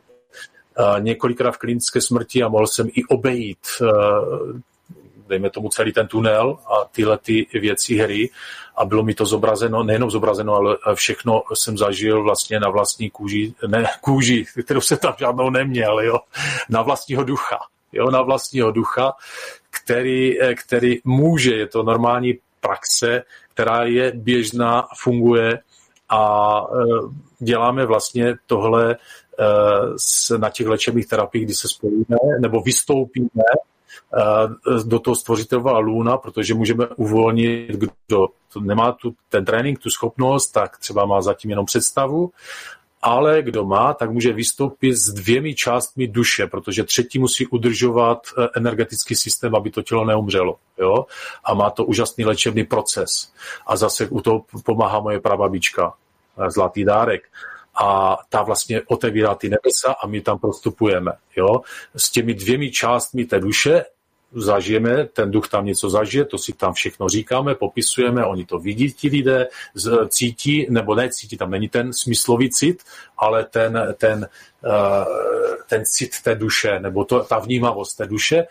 [0.77, 3.59] eh, několikrát v klinické smrti a mohl jsem i obejít
[5.31, 8.29] dejme tomu celý ten tunel a tyhle ty věci hry.
[8.75, 13.53] A bylo mi to zobrazeno, nejenom zobrazeno, ale všechno jsem zažil vlastně na vlastní kůži,
[13.67, 16.19] ne kůži, kterou se tam žádnou neměl, jo,
[16.69, 17.57] na vlastního ducha.
[17.93, 19.13] Jo, na vlastního ducha,
[19.69, 23.23] který, který může, je to normální praxe,
[23.53, 25.59] která je běžná, funguje
[26.09, 28.95] a eh, děláme vlastně tohle
[29.39, 33.43] eh, na těch léčebných terapiích, kdy se spojíme nebo vystoupíme
[34.85, 38.27] do toho stvořitelova lůna, protože můžeme uvolnit, kdo
[38.59, 42.31] nemá tu, ten trénink, tu schopnost, tak třeba má zatím jenom představu
[43.01, 48.47] ale kdo má, tak může vystoupit s dvěmi částmi duše, protože třetí musí udržovat eh,
[48.55, 50.55] energetický systém, aby to tělo neumřelo.
[50.77, 51.05] Jo?
[51.43, 53.33] A má to úžasný léčebný proces.
[53.67, 55.93] A zase u toho pomáhá moje prababička,
[56.37, 57.23] eh, zlatý dárek
[57.75, 61.11] a ta vlastně otevírá ty nebesa a my tam prostupujeme.
[61.35, 61.61] Jo?
[61.95, 63.85] S těmi dvěmi částmi té duše
[64.33, 68.93] zažijeme, ten duch tam něco zažije, to si tam všechno říkáme, popisujeme, oni to vidí
[68.93, 69.47] ti lidé,
[70.09, 72.83] cítí, nebo ne cítí, tam není ten smyslový cit,
[73.17, 74.27] ale ten, ten,
[74.65, 75.05] eh,
[75.69, 78.47] ten cit té duše, nebo to, ta vnímavost té duše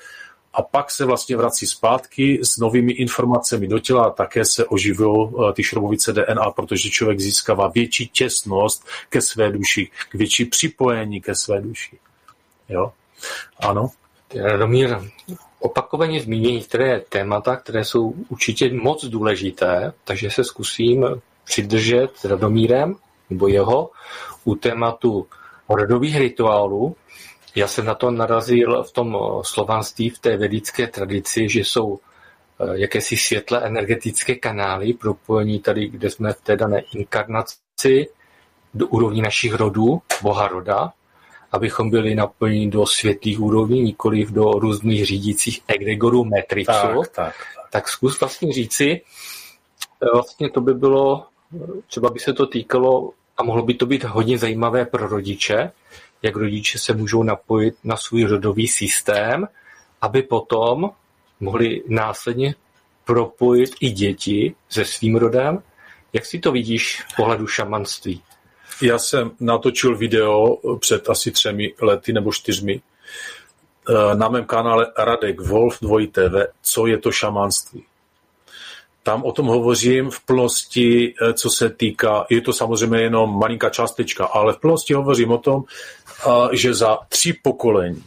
[0.53, 5.29] a pak se vlastně vrací zpátky s novými informacemi do těla a také se oživují
[5.29, 11.21] eh, ty šrobovice DNA, protože člověk získává větší těsnost ke své duši, k větší připojení
[11.21, 11.99] ke své duši.
[12.69, 12.93] Jo?
[13.61, 13.91] Ano.
[14.35, 14.99] Radomír,
[15.61, 21.07] opakovaně zmíní některé témata, které jsou určitě moc důležité, takže se zkusím
[21.45, 22.97] přidržet s Radomírem
[23.31, 23.91] nebo jeho
[24.45, 25.27] u tématu
[25.69, 26.97] rodových rituálů.
[27.55, 32.65] Já jsem na to narazil v tom slovanství, v té vedické tradici, že jsou eh,
[32.73, 38.07] jakési světle energetické kanály propojení tady, kde jsme v té dané inkarnaci
[38.75, 40.93] do úrovní našich rodů, boha roda,
[41.53, 46.73] abychom byli napojeni do světlých úrovní, nikoli do různých řídících egregorů metriců.
[46.73, 47.35] Tak, tak,
[47.71, 49.01] tak zkus vlastně říci,
[50.03, 51.27] eh, vlastně to by bylo,
[51.87, 55.73] třeba by se to týkalo a mohlo by to být hodně zajímavé pro rodiče,
[56.23, 59.49] jak rodiče se můžou napojit na svůj rodový systém,
[60.01, 60.91] aby potom
[61.41, 62.55] mohli následně
[63.05, 65.63] propojit i děti se svým rodem.
[66.13, 68.23] Jak si to vidíš v pohledu šamanství?
[68.83, 75.41] Já jsem natočil video před asi třemi lety nebo čtyřmi eh, na mém kanále Radek
[75.41, 77.85] Wolf 2 TV, co je to šamanství.
[79.03, 83.71] Tam o tom hovořím v plnosti, eh, co se týká, je to samozřejmě jenom malinká
[83.71, 88.05] částečka, ale v plnosti hovořím o tom, eh, že za tři pokolení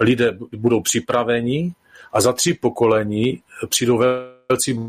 [0.00, 1.72] lidé budou připraveni
[2.12, 3.98] a za tři pokolení přijdou
[4.48, 4.80] velcí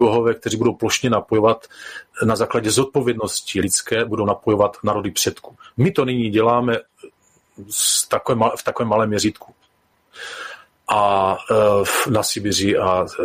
[0.00, 1.66] bohové, kteří budou plošně napojovat
[2.24, 5.56] na základě zodpovědnosti lidské, budou napojovat národy předků.
[5.76, 6.78] My to nyní děláme
[8.56, 9.54] v takovém malém měřítku
[10.90, 13.22] a e, na Sibiři a e,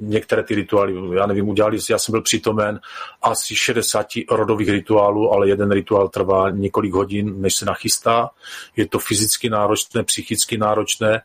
[0.00, 2.80] některé ty rituály, já nevím, udělali, já jsem byl přítomen
[3.22, 8.30] asi 60 rodových rituálů, ale jeden rituál trvá několik hodin, než se nachystá.
[8.76, 11.14] Je to fyzicky náročné, psychicky náročné.
[11.14, 11.22] E,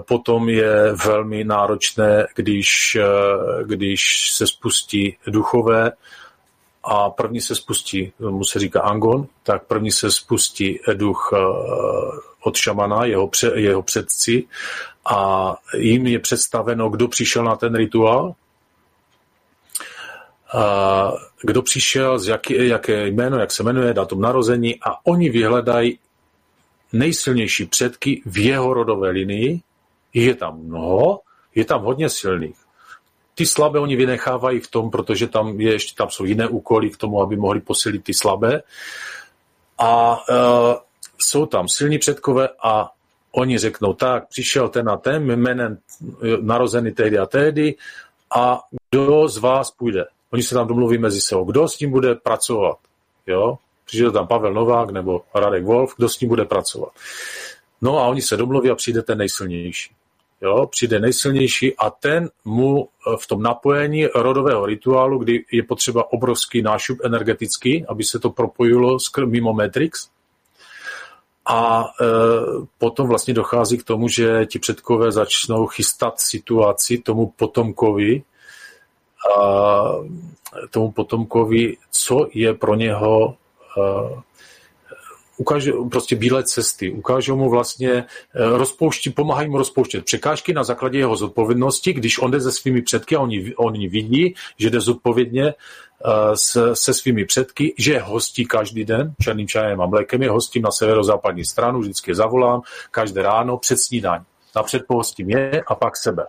[0.00, 2.98] potom je velmi náročné, když,
[3.64, 5.92] když se spustí duchové,
[6.84, 11.32] a první se spustí, mu se říká Angon, tak první se spustí duch
[12.40, 14.44] od šamana, jeho, jeho předci
[15.10, 18.34] a jim je představeno, kdo přišel na ten rituál.
[21.42, 25.98] kdo přišel, z jaký, jaké jméno, jak se jmenuje, datum narození a oni vyhledají
[26.92, 29.60] nejsilnější předky v jeho rodové linii.
[30.14, 31.20] Je tam mnoho,
[31.54, 32.56] je tam hodně silných.
[33.34, 36.96] Ty slabé oni vynechávají v tom, protože tam, je, ještě, tam jsou jiné úkoly k
[36.96, 38.62] tomu, aby mohli posilit ty slabé.
[39.78, 40.34] A e,
[41.22, 42.90] jsou tam silní předkové a
[43.32, 45.78] oni řeknou, tak přišel ten a ten, jménem
[46.40, 47.74] narozený tehdy a tehdy
[48.36, 48.60] a
[48.90, 50.04] kdo z vás půjde?
[50.32, 52.78] Oni se tam domluví mezi sebou, kdo s tím bude pracovat.
[53.26, 53.58] Jo?
[53.86, 56.92] Přijde tam Pavel Novák nebo Radek Wolf, kdo s ním bude pracovat.
[57.82, 59.90] No a oni se domluví a přijde ten nejsilnější.
[60.42, 62.88] Jo, přijde nejsilnější a ten mu
[63.18, 68.98] v tom napojení rodového rituálu, kdy je potřeba obrovský nášup energetický, aby se to propojilo
[69.26, 70.08] mimo Matrix,
[71.50, 72.04] a e,
[72.78, 78.22] potom vlastně dochází k tomu, že ti předkové začnou chystat situaci tomu potomkovi,
[79.28, 79.82] a
[80.70, 83.36] tomu potomkovi, co je pro něho
[83.78, 84.20] e,
[85.36, 88.04] ukážu prostě bílé cesty, ukážou mu vlastně, e,
[88.34, 93.16] rozpouští, pomáhají mu rozpouštět překážky na základě jeho zodpovědnosti, když on jde se svými předky
[93.16, 95.54] a oni, oni vidí, že jde zodpovědně
[96.34, 100.70] se, se svými předky, že hostí každý den, černým čajem a mlékem je hostím na
[100.70, 104.24] severozápadní stranu, vždycky zavolám, každé ráno před snídaní.
[104.56, 106.26] Napřed pohostím je a pak sebe.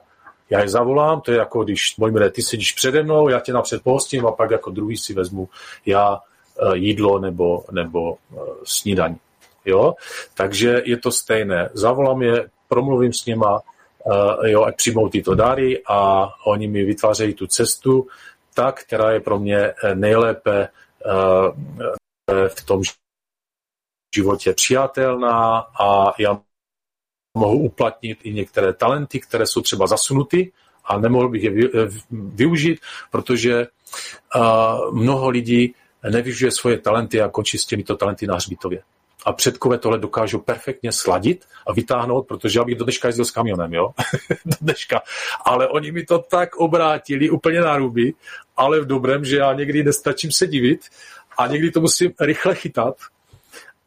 [0.49, 3.83] Já je zavolám, to je jako když, Mojmire, ty sedíš přede mnou, já tě napřed
[3.83, 5.49] pohostím a pak jako druhý si vezmu
[5.85, 9.17] já eh, jídlo nebo, nebo eh, snídaní.
[9.65, 9.93] Jo?
[10.33, 11.69] Takže je to stejné.
[11.73, 13.61] Zavolám je, promluvím s nima,
[14.45, 18.07] jo, ať přijmou tyto dary a oni mi vytvářejí tu cestu,
[18.53, 22.81] ta, která je pro mě eh, nejlépe eh, v tom
[24.15, 26.41] životě přijatelná a já
[27.37, 30.51] mohu uplatnit i některé talenty, které jsou třeba zasunuty
[30.85, 32.79] a nemohl bych je eh, využít,
[33.11, 33.67] protože
[34.91, 35.75] mnoho lidí
[36.09, 38.83] nevyužije svoje talenty a končí s těmito talenty na hřbitově
[39.25, 43.31] a předkové tohle dokážou perfektně sladit a vytáhnout, protože já bych do dneška jezdil s
[43.31, 43.89] kamionem, jo?
[44.45, 45.01] do dneška.
[45.45, 48.13] Ale oni mi to tak obrátili úplně na ruby,
[48.57, 50.81] ale v dobrém, že já někdy nestačím se divit
[51.37, 52.95] a někdy to musím rychle chytat,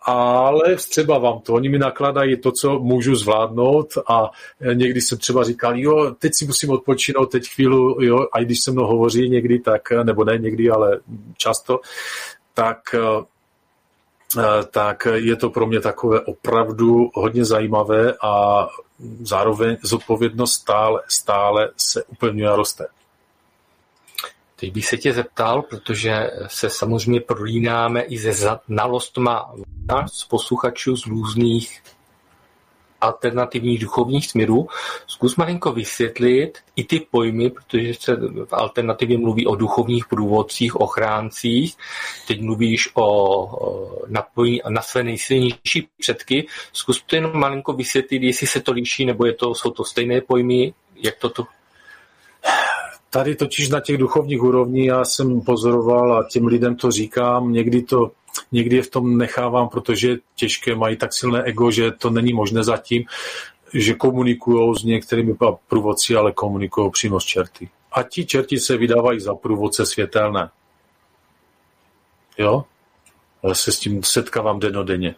[0.06, 1.54] ale třeba vám to.
[1.54, 4.30] Oni mi nakladají to, co můžu zvládnout a
[4.74, 8.72] někdy jsem třeba říkal, jo, teď si musím odpočinout, teď chvíli, jo, a když se
[8.72, 11.00] mnou hovoří někdy, tak, nebo ne někdy, ale
[11.36, 11.80] často,
[12.54, 13.24] tak Eh,
[14.70, 18.66] tak je to pro mě takové opravdu hodně zajímavé a
[19.20, 22.86] zároveň zodpovědnost stále, stále se upevňuje a roste.
[24.56, 29.54] Teď bych se tě zeptal, protože se samozřejmě prolínáme i se znalostma
[30.12, 31.82] z posluchačů z různých
[33.04, 34.68] alternativních duchovních směrů.
[35.06, 41.76] Zkus malinko vysvětlit i ty pojmy, protože se v alternativě mluví o duchovních průvodcích, ochráncích,
[42.28, 46.46] teď mluvíš o napojení na své nejsilnější předky.
[46.72, 50.20] Zkus to jenom malinko vysvětlit, jestli se to líší, nebo je to, jsou to stejné
[50.20, 51.46] pojmy, jak to tu
[53.10, 57.82] Tady totiž na těch duchovních úrovních já jsem pozoroval a těm lidem to říkám, někdy
[57.82, 58.10] to
[58.52, 62.64] někdy je v tom nechávám, protože těžké mají tak silné ego, že to není možné
[62.64, 63.04] zatím,
[63.74, 65.34] že komunikují s některými
[65.68, 67.68] průvodci, ale komunikují přímo s čerty.
[67.92, 70.50] A ti čerti se vydávají za průvodce světelné.
[72.38, 72.64] Jo?
[73.42, 75.14] Ale se s tím setkávám denodenně.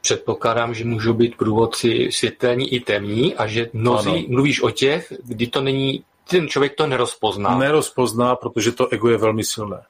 [0.00, 4.24] Předpokládám, že můžou být průvodci světelní i temní a že mnozí ano.
[4.28, 7.58] mluvíš o těch, kdy to není, ten člověk to nerozpozná.
[7.58, 9.82] Nerozpozná, protože to ego je velmi silné.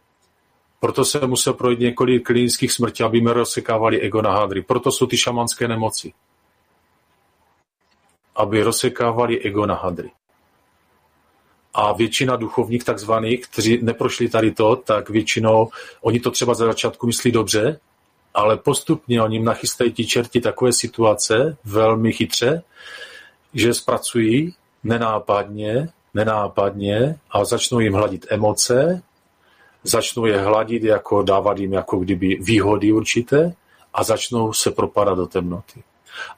[0.80, 4.62] Proto se musel projít několik klinických smrtí, aby mi rozsekávali ego na hádry.
[4.62, 6.12] Proto jsou ty šamanské nemoci.
[8.36, 10.10] Aby rozsekávali ego na hadry.
[11.74, 15.68] A většina duchovních takzvaných, kteří neprošli tady to, tak většinou,
[16.00, 17.80] oni to třeba za začátku myslí dobře,
[18.34, 22.62] ale postupně oni nachystají ti čerti takové situace, velmi chytře,
[23.54, 29.02] že zpracují nenápadně, nenápadně a začnou jim hladit emoce,
[29.84, 33.54] začnou je hladit, jako dávat jim jako kdyby výhody určité
[33.94, 35.82] a začnou se propadat do temnoty.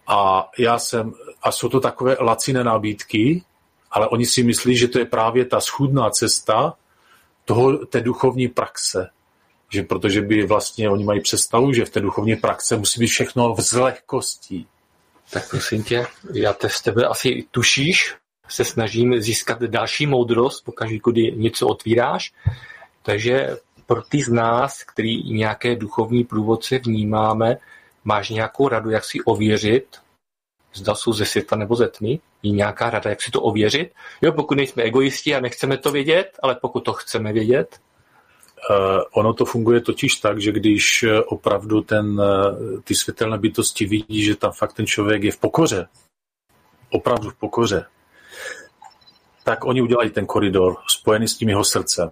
[0.07, 1.13] A já jsem,
[1.43, 3.43] a jsou to takové laciné nabídky,
[3.91, 6.75] ale oni si myslí, že to je právě ta schudná cesta
[7.45, 9.09] toho, té duchovní praxe.
[9.73, 13.55] Že protože by vlastně oni mají představu, že v té duchovní praxe musí být všechno
[13.55, 14.67] v lehkostí.
[15.31, 18.15] Tak prosím tě, já te z tebe asi tušíš,
[18.49, 22.33] se snažím získat další moudrost, pokaždé, kdy něco otvíráš.
[23.03, 23.57] Takže
[23.87, 27.57] pro ty z nás, který nějaké duchovní průvodce vnímáme,
[28.05, 29.97] máš nějakou radu, jak si ověřit,
[30.75, 32.21] zda jsou ze světa nebo ze tmy?
[32.43, 33.93] nějaká rada, jak si to ověřit?
[34.23, 37.81] Jo, pokud nejsme egoisti a nechceme to vědět, ale pokud to chceme vědět?
[38.71, 42.23] Uh, ono to funguje totiž tak, že když opravdu ten,
[42.85, 45.89] ty světelné bytosti vidí, že tam fakt ten člověk je v pokoře,
[46.91, 47.85] opravdu v pokoře,
[49.45, 52.11] tak oni udělají ten koridor spojený s tím jeho srdcem.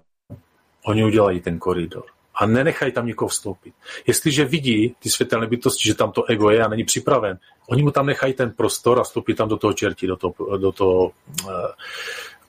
[0.89, 2.05] Oni udělají ten koridor
[2.35, 3.75] a nenechají tam nikoho vstoupit.
[4.07, 7.39] Jestliže vidí ty světelné bytosti, že tam to ego je a není připraven,
[7.69, 10.73] oni mu tam nechají ten prostor a vstoupí tam do toho čerti, do toho, do
[10.73, 11.51] toho uh,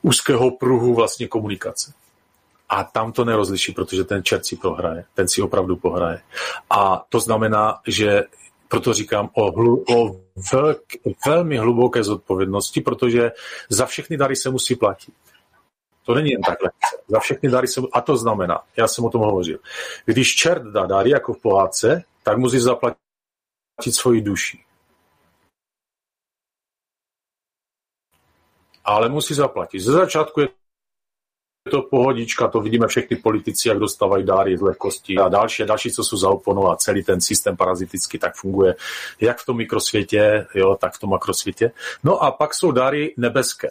[0.01, 1.93] úzkého pruhu vlastně komunikace.
[2.69, 6.21] A tam to nerozliší, protože ten čert si prohraje, ten si opravdu pohraje.
[6.69, 8.23] A to znamená, že
[8.67, 10.15] proto říkám o, hlu, o
[10.53, 10.83] velk,
[11.25, 13.31] velmi hluboké zodpovědnosti, protože
[13.69, 15.13] za všechny dary se musí platit.
[16.09, 16.71] To není jen takhle.
[17.07, 19.59] Za všechny dary se, a to znamená, já jsem o tom hovořil,
[20.05, 22.97] když čert dá dary jako v pohádce, tak musí zaplatit
[23.91, 24.63] svoji duši.
[28.83, 29.79] Ale musí zaplatit.
[29.79, 30.47] Ze začátku je
[31.71, 36.03] to pohodička, to vidíme všechny politici, jak dostávají dáry z lehkosti a další, další, co
[36.03, 38.75] jsou za oponou a celý ten systém parazitický tak funguje,
[39.21, 41.71] jak v tom mikrosvětě, jo, tak v tom makrosvětě.
[42.03, 43.69] No a pak jsou dary nebeské.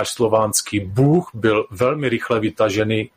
[0.00, 3.10] Náš slovanský bůh byl velmi rychle vytažený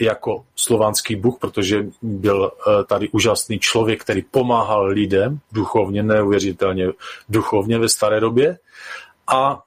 [0.00, 6.86] jako slovanský bůh, protože byl eh, tady úžasný člověk, který pomáhal lidem duchovně, neuvěřitelně
[7.28, 8.58] duchovně ve staré době.
[9.26, 9.62] A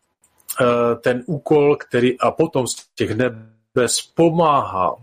[0.61, 4.97] eh, ten úkol, který a potom z těch nebes pomáhal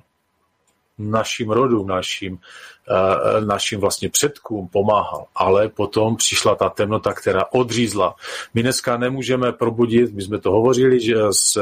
[0.99, 5.27] našim rodům, našim, uh, našim vlastně předkům pomáhal.
[5.35, 8.15] Ale potom přišla ta temnota, která odřízla.
[8.55, 11.59] My dneska nemůžeme probudit, my jsme to hovořili že s,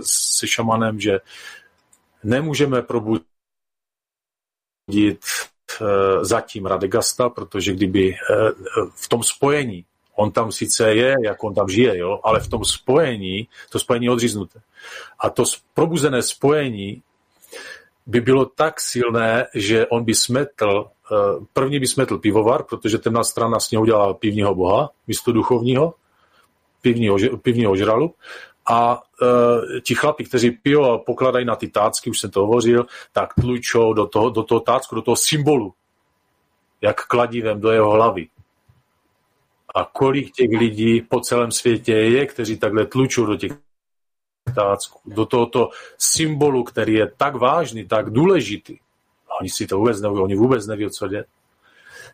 [0.00, 1.20] s šamanem, že
[2.24, 3.24] nemůžeme probudit
[5.80, 5.86] uh,
[6.22, 9.84] zatím Radegasta, protože kdyby uh, v tom spojení
[10.16, 14.06] On tam sice je, jak on tam žije, jo, ale v tom spojení, to spojení
[14.06, 14.60] je odříznuté.
[15.18, 15.44] A to
[15.74, 17.02] probuzené spojení
[18.06, 23.24] by bylo tak silné, že on by smetl, eh, první by smetl pivovar, protože temná
[23.24, 25.94] strana s něho udělala pivního boha, místo duchovního,
[26.82, 28.14] pivního, pivního žralu.
[28.68, 32.86] A e, ti chlapi, kteří pijou a pokladají na ty tácky, už jsem to hovořil,
[33.12, 35.74] tak tlučou do toho, do toho tácku, do toho symbolu,
[36.80, 38.28] jak kladivem do jeho hlavy.
[39.74, 43.52] A kolik těch lidí po celém světě je, kteří takhle tlučou do těch
[44.54, 48.78] tácku, do tohoto symbolu, který je tak vážný, tak důležitý.
[49.40, 51.24] Oni si to vůbec neví, oni vůbec neví, co jde.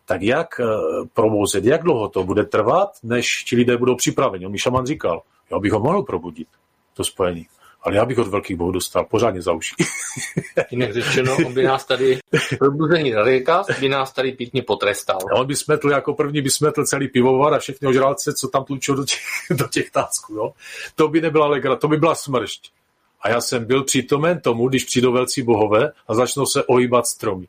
[0.05, 0.67] Tak jak eh,
[1.13, 4.47] probouzet, jak dlouho to bude trvat, než ti lidé budou připraveni?
[4.47, 6.49] On mi šaman říkal, já bych ho mohl probudit,
[6.95, 7.47] to spojení
[7.83, 9.75] ale já bych od velkých bohů dostal pořádně za uši.
[10.71, 12.19] Jinak řečeno, on by nás tady,
[12.59, 15.19] probuzení Radikast by nás tady pěkně potrestal.
[15.33, 18.65] A on by smetl jako první by smetl celý pivovar a všechny ožralce, co tam
[18.65, 20.35] tlučou do těch, do těch tácků.
[20.35, 20.53] Jo?
[20.95, 22.73] To by nebyla legra, to by byla smršť.
[23.21, 27.47] A já jsem byl přítomen tomu, když přijdou velcí bohové a začnou se ohýbat stromy.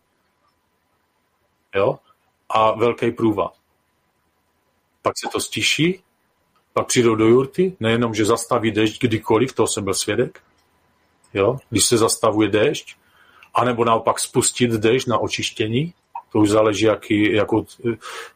[1.76, 2.00] Jo?
[2.50, 3.52] A velký průva.
[5.02, 6.04] Pak se to stiší
[6.74, 10.40] pak přijdou do jurty, nejenom, že zastaví déšť kdykoliv, toho jsem byl svědek,
[11.34, 12.96] jo, když se zastavuje déšť,
[13.56, 15.94] anebo naopak spustit déšť na očištění,
[16.34, 17.66] to už záleží, jaký, jako,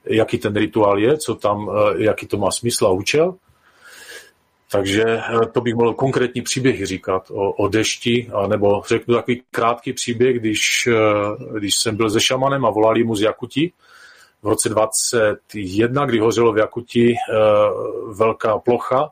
[0.05, 3.35] jaký ten rituál je, co tam, eh, jaký to má smysl a účel.
[4.71, 9.93] Takže eh, to bych mohl konkrétní příběhy říkat o, o dešti, nebo řeknu takový krátký
[9.93, 13.71] příběh, když, eh, když jsem byl se šamanem a volali mu z Jakuti,
[14.43, 17.35] v roce 2021, kdy hořelo v Jakuti eh,
[18.13, 19.09] velká plocha,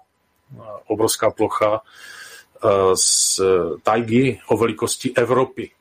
[0.87, 3.41] obrovská plocha eh, z
[3.83, 5.71] tajgy o velikosti Evropy.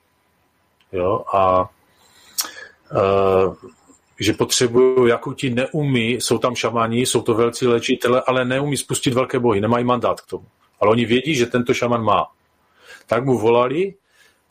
[0.92, 1.24] Jo?
[1.34, 1.70] A
[2.92, 3.74] eh,
[4.20, 9.38] že potřebují, Jakuti neumí, jsou tam šamani, jsou to velcí léčitele, ale neumí spustit velké
[9.38, 10.46] bohy, nemají mandát k tomu.
[10.80, 12.26] Ale oni vědí, že tento šaman má.
[13.06, 13.94] Tak mu volali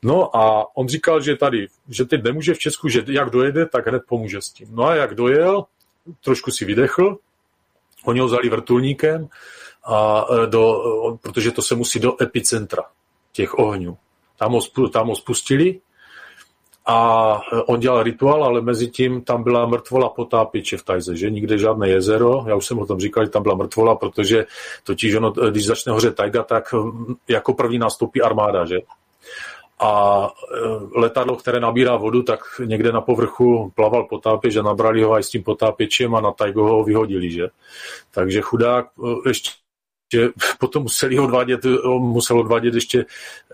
[0.04, 3.88] No a on říkal, že tady, že teď nemůže v Česku, že jak dojede, tak
[3.88, 4.68] hned pomůže s tím.
[4.72, 5.66] No a jak dojel,
[6.24, 7.18] trošku si vydechl,
[8.06, 9.30] oni ho vzali vrtulníkem,
[9.84, 10.76] a e, do,
[11.22, 12.84] protože to se musí do epicentra
[13.32, 13.98] těch ohňů.
[14.38, 15.80] Tam ho, tam ho spustili
[16.86, 21.30] a e, on dělal rituál, ale mezi tím tam byla mrtvola potápiče v Tajze, že
[21.30, 24.46] nikde žádné jezero, já už jsem o tom říkal, že tam byla mrtvola, protože
[24.84, 26.76] totiž ono, když začne hořet tajga, tak
[27.28, 28.78] jako první nastoupí armáda, že?
[29.80, 30.30] A
[30.96, 35.30] letadlo, které nabírá vodu, tak někde na povrchu plaval potápěč a nabrali ho aj s
[35.30, 37.48] tím potápěčem a na Tajgo ho vyhodili, že?
[38.12, 38.86] Takže chudák
[39.26, 39.64] ještě
[40.14, 41.66] ještě potom museli odvádět,
[42.00, 43.06] musel odvádět ještě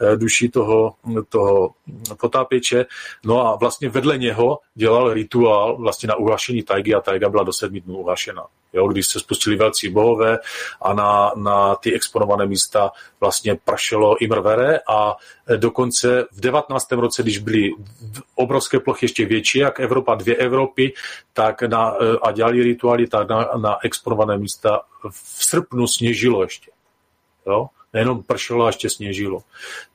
[0.01, 0.93] eh, duši toho,
[1.29, 1.71] toho
[2.19, 2.85] potápěče.
[3.25, 7.53] No a vlastně vedle něho dělal rituál vlastně na uhašení tajgy a tajga byla do
[7.53, 10.39] sedmi dnů uhašena jo, když se spustili velcí bohové
[10.81, 15.15] a na, na ty exponované místa vlastně prašelo i mrvere a
[15.57, 16.91] dokonce v 19.
[16.91, 17.71] roce, když byly
[18.35, 20.93] obrovské plochy ještě větší, jak Evropa, dvě Evropy,
[21.33, 26.71] tak na, a dělali rituály, tak na, na exponované místa v srpnu sněžilo ještě.
[27.45, 27.67] Jo?
[27.93, 29.43] Nejenom pršelo, a ještě sněžilo.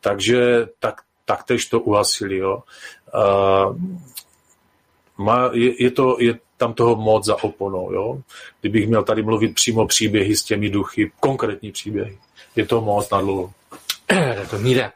[0.00, 2.36] Takže tak, taktéž to uhasili.
[2.36, 2.62] Jo?
[3.14, 3.76] Uh,
[5.18, 7.92] má, je, je, to, je, tam toho moc za oponou.
[7.92, 8.18] Jo?
[8.60, 12.18] Kdybych měl tady mluvit přímo příběhy s těmi duchy, konkrétní příběhy.
[12.56, 13.52] Je to moc na dlouho.
[14.52, 14.92] Domíre,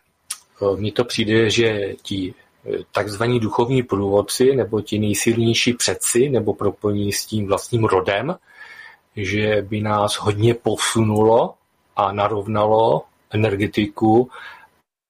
[0.76, 2.34] mně to přijde, že ti
[2.66, 8.36] eh, takzvaní duchovní průvodci nebo ti nejsilnější předci nebo propojení s tím vlastním rodem,
[9.16, 11.54] že by nás hodně posunulo
[11.96, 14.30] a narovnalo energetiku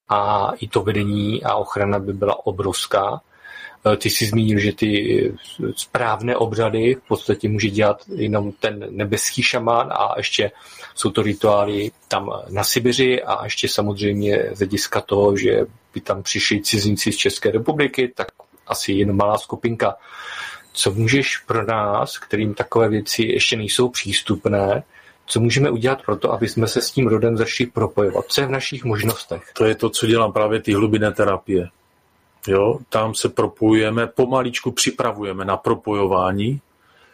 [0.09, 3.21] a i to vedení a ochrana by byla obrovská.
[3.87, 4.89] Eh, ty jsi zmínil, že ty
[5.29, 10.51] eh, správné obřady v podstatě může dělat jenom ten nebeský šamán a ještě
[10.95, 16.23] jsou to rituály tam na Sibiři a ještě samozřejmě z hlediska toho, že by tam
[16.23, 18.29] přišli cizinci z České republiky, tak
[18.67, 19.95] asi jen malá skupinka.
[20.73, 24.83] Co můžeš pro nás, kterým takové věci ještě nejsou přístupné,
[25.27, 28.25] co můžeme udělat pro to, aby jsme se s tím rodem začali propojovat?
[28.29, 29.43] Co je v našich možnostech?
[29.57, 31.69] To je to, co dělám právě ty hlubinné terapie.
[32.49, 36.61] Jo, tam se propojujeme, pomaličku připravujeme na propojování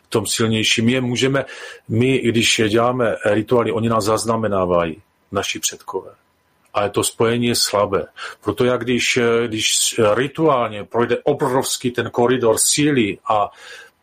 [0.03, 0.89] v tom silnějším.
[0.89, 1.45] Je můžeme,
[1.89, 5.03] my, když děláme rituály, oni nás zaznamenávají,
[5.33, 6.11] naši předkové.
[6.75, 8.07] Ale to spojení je slabé.
[8.41, 13.51] Proto jak když, když rituálně projde obrovský ten koridor síly a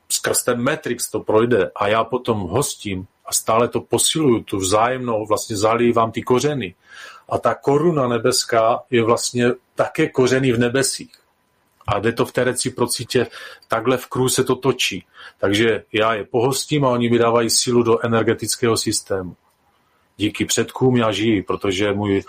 [0.10, 5.26] skrz ten Matrix to projde a já potom hostím a stále to posiluju, tu vzájemnou,
[5.26, 6.76] vlastně zalívám ty kořeny.
[7.30, 11.20] A ta koruna nebeská je vlastně také kořeny v nebesích.
[11.88, 13.28] A jde to v té reciprocitě,
[13.68, 15.06] takhle v kruhu se to točí.
[15.38, 19.36] Takže já je pohostím a oni mi dávají sílu do energetického systému.
[20.18, 22.24] Díky předkům já žiji, protože můj,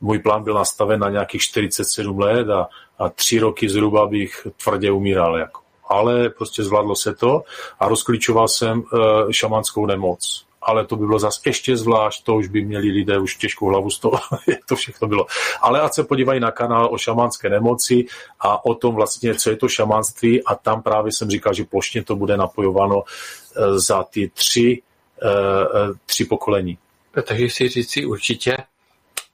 [0.00, 2.68] můj plán byl nastaven na nějakých 47 let a,
[2.98, 5.38] a tři roky zhruba bych tvrdě umíral.
[5.38, 5.60] Jako.
[5.88, 7.42] Ale prostě zvládlo se to
[7.80, 12.48] a rozklíčoval jsem uh, šamanskou nemoc ale to by bylo zase ještě zvlášť, to už
[12.48, 15.26] by měli lidé už těžkou hlavu z toho, jak to všechno bylo.
[15.60, 18.04] Ale ať se podívají na kanál o šamánské nemoci
[18.40, 22.04] a o tom vlastně, co je to šamánství a tam právě jsem říkal, že plošně
[22.04, 24.82] to bude napojováno eh, za ty tři,
[25.22, 26.78] eh, eh, tři pokolení.
[27.26, 28.56] Takže si říci určitě,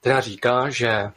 [0.01, 1.11] teda říká, že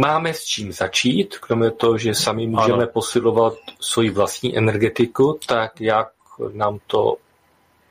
[0.00, 2.92] máme s čím začít, kromě toho, že sami můžeme ano.
[2.92, 6.08] posilovat svoji vlastní energetiku, tak jak
[6.52, 7.16] nám to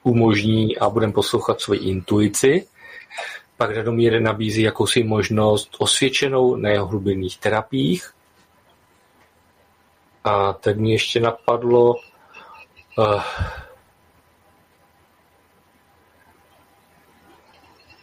[0.04, 2.68] umožní a budeme poslouchat svoji intuici.
[3.58, 8.14] Pak Radomír nabízí jakousi možnost osvědčenou na jeho hlubinných terapiích.
[10.24, 11.96] A tak mi ještě napadlo,
[12.98, 13.24] uh,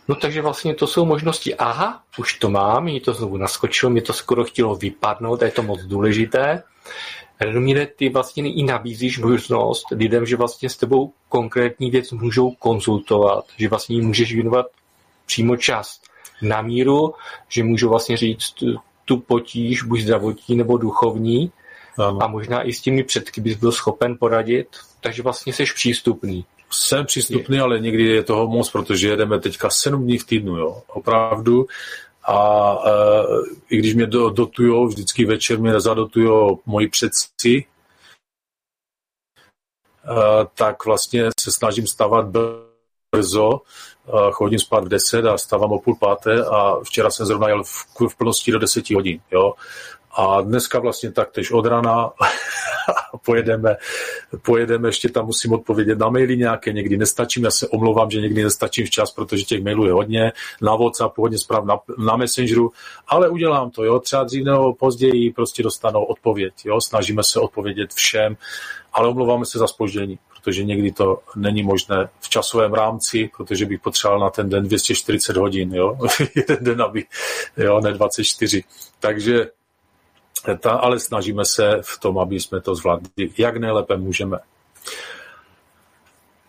[0.08, 1.54] No takže vlastně to jsou možnosti.
[1.54, 5.62] Aha, už to mám, mi to znovu naskočilo, mi to skoro chtělo vypadnout, je to
[5.62, 6.62] moc důležité.
[7.40, 13.44] Radomíre, ty vlastně i nabízíš možnost lidem, že vlastně s tebou konkrétní věc můžou konzultovat,
[13.56, 14.66] že vlastně můžeš věnovat
[15.26, 16.00] přímo čas
[16.42, 17.14] na míru,
[17.48, 18.54] že můžou vlastně říct
[19.04, 21.52] tu potíž, buď zdravotní nebo duchovní,
[21.98, 22.22] ano.
[22.22, 24.68] a možná i s těmi předky bys byl schopen poradit,
[25.00, 26.44] takže vlastně jsi přístupný.
[26.70, 27.62] Jsem přístupný, je.
[27.62, 30.82] ale někdy je toho moc, protože jedeme teďka 7 dní v týdnu, jo.
[30.86, 31.66] Opravdu
[32.26, 32.90] a e,
[33.70, 37.64] i když mě dotujou, vždycky večer mě zadotujou moji předci, e,
[40.54, 42.26] tak vlastně se snažím stavat
[43.12, 43.60] brzo,
[44.08, 47.64] e, chodím spát v 10 a stávám o půl páté a včera jsem zrovna jel
[47.64, 49.20] v, v plnosti do 10 hodin.
[49.30, 49.54] Jo.
[50.16, 52.10] A dneska vlastně taktéž od rana
[53.24, 53.76] pojedeme,
[54.42, 58.42] pojedeme, ještě tam musím odpovědět na maily nějaké, někdy nestačím, já se omlouvám, že někdy
[58.42, 60.32] nestačím včas, protože těch mailů je hodně,
[60.62, 62.72] na WhatsApp, hodně zpráv na, na Messengeru,
[63.08, 67.92] ale udělám to, jo, třeba dřív nebo později prostě dostanou odpověď, jo, snažíme se odpovědět
[67.92, 68.36] všem,
[68.92, 73.80] ale omlouváme se za spoždění, protože někdy to není možné v časovém rámci, protože bych
[73.80, 75.98] potřeboval na ten den 240 hodin, jo,
[76.34, 77.04] jeden den, aby,
[77.56, 78.64] jo, ne 24.
[79.00, 79.46] Takže
[80.60, 84.38] ta, ale snažíme se v tom, aby jsme to zvládli, jak nejlépe můžeme.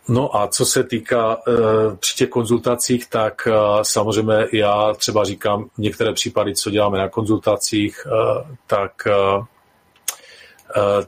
[0.09, 5.69] No a co se týká uh, při těch konzultacích, tak uh, samozřejmě já třeba říkám
[5.77, 9.45] některé případy, co děláme na konzultacích, uh, tak, uh,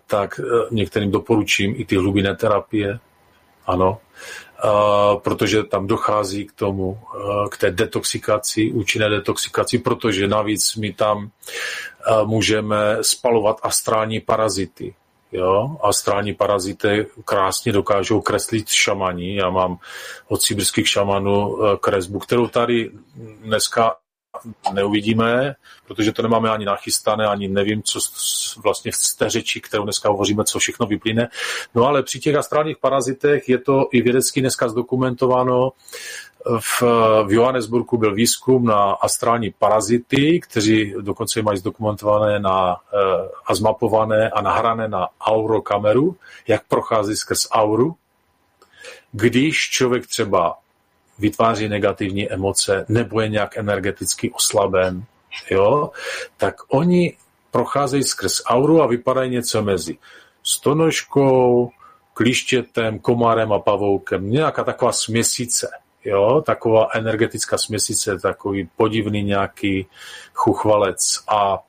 [0.07, 2.99] tak uh, některým doporučím i ty hlubinné terapie,
[3.67, 3.97] ano,
[5.23, 11.17] protože tam dochází k tomu, uh, k té detoxikaci, účinné detoxikaci, protože navíc my tam
[11.17, 14.95] uh, můžeme spalovat astrální parazity.
[15.31, 15.77] Jo?
[15.83, 19.35] Astrální parazity krásně dokážou kreslit šamani.
[19.35, 19.77] Já mám
[20.27, 22.91] od sibirských šamanů kresbu, kterou tady
[23.41, 23.95] dneska
[24.73, 25.55] neuvidíme,
[25.87, 27.99] protože to nemáme ani nachystané, ani nevím, co
[28.63, 31.27] vlastně z té řeči, kterou dneska hovoříme, co všechno vyplyne.
[31.75, 35.71] No ale při těch astrálních parazitech je to i vědecky dneska zdokumentováno.
[36.59, 36.81] V,
[37.27, 44.29] v Johannesburgu byl výzkum na astrální parazity, kteří dokonce mají zdokumentované na, eh, a zmapované
[44.29, 46.15] a nahrané na aurokameru,
[46.47, 47.95] jak prochází skrz auru.
[49.11, 50.57] Když člověk třeba
[51.19, 55.03] vytváří negativní emoce nebo je nějak energeticky oslaben,
[55.51, 55.91] jo,
[56.37, 57.17] tak oni
[57.51, 59.97] procházejí skrz auru a vypadají něco mezi
[60.43, 61.69] stonožkou,
[62.13, 64.29] klištětem, komárem a pavoukem.
[64.29, 65.69] Nějaká taková směsice,
[66.05, 69.87] jo, taková energetická směsice, takový podivný nějaký
[70.33, 71.59] chuchvalec a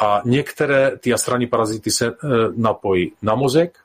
[0.00, 2.12] a některé ty astrální parazity se e,
[2.56, 3.78] napojí na mozek,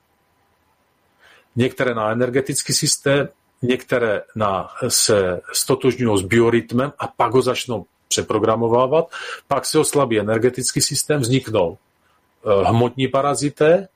[1.56, 3.30] některé na energetický systém,
[3.68, 9.12] některé na, se stotožňují s biorytmem a pak ho začnou přeprogramovávat,
[9.48, 13.88] pak se oslabí energetický systém, vzniknou eh, hmotní parazité,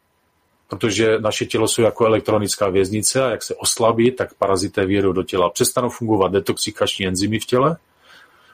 [0.69, 5.23] protože naše tělo jsou jako elektronická věznice a jak se oslabí, tak parazité vědou do
[5.23, 5.49] těla.
[5.49, 7.77] Přestanou fungovat detoxikační enzymy v těle,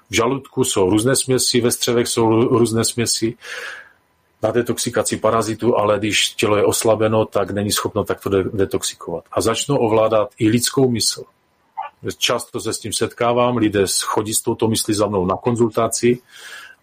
[0.10, 3.38] v žaludku jsou různé směsi, ve střevech jsou různé směsi
[4.44, 9.24] na detoxikaci parazitu, ale když tělo je oslabeno, tak není schopno takto detoxikovat.
[9.32, 11.24] A začnou ovládat i lidskou mysl.
[12.18, 16.20] Často se s tím setkávám, lidé chodí s touto myslí za mnou na konzultaci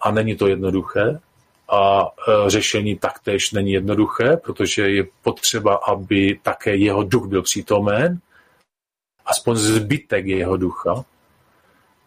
[0.01, 1.21] a není to jednoduché.
[1.69, 8.21] A e, řešení taktéž není jednoduché, protože je potřeba, aby také jeho duch byl přítomen,
[9.27, 11.05] aspoň zbytek jeho ducha,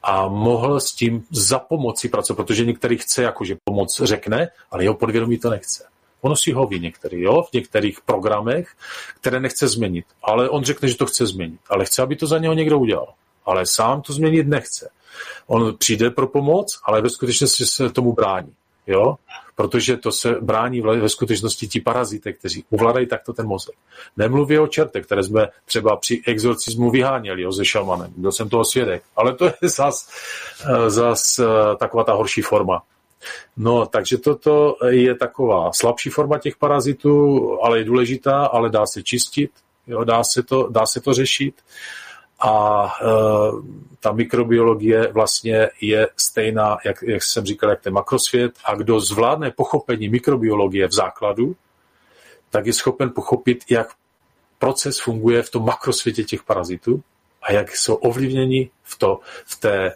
[0.08, 4.96] a mohl s tím za pomoci pracovat, protože některý chce jakože pomoc řekne, ale jeho
[4.96, 5.88] podvědomí to nechce.
[6.22, 8.68] Ono si hoví některý, jo, v některých programech,
[9.20, 10.06] které nechce změnit.
[10.24, 11.60] Ale on řekne, že to chce změnit.
[11.70, 13.14] Ale chce, aby to za něho někdo udělal.
[13.46, 14.90] Ale sám to změnit nechce.
[15.48, 18.54] On přijde pro pomoc, ale ve skutečnosti se tomu brání.
[18.88, 19.16] Jo?
[19.56, 23.76] Protože to se brání ve skutečnosti ti parazity, kteří ovládají takto ten mozek.
[24.18, 28.14] Nemluví o čerte, které jsme třeba při exorcismu vyháněli jo, se šamanem.
[28.18, 29.04] Byl jsem toho svědek.
[29.16, 30.10] Ale to je zas,
[30.66, 31.46] eh, zas eh,
[31.80, 32.84] taková ta horší forma.
[33.58, 39.04] No, takže toto je taková slabší forma těch parazitů, ale je důležitá, ale dá se
[39.04, 39.52] čistit,
[39.88, 41.56] jo, dá, se to, dá se to řešit
[42.40, 43.06] a e,
[44.00, 48.54] ta mikrobiologie vlastně je stejná, jak, jak jsem říkal, jak ten makrosvět.
[48.66, 51.56] A kdo zvládne pochopení mikrobiologie v základu,
[52.50, 53.94] tak je schopen pochopit, jak
[54.60, 57.04] proces funguje v tom makrosvětě těch parazitů
[57.42, 59.94] a jak jsou ovlivněni v, to, v, té, e,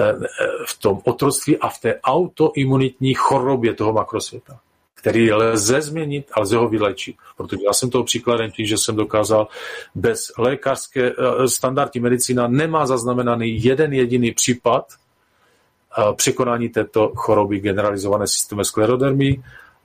[0.00, 0.24] e,
[0.66, 4.60] v tom otroctví a v té autoimunitní chorobě toho makrosvěta
[5.06, 7.16] který lze změnit a lze ho vylečit.
[7.36, 9.48] Protože já jsem toho příkladem tím, že jsem dokázal
[9.94, 18.26] bez lékařské eh, standardní medicína nemá zaznamenaný jeden jediný případ eh, překonání této choroby generalizované
[18.26, 19.42] systému sklerodermy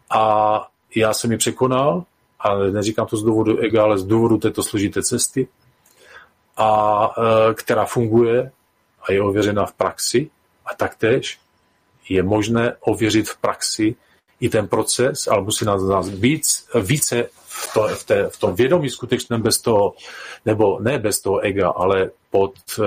[0.09, 2.03] a já jsem ji překonal,
[2.39, 5.47] ale neříkám to z důvodu ega, ale z důvodu této složité cesty,
[6.57, 8.51] a eh, která funguje
[9.03, 10.29] a je ověřena v praxi
[10.65, 11.39] a taktéž
[12.09, 13.95] je možné ověřit v praxi
[14.41, 18.55] i ten proces, ale musí nás, nás víc, více v, to, v, té, v tom
[18.55, 19.93] vědomí skutečném bez toho,
[20.45, 22.83] nebo ne bez toho ega, ale pod, eh,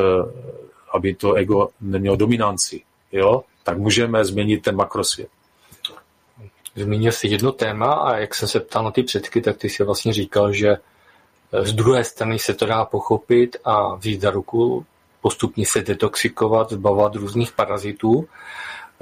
[0.93, 2.83] aby to ego nemělo dominanci,
[3.13, 5.29] jo, tak můžeme změnit ten makrosvět.
[6.77, 9.85] Zmínil jsi jedno téma a jak jsem se ptal na ty předky, tak ty si
[9.85, 10.77] vlastně říkal, že
[11.63, 14.87] z druhé strany se to dá pochopit a vzít za ruku,
[15.21, 18.29] postupně se detoxikovat, zbavovat různých parazitů.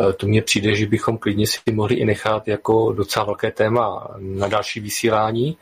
[0.00, 4.08] Eh, to mně přijde, že bychom klidně si mohli i nechat jako docela velké téma
[4.18, 5.56] na další vysílání.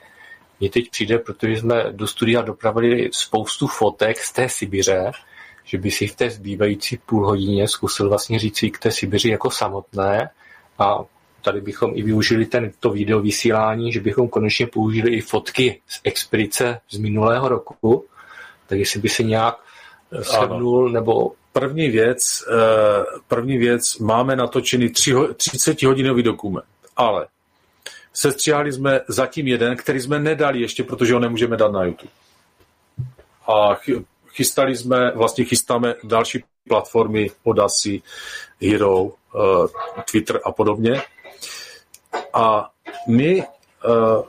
[0.60, 5.12] Mně teď přijde, protože jsme do studia dopravili spoustu fotek z té Sibiře,
[5.64, 9.50] že by si v té zbývající půl hodině zkusil vlastně říct k té Sibiři jako
[9.50, 10.30] samotné.
[10.78, 10.98] A
[11.42, 16.80] tady bychom i využili tento video vysílání, že bychom konečně použili i fotky z expedice
[16.90, 18.04] z minulého roku,
[18.66, 19.58] tak jestli by se nějak
[20.18, 26.66] shrnul nebo první věc, eh, první věc, máme natočený 30-hodinový dokument,
[26.96, 27.26] ale
[28.12, 32.12] sestříhali jsme zatím jeden, který jsme nedali ještě, protože ho nemůžeme dát na YouTube.
[33.46, 33.78] a
[34.28, 38.02] chystali jsme, vlastně chystáme další platformy Odasy,
[38.62, 39.12] Hero, uh,
[40.10, 41.02] Twitter a podobně.
[42.32, 42.70] A
[43.08, 44.22] my uh,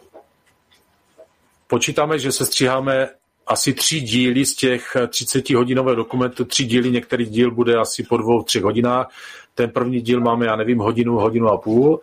[1.67, 3.09] počítáme, že se stříháme
[3.47, 8.17] asi tři díly z těch 30 hodinového dokumentu, tři díly, některý díl bude asi po
[8.17, 9.09] dvou, třech hodinách.
[9.55, 12.01] Ten první díl máme, já nevím, hodinu, hodinu a půl.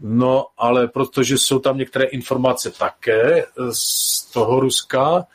[0.00, 5.26] No, ale protože jsou tam některé informace také z toho Ruska,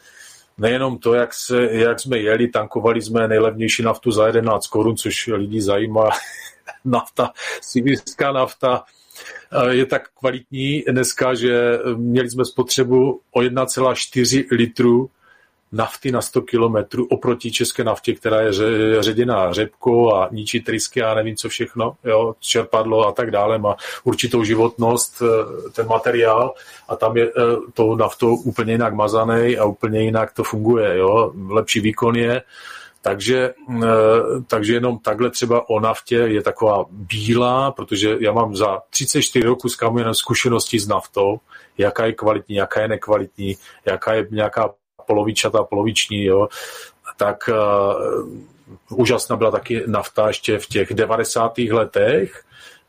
[0.57, 5.27] nejenom to, jak, se, jak jsme jeli, tankovali jsme nejlevnější naftu za 11 korun, což
[5.27, 6.09] lidi zajímá,
[6.85, 7.31] nafta,
[7.61, 8.83] sibirská nafta,
[9.69, 15.09] je tak kvalitní dneska, že měli jsme spotřebu o 1,4 litru
[15.73, 18.51] nafty na 100 kilometrů oproti české naftě, která je
[18.99, 23.75] ředěná řepkou a ničí trysky a nevím co všechno, jo, čerpadlo a tak dále, má
[24.03, 26.53] určitou životnost eh, ten materiál
[26.87, 27.31] a tam je eh,
[27.73, 32.41] tou naftou úplně jinak mazaný a úplně jinak to funguje, jo, lepší výkon je,
[33.01, 33.87] takže, eh,
[34.47, 39.69] takže jenom takhle třeba o naftě je taková bílá, protože já mám za 34 roku
[39.69, 39.77] s
[40.11, 41.39] zkušenosti s naftou,
[41.77, 44.69] jaká je kvalitní, jaká je nekvalitní, jaká je nějaká
[45.05, 46.47] polovičatá, poloviční, jo,
[47.17, 51.57] tak uh, úžasná byla taky nafta ještě v těch 90.
[51.57, 52.45] letech,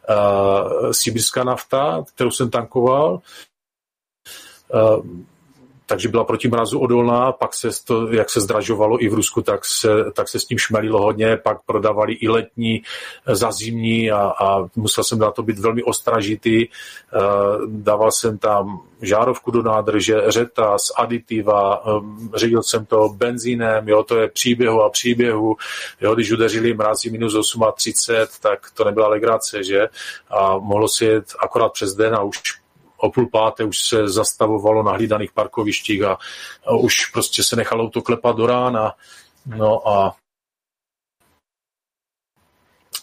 [0.08, 3.20] uh, sibirská nafta, kterou jsem tankoval.
[4.74, 5.06] Uh,
[5.86, 9.64] takže byla proti mrazu odolná, pak se to, jak se zdražovalo i v Rusku, tak
[9.64, 12.82] se, tak se s tím šmelilo hodně, pak prodávali i letní
[13.26, 16.66] eh, za zimní a, a musel jsem na to být velmi ostražitý.
[16.66, 17.18] Eh,
[17.66, 24.16] dával jsem tam žárovku do nádrže, řetas, aditiva, eh, ředil jsem to benzínem, jo, to
[24.18, 25.56] je příběhu a příběhu,
[26.00, 27.34] jo, když udeřili mrazy minus
[27.74, 29.88] 38, tak to nebyla legrace, že?
[30.30, 32.63] A mohlo si jet akorát přes den a už
[33.04, 36.18] o půl páté už se zastavovalo na hlídaných parkovištích a,
[36.78, 38.92] už prostě se nechalo to klepat do rána.
[39.46, 40.14] No a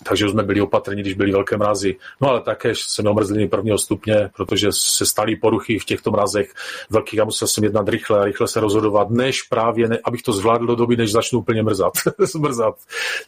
[0.04, 1.96] takže jsme byli opatrní, když byly velké mrazy.
[2.22, 6.54] No ale také jsem měl mrzliny prvního stupně, protože se staly poruchy v těchto mrazech
[6.90, 10.34] velkých a musel jsem jednat rychle a rychle se rozhodovat, než právě, ne, abych to
[10.34, 11.94] zvládl do doby, než začnu úplně mrzat.
[12.20, 12.76] zmrzat.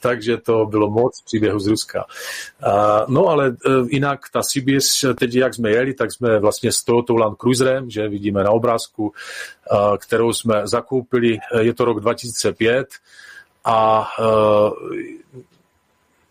[0.02, 2.06] Takže to bylo moc příběhu z Ruska.
[2.66, 2.72] Uh,
[3.08, 7.14] no ale uh, jinak ta Sibiř, teď jak jsme jeli, tak jsme vlastně s Toyota
[7.14, 12.88] Land Cruiserem, že vidíme na obrázku, uh, kterou jsme zakoupili, je to rok 2005,
[13.66, 14.08] a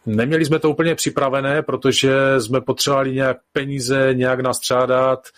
[0.06, 5.28] Neměli jsme to úplně připravené, protože jsme potřebovali nějak peníze, nějak nastřádat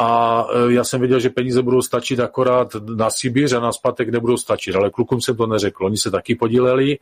[0.00, 4.08] a e, já jsem věděl, že peníze budou stačit akorát na Sibíř a na spatek
[4.08, 5.86] nebudou stačit, ale klukům jsem to neřekl.
[5.86, 6.98] Oni se taky podíleli,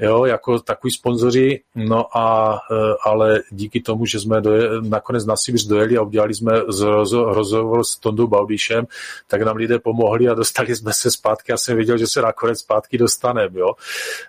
[0.00, 5.36] jo, jako takový sponzoři, no a, e, ale díky tomu, že jsme doje, nakonec na
[5.36, 6.52] Sibíř dojeli a udělali jsme
[7.12, 8.86] rozhovor s Tondou Baudíšem,
[9.26, 11.52] tak nám lidé pomohli a dostali jsme se zpátky.
[11.52, 13.72] Já jsem věděl, že se nakonec zpátky dostaneme, jo.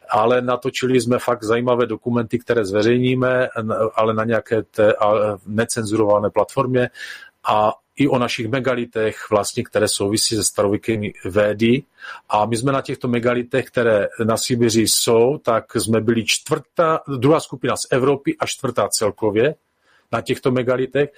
[0.10, 3.48] Ale natočili jsme fakt zajímavé dokumenty, které zveřejníme,
[3.96, 4.94] ale na nějaké té
[5.46, 6.90] necenzurované platformě
[7.48, 11.84] a i o našich megalitech, vlastně, které souvisí se starověkými védy.
[12.30, 17.40] A my jsme na těchto megalitech, které na Sibiři jsou, tak jsme byli čtvrtá, druhá
[17.40, 19.56] skupina z Evropy a čtvrtá celkově
[20.12, 21.10] na těchto megalitech.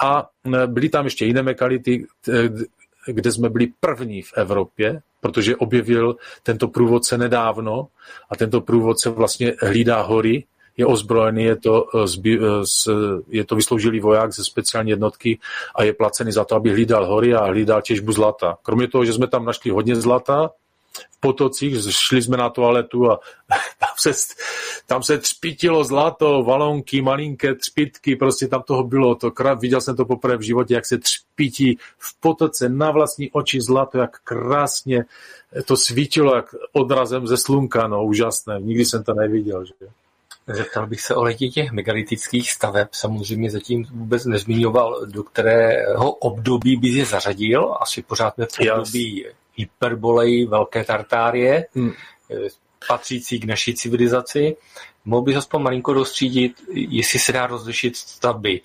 [0.00, 0.28] A
[0.66, 2.06] byly tam ještě jiné megality,
[3.06, 7.88] kde jsme byli první v Evropě, protože objevil tento průvodce nedávno
[8.30, 10.44] a tento průvodce vlastně hlídá hory
[10.76, 12.92] je ozbrojený, je to, eh, eh,
[13.28, 15.38] je to vysloužilý voják ze speciální jednotky
[15.74, 18.58] a je placený za to, aby hlídal hory a hlídal těžbu zlata.
[18.62, 20.50] Kromě toho, že jsme tam našli hodně zlata,
[21.10, 23.20] v potocích, šli jsme na toaletu a
[23.78, 24.10] tam se,
[24.86, 29.14] tam se třpitilo zlato, valonky, malinké třpitky, prostě tam toho bylo.
[29.14, 33.60] To, viděl jsem to poprvé v životě, jak se třpití v potoce na vlastní oči
[33.60, 35.04] zlato, jak krásně
[35.64, 39.64] to svítilo, jak odrazem ze slunka, no úžasné, nikdy jsem to neviděl.
[39.64, 40.01] Že?
[40.46, 42.88] Zeptal bych se o letě těch megalitických staveb.
[42.92, 47.76] Samozřejmě zatím vůbec nezmiňoval, do kterého období by je zařadil.
[47.80, 51.92] Asi pořád jsme v období hyperbolej, velké tartárie, hmm.
[52.30, 52.48] Eh,
[52.88, 54.56] patřící k naší civilizaci.
[55.04, 58.60] Mohl bych aspoň malinko dostřídit, jestli se dá rozlišit stavby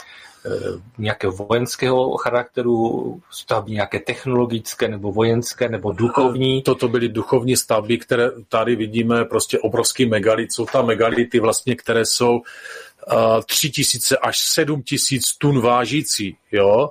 [0.97, 6.61] nějakého vojenského charakteru, stavby nějaké technologické nebo vojenské nebo duchovní.
[6.61, 10.53] Toto byly duchovní stavby, které tady vidíme, prostě obrovský megalit.
[10.53, 12.43] Jsou tam megality vlastně, které jsou uh,
[13.39, 16.89] eh, 3000 až 7000 tun vážící, jo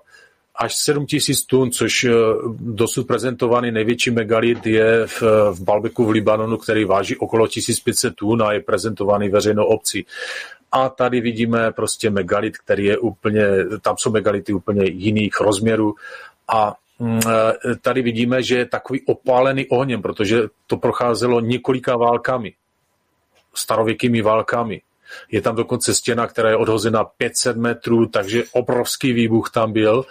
[0.59, 2.13] až 7000 tun, což eh,
[2.59, 5.23] dosud prezentovaný největší megalit je v,
[5.53, 10.07] v Balbeku v Libanonu, který váží okolo 1500 tun a je prezentovaný veřejnou obcí.
[10.77, 13.43] A tady vidíme prostě megalit, který je úplně,
[13.81, 15.95] tam jsou megality úplně jiných rozměrů
[16.49, 17.21] a mm,
[17.81, 22.55] tady vidíme, že je takový opálený ohněm, protože to procházelo několika válkami,
[23.55, 24.83] starověkými válkami.
[25.31, 30.05] Je tam dokonce stěna, která je odhozena 500 metrů, takže obrovský výbuch tam byl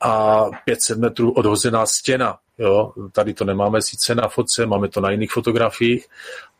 [0.00, 2.38] a 500 metrů odhozená stěna.
[2.58, 2.92] Jo?
[3.12, 6.06] Tady to nemáme sice na fotce, máme to na jiných fotografiích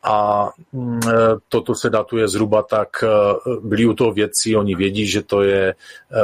[0.02, 1.12] a mm, e,
[1.48, 3.06] toto se datuje zhruba tak, e,
[3.60, 5.74] byli u toho vědci, oni vědí, že to je e,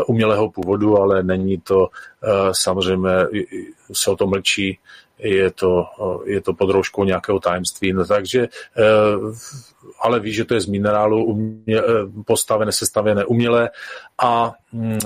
[0.02, 1.88] umělého původu, ale není to,
[2.52, 3.10] samozřejmě
[3.92, 4.78] se o to mlčí,
[5.18, 5.84] je to,
[6.24, 7.92] je to pod rouškou nějakého tajemství.
[7.92, 8.48] No, takže,
[10.00, 11.82] ale ví, že to je z minerálu umě,
[12.26, 13.70] postavené, sestavené uměle
[14.22, 14.98] a mm,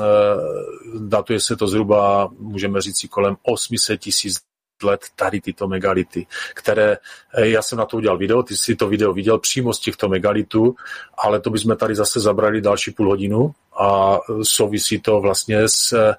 [0.98, 4.49] datuje se to zhruba, můžeme říct, kolem 800 tisíc
[4.82, 6.96] let tady tyto megality, které,
[7.34, 10.08] eh, já jsem na to udělal video, ty jsi to video viděl přímo z těchto
[10.08, 10.74] megalitů,
[11.18, 16.16] ale to bychom tady zase zabrali další půl hodinu a souvisí to vlastně s e,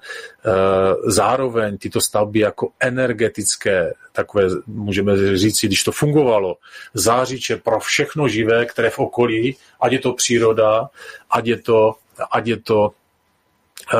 [1.06, 6.56] zároveň tyto stavby jako energetické, takové, můžeme říct, když to fungovalo,
[6.94, 10.88] zářiče pro všechno živé, které v okolí, ať je to příroda,
[11.30, 11.94] ať je to,
[12.30, 13.01] ať je to Eh,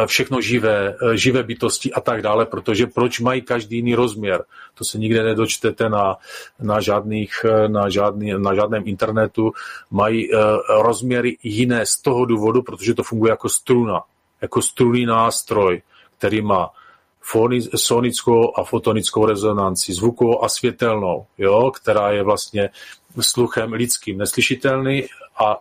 [0.07, 4.45] všechno živé, eh, živé bytosti a tak dále, protože proč mají každý jiný rozměr?
[4.75, 6.17] To se nikde nedočtete na,
[6.61, 9.53] na, žádných, eh, na, žádný, na žádném internetu.
[9.91, 10.31] Mají
[10.69, 14.01] rozměry jiné z toho důvodu, protože to funguje jako struna,
[14.41, 15.83] jako strunný nástroj,
[16.19, 16.71] který má
[17.77, 22.71] sonickou a fotonickou rezonanci, zvukovou a světelnou, jo, která je vlastně
[23.21, 25.05] sluchem lidským neslyšitelný
[25.39, 25.57] a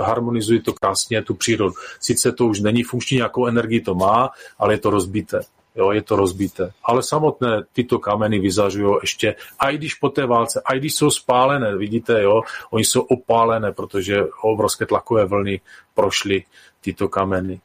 [0.00, 1.74] harmonizuje to krásně tu přírodu.
[2.00, 5.40] Sice to už není funkční, nějakou energii to má, ale je to rozbité.
[5.76, 6.72] Jo, je to rozbité.
[6.84, 10.94] Ale samotné tyto kameny vyzařují ještě, a i když po té válce, a i když
[10.94, 15.60] jsou spálené, vidíte, jo, oni jsou opálené, protože obrovské tlakové vlny
[15.94, 16.44] prošly
[16.80, 17.60] tyto kameny.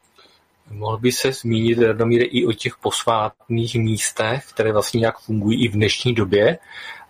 [0.70, 5.68] Mohl by se zmínit, Radomíre, i o těch posvátných místech, které vlastně nějak fungují i
[5.68, 6.58] v dnešní době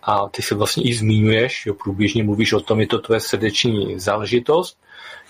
[0.03, 4.01] a ty se vlastně i zmiňuješ, jo, průběžně mluvíš o tom, je to tvoje srdeční
[4.01, 4.79] záležitost,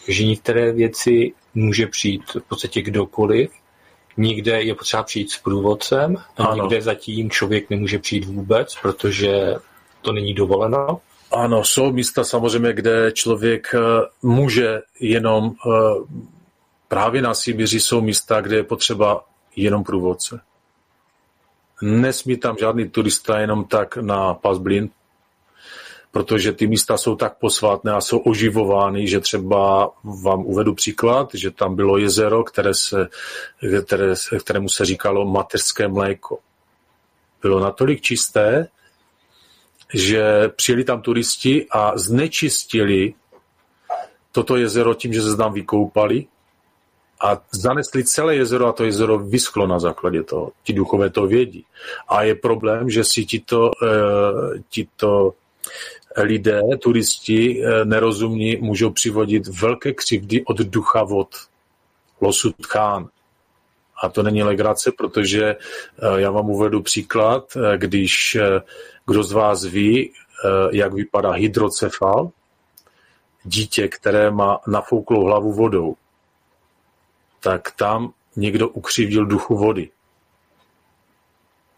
[0.08, 3.50] že některé věci může přijít v podstatě kdokoliv,
[4.16, 6.62] někde je potřeba přijít s průvodcem a ano.
[6.62, 9.54] někde zatím člověk nemůže přijít vůbec, protože
[10.02, 11.00] to není dovoleno.
[11.32, 13.78] Ano, jsou místa samozřejmě, kde člověk eh,
[14.22, 15.70] může jenom eh,
[16.88, 19.24] právě na Sibiři jsou místa, kde je potřeba
[19.56, 20.40] jenom průvodce.
[21.82, 24.90] Nesmí tam žádný turista jenom tak na Pasblin,
[26.10, 31.50] protože ty místa jsou tak posvátné a jsou oživovány, že třeba vám uvedu příklad, že
[31.50, 33.08] tam bylo jezero, které se,
[33.86, 36.38] které, kterému se říkalo mateřské mléko.
[37.42, 38.68] Bylo natolik čisté,
[39.94, 43.14] že přijeli tam turisti a znečistili
[44.32, 46.26] toto jezero tím, že se tam vykoupali
[47.22, 50.52] a zanesli celé jezero a to jezero vyschlo na základě toho.
[50.62, 51.64] Ti duchové to vědí.
[52.08, 55.34] A je problém, že si tito, uh, tito
[56.16, 61.28] lidé, turisti uh, nerozumní, můžou přivodit velké křivdy od ducha vod.
[62.20, 63.08] Losud Khan.
[64.02, 68.38] A to není legrace, protože uh, já vám uvedu příklad, když
[69.06, 70.12] kdo z vás ví,
[70.72, 72.30] jak vypadá hydrocefal,
[73.44, 75.94] dítě, které má nafouklou hlavu vodou
[77.42, 79.90] tak tam někdo ukřivdil duchu vody.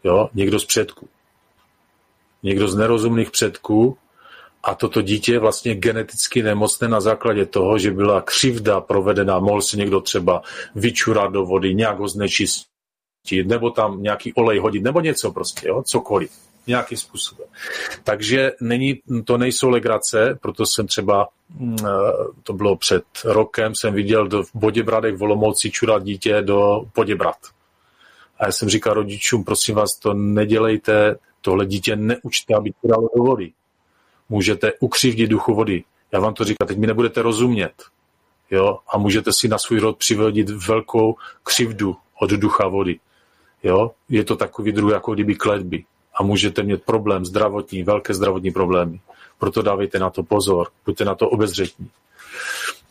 [0.05, 0.31] Jo?
[0.35, 1.09] Někdo z předků.
[2.43, 3.99] Někdo z nerozumných předků
[4.63, 9.63] a toto dítě je vlastně geneticky nemocné na základě toho, že byla křivda provedena, mohl
[9.63, 10.43] si někdo třeba
[10.75, 15.83] vyčurat do vody, nějak ho znečistit, nebo tam nějaký olej hodit, nebo něco prostě, jo?
[15.83, 16.31] cokoliv
[16.67, 17.47] nějakým způsobem.
[18.05, 21.29] Takže není, to nejsou legrace, proto jsem třeba,
[21.59, 21.89] mm, eh,
[22.43, 27.37] to bylo před rokem, jsem viděl do, v Boděbradech v Olomouci čurat dítě do Boděbrad.
[28.39, 33.23] A já jsem říkal rodičům, prosím vás, to nedělejte, tohle dítě neučte, aby čuralo do
[33.23, 33.53] vody.
[34.29, 35.85] Můžete ukřivdit duchu vody.
[36.13, 37.73] Já vám to říkám, teď mi nebudete rozumět.
[38.51, 38.79] Jo?
[38.89, 43.01] A můžete si na svůj rod přivodit velkou křivdu od ducha vody.
[43.63, 43.91] Jo?
[44.09, 45.85] Je to takový druh, jako kdyby kletby
[46.17, 49.01] a můžete mít problém zdravotní, velké zdravotní problémy.
[49.39, 51.91] Proto dávejte na to pozor, buďte na to obezřetní.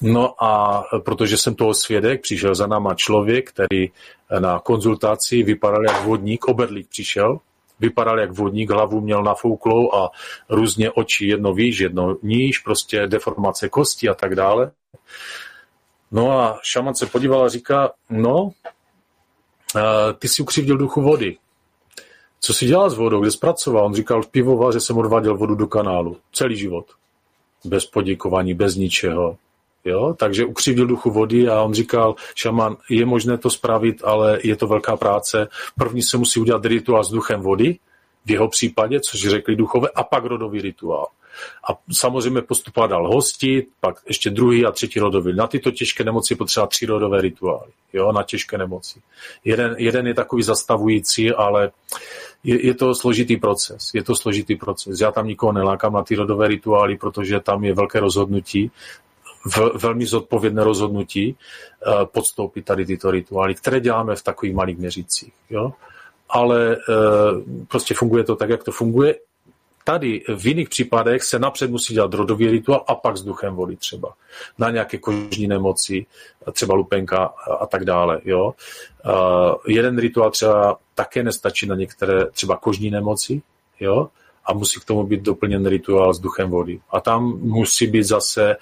[0.01, 3.91] No a protože jsem toho svědek, přišel za náma člověk, který
[4.39, 7.39] na konzultaci vypadal jak vodník, oberlík přišel,
[7.79, 10.09] vypadal jak vodník, hlavu měl nafouklou a
[10.49, 14.71] různě oči, jedno výš, jedno níž, prostě deformace kosti a tak dále.
[16.11, 18.51] No a šaman se podíval a říká, no,
[19.75, 21.37] eh, ty si ukřivdil duchu vody
[22.45, 23.85] co si dělal s vodou, kde zpracoval.
[23.85, 26.17] On říkal v pivovaře jsem odváděl vodu do kanálu.
[26.33, 26.85] Celý život.
[27.65, 29.37] Bez poděkování, bez ničeho.
[29.85, 30.15] Jo?
[30.19, 34.67] Takže ukřivil duchu vody a on říkal, šaman, je možné to spravit, ale je to
[34.67, 35.47] velká práce.
[35.77, 37.79] První se musí udělat rituál s duchem vody,
[38.25, 41.07] v jeho případě, což řekli duchové, a pak rodový rituál.
[41.69, 45.35] A samozřejmě postupovat dal hosti, pak ještě druhý a třetí rodový.
[45.35, 49.01] Na tyto těžké nemoci potřeba tři rodové rituály, jo, na těžké nemoci.
[49.45, 51.72] Jeden, jeden je takový zastavující, ale
[52.43, 53.91] je, je to složitý proces.
[53.93, 55.01] Je to složitý proces.
[55.01, 58.72] Já tam nikoho nelákám na ty rodové rituály, protože tam je velké rozhodnutí,
[59.45, 61.35] v, velmi zodpovědné rozhodnutí
[61.88, 65.34] uh, podstoupit tady tyto rituály, které děláme v takových malých měřících.
[65.49, 65.73] Jo?
[66.30, 69.15] Ale uh, prostě funguje to tak, jak to funguje
[69.84, 73.76] Tady v jiných případech se napřed musí dělat rodový rituál a pak s duchem vody
[73.76, 74.14] třeba.
[74.57, 76.05] Na nějaké kožní nemoci,
[76.51, 78.22] třeba lupenka a tak dále.
[78.26, 78.53] Jo.
[79.05, 83.41] Uh, jeden rituál třeba také nestačí na některé třeba kožní nemoci.
[83.80, 84.10] Jo
[84.45, 86.80] a musí k tomu být doplněn rituál s duchem vody.
[86.89, 88.55] A tam musí být zase,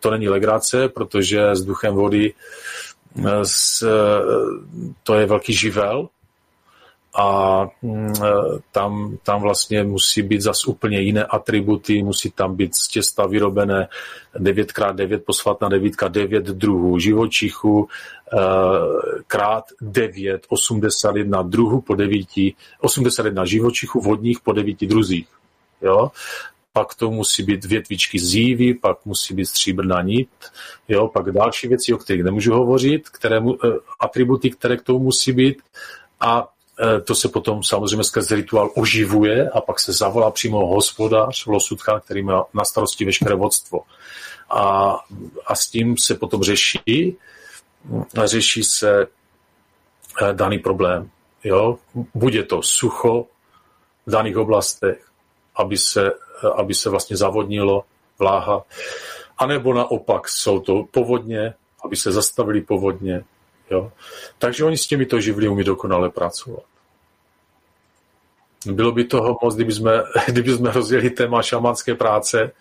[0.00, 2.34] to není legrace, protože s duchem vody
[3.42, 3.86] s,
[5.02, 6.08] to je velký živel,
[7.14, 8.30] a mm, e,
[8.72, 13.88] tam, tam vlastně musí být zas úplně jiné atributy, musí tam být z těsta vyrobené
[14.36, 18.36] 9x9 posvatná 9x9 druhů živočichů, e,
[19.26, 22.26] krát 9, 81 druhů po 9,
[22.80, 25.28] 81 živočichů vodních po 9 druzích.
[25.82, 26.10] Jo?
[26.72, 30.28] pak to musí být větvičky zívy, pak musí být stříbrná nit,
[30.88, 33.68] jo, pak další věci, o kterých nemůžu hovořit, které, e,
[34.00, 35.62] atributy, které k tomu musí být
[36.20, 36.48] a
[37.04, 42.22] to se potom samozřejmě skrze rituál oživuje a pak se zavolá přímo hospodář, losutka, který
[42.22, 43.80] má na starosti veškeré vodstvo.
[44.50, 44.96] A,
[45.46, 47.16] a s tím se potom řeší,
[48.24, 49.06] řeší se
[50.22, 51.10] eh, daný problém.
[51.44, 51.78] Jo?
[52.14, 53.26] Buď je to sucho
[54.06, 55.06] v daných oblastech,
[55.56, 56.10] aby se,
[56.44, 57.84] eh, aby se vlastně zavodnilo
[58.18, 58.64] vláha,
[59.38, 61.54] anebo naopak jsou to povodně,
[61.84, 63.24] aby se zastavili povodně.
[63.70, 63.92] Jo?
[64.38, 66.69] Takže oni s těmito živly umí dokonale pracovat.
[68.66, 72.52] Bylo by toho moc, kdyby jsme, kdyby jsme rozjeli téma šamanské práce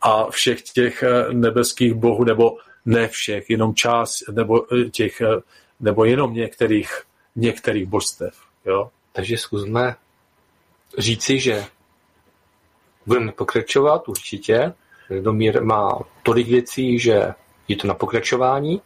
[0.00, 5.40] a všech těch eh, nebeských bohů, nebo ne všech, jenom část, nebo eh, těch, eh,
[5.80, 7.02] nebo jenom některých,
[7.36, 8.34] některých božstev.
[8.66, 8.90] Jo?
[9.12, 9.96] Takže zkusme
[10.98, 11.64] říci, že
[13.06, 14.72] budeme pokračovat určitě.
[15.20, 17.34] Domír má tolik věcí, že
[17.68, 18.82] je to na pokračování.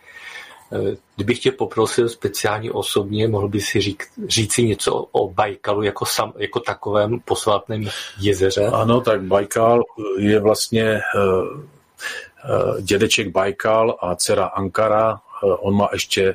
[1.17, 6.33] Kdybych tě poprosil speciálně osobně, mohl by si říct, říci něco o Bajkalu jako, sam,
[6.37, 7.89] jako takovém posvátném
[8.21, 8.67] jezeře?
[8.67, 9.83] Ano, tak Bajkal
[10.19, 15.21] je vlastně uh, uh, dědeček Bajkal a dcera Ankara.
[15.43, 16.35] Uh, on má ještě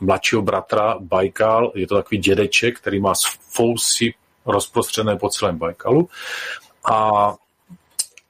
[0.00, 3.12] mladšího bratra Bajkal, je to takový dědeček, který má
[3.50, 4.14] fousy
[4.46, 6.08] rozprostřené po celém Bajkalu.
[6.90, 7.34] A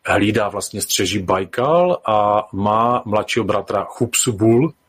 [0.07, 4.86] hlídá vlastně střeží Bajkal a má mladšího bratra Chupsubul, Eh,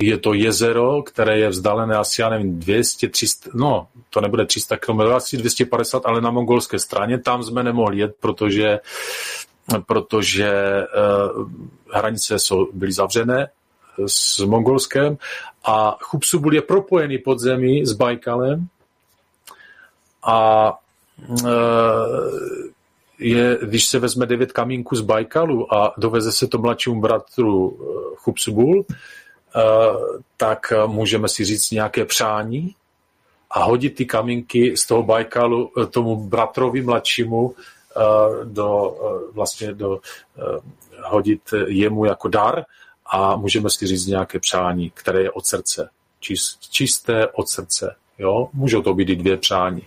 [0.00, 4.76] je to jezero, které je vzdálené asi, já nevím, 200, 300, no, to nebude 300
[4.76, 7.18] km, asi 250, ale na mongolské straně.
[7.18, 8.80] Tam jsme nemohli jet, protože,
[9.86, 10.52] protože
[11.36, 11.50] uh,
[11.92, 13.50] hranice jsou, byly zavřené
[14.06, 15.18] s Mongolskem
[15.64, 18.66] a Chupsubul je propojený pod zemí s Bajkalem
[20.22, 20.72] a
[23.18, 27.78] je, když se vezme devět kamínků z Bajkalu a doveze se to mladšímu bratru
[28.16, 28.94] Chupsubul, Eh,
[30.36, 32.74] tak můžeme si říct nějaké přání
[33.50, 38.00] a hodit ty kamínky z toho Bajkalu eh, tomu bratrovi mladšímu eh,
[38.44, 38.96] do,
[39.32, 40.00] vlastně do,
[41.02, 42.64] hodit jemu jako dar
[43.06, 45.90] a můžeme si říct nějaké přání, které je od srdce.
[46.70, 47.96] Čisté od srdce.
[48.18, 48.48] Jo?
[48.52, 49.82] Můžou to být i dvě přání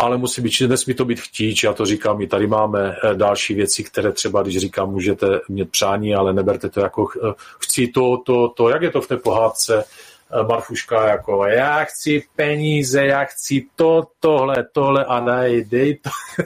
[0.00, 3.54] ale musí být, nesmí to být chtíč, já to říkám, i tady máme eh, další
[3.54, 8.16] věci, které třeba, když říkám, můžete mít přání, ale neberte to jako eh, chci to,
[8.26, 13.24] to, to, jak je to v té pohádce, eh, Marfuška jako já chci peníze, já
[13.24, 16.10] chci to, tohle, tohle a daj, dej to.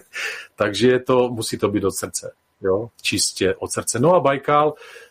[0.56, 3.98] Takže to, musí to být od srdce, jo, čistě od srdce.
[3.98, 5.03] No a Bajkal, Eh,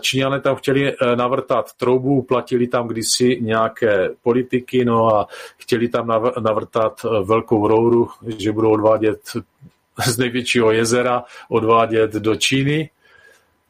[0.00, 5.26] Číňané tam chtěli eh, navrtat troubu, platili tam kdysi nějaké politiky, no a
[5.58, 6.06] chtěli tam
[6.40, 8.08] navrtat eh, velkou rouru,
[8.38, 9.20] že budou odvádět
[10.06, 12.90] z největšího jezera, odvádět do Číny.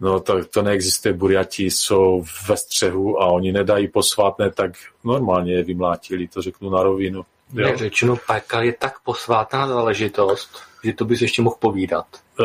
[0.00, 4.72] No to, to neexistuje, Burjati jsou ve střehu a oni nedají posvátné, tak
[5.04, 7.24] normálně je vymlátili, to řeknu na rovinu.
[7.52, 7.76] Jo.
[7.76, 12.06] Řečeno, Pajkal je tak posvátná záležitost, že to bys ještě mohl povídat.
[12.40, 12.44] Eh,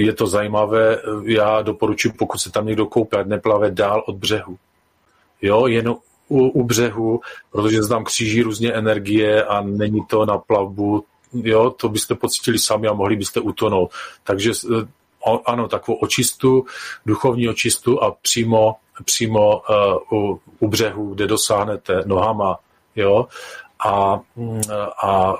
[0.00, 0.98] je to zajímavé.
[1.24, 4.56] Já doporučuji, pokud se tam někdo koupí, neplave dál od břehu.
[5.42, 5.88] Jo, jen
[6.28, 11.04] u, u břehu, protože se tam kříží různě energie a není to na plavbu.
[11.32, 13.90] Jo, to byste pocítili sami a mohli byste utonout.
[14.24, 14.88] Takže eh,
[15.46, 16.66] ano, takovou očistu,
[17.06, 19.62] duchovní očistu a přímo, přímo
[20.10, 22.58] uh, u, u břehu, kde dosáhnete nohama,
[22.96, 23.26] jo,
[23.86, 24.20] a,
[25.02, 25.34] a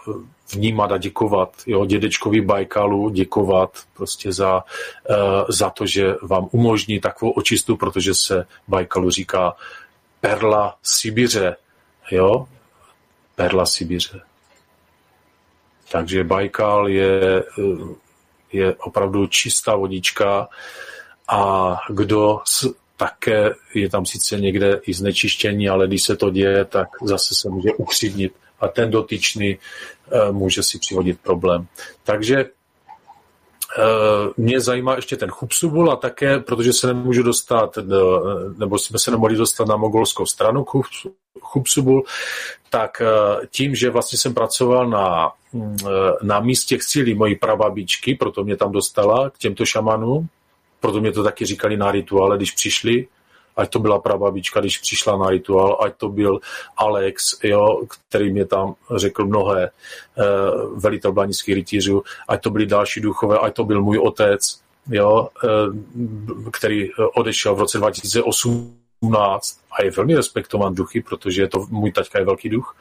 [0.53, 5.17] vnímat a děkovat, jo, dědečkovi Bajkalu děkovat prostě za, uh,
[5.49, 9.57] za to, že vám umožní takovou očistu, protože se Bajkalu říká
[10.21, 11.57] perla Sibiře,
[12.11, 12.49] jo,
[13.35, 14.21] perla Sibiře.
[15.93, 17.45] Takže Bajkal je,
[18.53, 20.49] je opravdu čistá vodička
[21.29, 22.41] a kdo
[22.97, 27.49] také je tam sice někde i znečištění, ale když se to děje, tak zase se
[27.51, 31.67] může ukřivnit a ten dotyčný eh, může si přihodit problém.
[32.05, 32.45] Takže
[33.79, 38.23] Eh, mě zajímá ještě ten Chupsubul a také, protože se nemůžu dostat, do,
[38.59, 40.65] nebo jsme se nemohli dostat na mogolskou stranu
[41.41, 42.05] Chupsubul,
[42.71, 45.33] tak eh, tím, že vlastně jsem pracoval na,
[46.23, 50.29] na místě síly mojí prababičky, proto mě tam dostala k těmto šamanům,
[50.81, 53.07] proto mě to taky říkali na rituále, když přišli,
[53.57, 56.41] ať to byla prababička, když přišla na rituál, ať to byl
[56.77, 63.01] Alex, jo, který mě tam řekl mnohé, uh, velitel blanických rytířů, ať to byli další
[63.01, 64.61] duchové, ať to byl můj otec,
[64.91, 71.67] jo, uh, který odešel v roce 2018 a je velmi respektován duchy, protože je to,
[71.71, 72.77] můj taťka je velký duch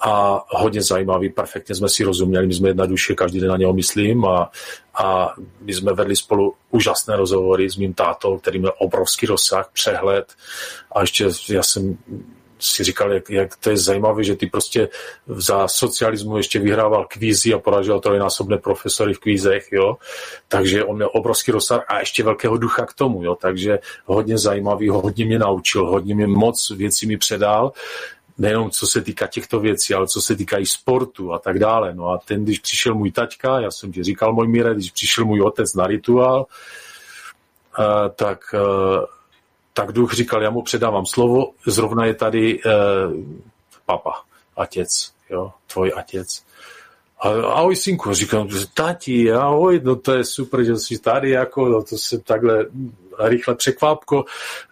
[0.00, 3.72] a hodně zajímavý, perfektně jsme si rozuměli, my jsme jedna duše, každý den na něho
[3.72, 4.50] myslím a,
[4.94, 10.32] a my jsme vedli spolu úžasné rozhovory s mým tátou, který měl obrovský rozsah, přehled
[10.92, 11.98] a ještě já jsem
[12.58, 14.88] si říkal, jak, jak to je zajímavé, že ty prostě
[15.26, 19.96] za socialismu ještě vyhrával kvízy a poražil trojnásobné profesory v kvízech, jo.
[20.48, 23.34] Takže on měl obrovský rozsah a ještě velkého ducha k tomu, jo.
[23.34, 27.72] Takže hodně zajímavý, hodně mě naučil, hodně mě moc věcí mi předal
[28.38, 31.94] nejenom co se týká těchto věcí, ale co se týká i sportu a tak dále.
[31.94, 35.24] No a ten, když přišel můj taťka, já jsem ti říkal, můj míre, když přišel
[35.24, 36.46] můj otec na rituál,
[37.78, 37.84] uh,
[38.14, 39.04] tak, uh,
[39.72, 42.72] tak duch říkal, já mu předávám slovo, zrovna je tady uh,
[43.86, 44.22] papa,
[44.54, 46.42] otec, jo, tvoj otec.
[47.20, 51.82] A, ahoj synku, říkám, tati, ahoj, no to je super, že jsi tady, jako, no
[51.82, 52.66] to se takhle
[53.20, 54.24] rychle překvápko,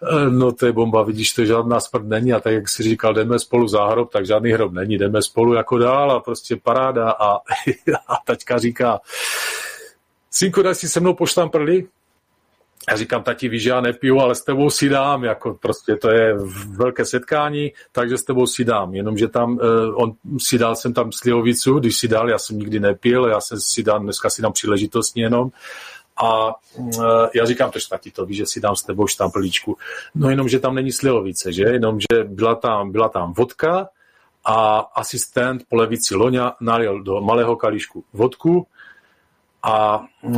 [0.03, 3.13] eh, no to je bomba, vidíš, to žádná smrt není a tak, jak si říkal,
[3.13, 7.11] jdeme spolu za hrob, tak žádný hrob není, jdeme spolu jako dál a prostě paráda
[7.11, 7.35] a,
[8.07, 8.99] a taťka říká,
[10.31, 11.87] synku, daj si se mnou poštamprli?
[12.89, 16.35] Já říkám, tati, víš, já nepiju, ale s tebou si dám, jako prostě to je
[16.69, 21.11] velké setkání, takže s tebou si dám, jenomže tam, uh, on si dal jsem tam
[21.11, 24.53] slivovicu, když si dal, já jsem nikdy nepil, já jsem si dám, dneska si dám
[24.53, 25.49] příležitostně jenom,
[26.17, 29.77] a uh, já říkám, to tati, to víš, že si dám s tebou štamplíčku.
[30.15, 31.63] No jenom, že tam není slivovice, že?
[31.63, 33.89] Jenom, že byla tam, byla tam vodka
[34.45, 38.67] a asistent po levici Loňa nalil do malého kalíšku vodku
[39.63, 40.37] a uh,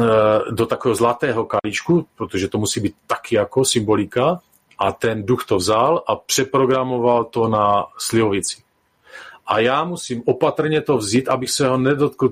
[0.51, 4.39] do takového zlatého kalíčku, protože to musí být taky jako symbolika,
[4.77, 8.61] a ten duch to vzal a přeprogramoval to na slivovici.
[9.47, 12.29] A já musím opatrně to vzít, abych se ho nedotkl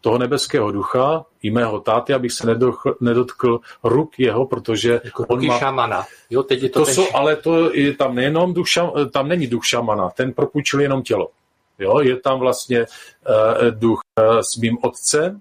[0.00, 5.46] toho nebeského ducha, i mého táty, abych se nedotkl, nedotkl ruk jeho, protože jako on
[5.46, 5.58] má...
[5.58, 6.06] šamana.
[6.30, 6.94] Jo, teď je to, to ten...
[6.94, 11.02] jsou, ale to je tam nejenom duch šam, tam není duch šamana, ten propůjčil jenom
[11.02, 11.28] tělo.
[11.78, 15.40] Jo, je tam vlastně uh, duch uh, s mým otcem,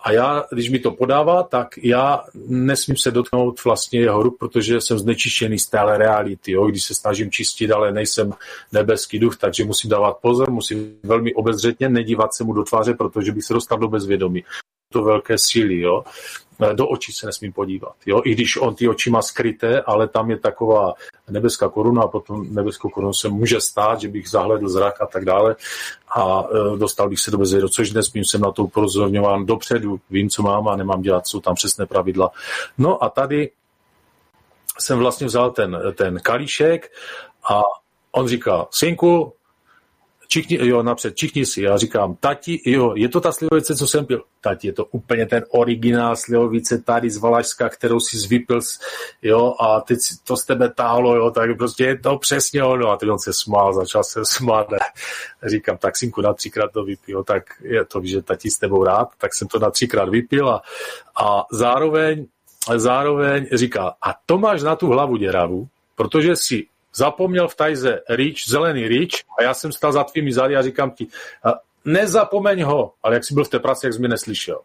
[0.00, 4.80] a já, když mi to podává, tak já nesmím se dotknout vlastně jeho ruk, protože
[4.80, 6.52] jsem znečištěný z téhle reality.
[6.52, 6.66] Jo?
[6.66, 8.32] Když se snažím čistit, ale nejsem
[8.72, 13.32] nebeský duch, takže musím dávat pozor, musím velmi obezřetně nedívat se mu do tváře, protože
[13.32, 14.44] bych se dostal do bezvědomí.
[14.92, 15.80] To velké síly.
[15.80, 16.04] Jo?
[16.72, 17.94] Do očí se nesmím podívat.
[18.06, 18.22] Jo?
[18.24, 20.94] I když on ty oči má skryté, ale tam je taková
[21.28, 25.24] nebeská koruna a potom nebeskou korunu se může stát, že bych zahledl zrak a tak
[25.24, 25.56] dále
[26.16, 30.30] a e, dostal bych se do bezvědomí, což nesmím, jsem na to upozorňován dopředu, vím,
[30.30, 32.30] co mám a nemám dělat, jsou tam přesné pravidla.
[32.78, 33.50] No a tady
[34.78, 36.92] jsem vlastně vzal ten, ten kalíšek
[37.50, 37.62] a
[38.12, 39.32] on říká, synku,
[40.28, 41.62] čichni, jo, napřed, čichni si.
[41.62, 44.22] Já říkám, tati, jo, je to ta slivovice, co jsem pil?
[44.40, 48.60] Tati, je to úplně ten originál slivovice tady z Valašska, kterou si zvypil,
[49.22, 52.90] jo, a teď to z tebe táhlo, jo, tak prostě je to přesně ono.
[52.90, 54.66] A teď on se smál, začal se smát.
[55.46, 59.08] Říkám, tak synku, na třikrát to vypil, tak je to, že tati s tebou rád,
[59.18, 60.62] tak jsem to na třikrát vypil a,
[61.22, 62.26] a zároveň,
[62.76, 66.66] zároveň říká, a to máš na tu hlavu děravu, protože si
[66.96, 70.90] zapomněl v tajze rýč, zelený rýč a já jsem stál za tvými zády a říkám
[70.90, 71.06] ti,
[71.84, 74.60] nezapomeň ho, ale jak jsi byl v té práci, jak jsi mě neslyšel.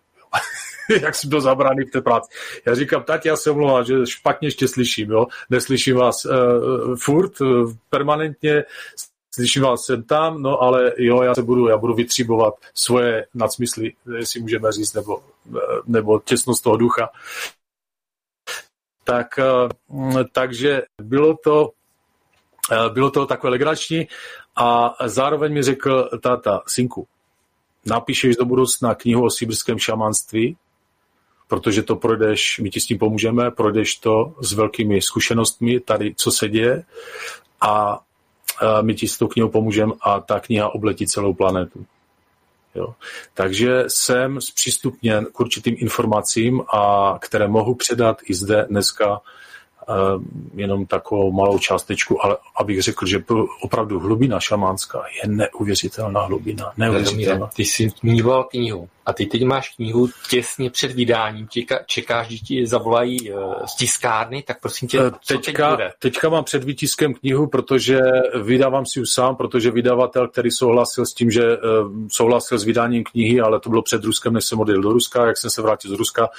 [1.02, 2.32] jak jsi byl zabraný v té práci.
[2.66, 5.26] Já říkám, tak já se omlouvám, že špatně ještě slyším, jo?
[5.50, 8.64] neslyším vás uh, furt, uh, permanentně
[9.36, 13.94] slyším vás sem tam, no ale jo, já se budu, já budu vytříbovat svoje nadsmysly,
[14.18, 15.24] jestli můžeme říct, nebo,
[15.86, 17.10] nebo těsnost toho ducha.
[19.04, 19.40] Tak,
[20.32, 21.72] takže bylo to,
[22.94, 24.08] bylo to takové legrační
[24.56, 27.08] a zároveň mi řekl táta, synku,
[27.86, 30.58] napíšeš do budoucna knihu o sibirském šamanství,
[31.48, 36.32] protože to projdeš, my ti s tím pomůžeme, projdeš to s velkými zkušenostmi tady, co
[36.32, 36.84] se děje
[37.62, 38.00] a
[38.82, 41.86] my ti s tou knihou pomůžeme a ta kniha obletí celou planetu.
[42.76, 42.96] Jo.
[43.34, 49.22] Takže jsem zpřístupněn k určitým informacím, a které mohu předat i zde dneska Eh,
[50.54, 53.24] jenom takovou malou částečku, ale abych řekl, že
[53.62, 56.72] opravdu hlubina šamánská je neuvěřitelná hlubina.
[56.78, 57.50] Neuvěřitelná.
[57.56, 62.38] Ty jsi zmiňoval knihu a ty teď máš knihu těsně před vydáním, čeká, čekáš, že
[62.38, 65.92] ti zavolají uh, z tiskárny, tak prosím tě, co teďka, teď bude?
[66.00, 68.00] Teďka mám před výtiskem knihu, protože
[68.44, 73.04] vydávám si ji sám, protože vydavatel, který souhlasil s tím, že uh, souhlasil s vydáním
[73.04, 75.92] knihy, ale to bylo před Ruskem, než jsem odjel do Ruska, jak jsem se vrátil
[75.92, 76.30] z Ruska,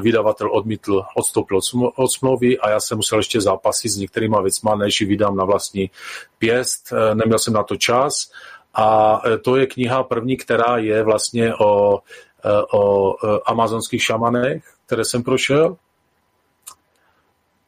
[0.00, 4.74] vydavatel odmítl, odstoupil od, od smlouvy a já jsem musel ještě zápasit s některýma věcma,
[4.74, 5.90] než ji vydám na vlastní
[6.38, 6.92] pěst.
[7.14, 8.30] Neměl jsem na to čas
[8.74, 11.98] a e, to je kniha první, která je vlastně o,
[12.44, 15.76] e, o e, amazonských šamanech, které jsem prošel.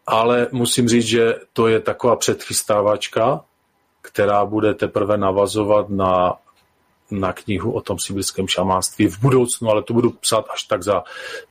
[0.07, 3.41] Ale musím říct, že to je taková předchystávačka,
[4.03, 6.35] která bude teprve navazovat na,
[7.11, 11.03] na knihu o tom sibirském šamánství v budoucnu, ale to budu psát až tak za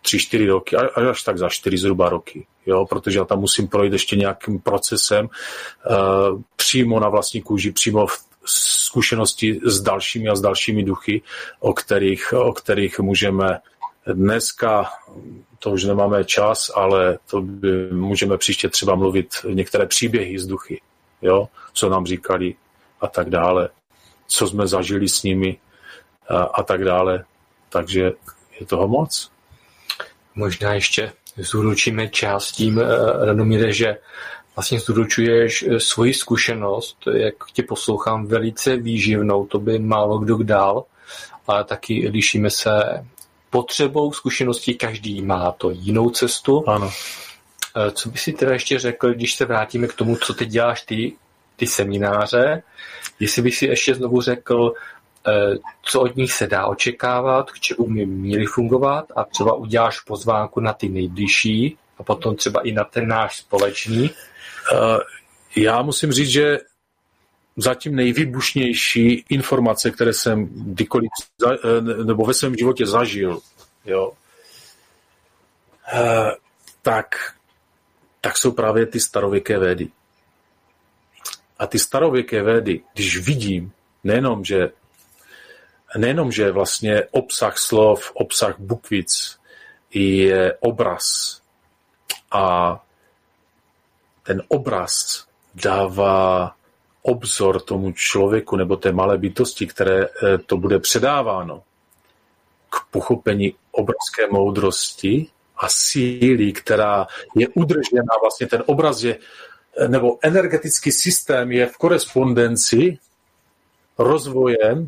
[0.03, 4.15] 3-4 roky, až tak za 4 zhruba roky, jo, protože já tam musím projít ještě
[4.15, 5.25] nějakým procesem
[5.89, 11.21] uh, přímo na vlastní kůži, přímo v zkušenosti s dalšími a s dalšími duchy,
[11.59, 13.59] o kterých, o kterých můžeme
[14.07, 14.85] dneska,
[15.59, 20.81] to už nemáme čas, ale to by, můžeme příště třeba mluvit některé příběhy z duchy,
[21.21, 21.49] jo?
[21.73, 22.55] co nám říkali
[23.01, 23.69] a tak dále,
[24.27, 25.57] co jsme zažili s nimi
[26.29, 27.25] a, a tak dále.
[27.69, 28.11] Takže
[28.59, 29.31] je toho moc.
[30.35, 32.85] Možná ještě zúročíme část tím, eh,
[33.25, 33.97] Radomíre, že
[34.55, 40.83] vlastně zdoručuješ eh, svoji zkušenost, jak tě poslouchám, velice výživnou, to by málo kdo dal,
[41.47, 43.05] ale taky lišíme se
[43.49, 46.69] potřebou zkušeností, každý má to jinou cestu.
[46.69, 46.91] Ano.
[47.75, 50.81] Eh, co by si teda ještě řekl, když se vrátíme k tomu, co teď děláš
[50.81, 51.13] ty,
[51.55, 52.63] ty semináře,
[53.19, 54.73] jestli by si ještě znovu řekl,
[55.27, 59.99] eh, co od nich se dá očekávat, k čemu by měli fungovat a třeba uděláš
[59.99, 64.09] pozvánku na ty nejbližší a potom třeba i na ten náš společný.
[64.71, 64.99] Eh,
[65.55, 66.59] já musím říct, že
[67.57, 71.09] zatím nejvýbušnější informace, které jsem kdykoliv
[71.45, 73.39] eh, nebo ve svém životě zažil,
[73.85, 74.13] jo,
[75.93, 76.31] eh,
[76.81, 77.15] tak,
[78.21, 79.87] tak jsou právě ty starověké védy.
[81.59, 83.71] A ty starověké védy, když vidím,
[84.03, 84.69] nejenom, že
[85.97, 89.39] nejenom, že vlastně obsah slov, obsah bukvic
[89.93, 91.41] je obraz
[92.31, 92.79] a
[94.23, 95.25] ten obraz
[95.55, 96.51] dává
[97.01, 101.63] obzor tomu člověku nebo té malé bytosti, které eh, to bude předáváno
[102.69, 105.27] k pochopení obrovské moudrosti
[105.57, 109.17] a síly, která je udržená, vlastně ten obraz je,
[109.77, 112.97] eh, nebo energetický systém je v korespondenci
[113.97, 114.87] rozvojem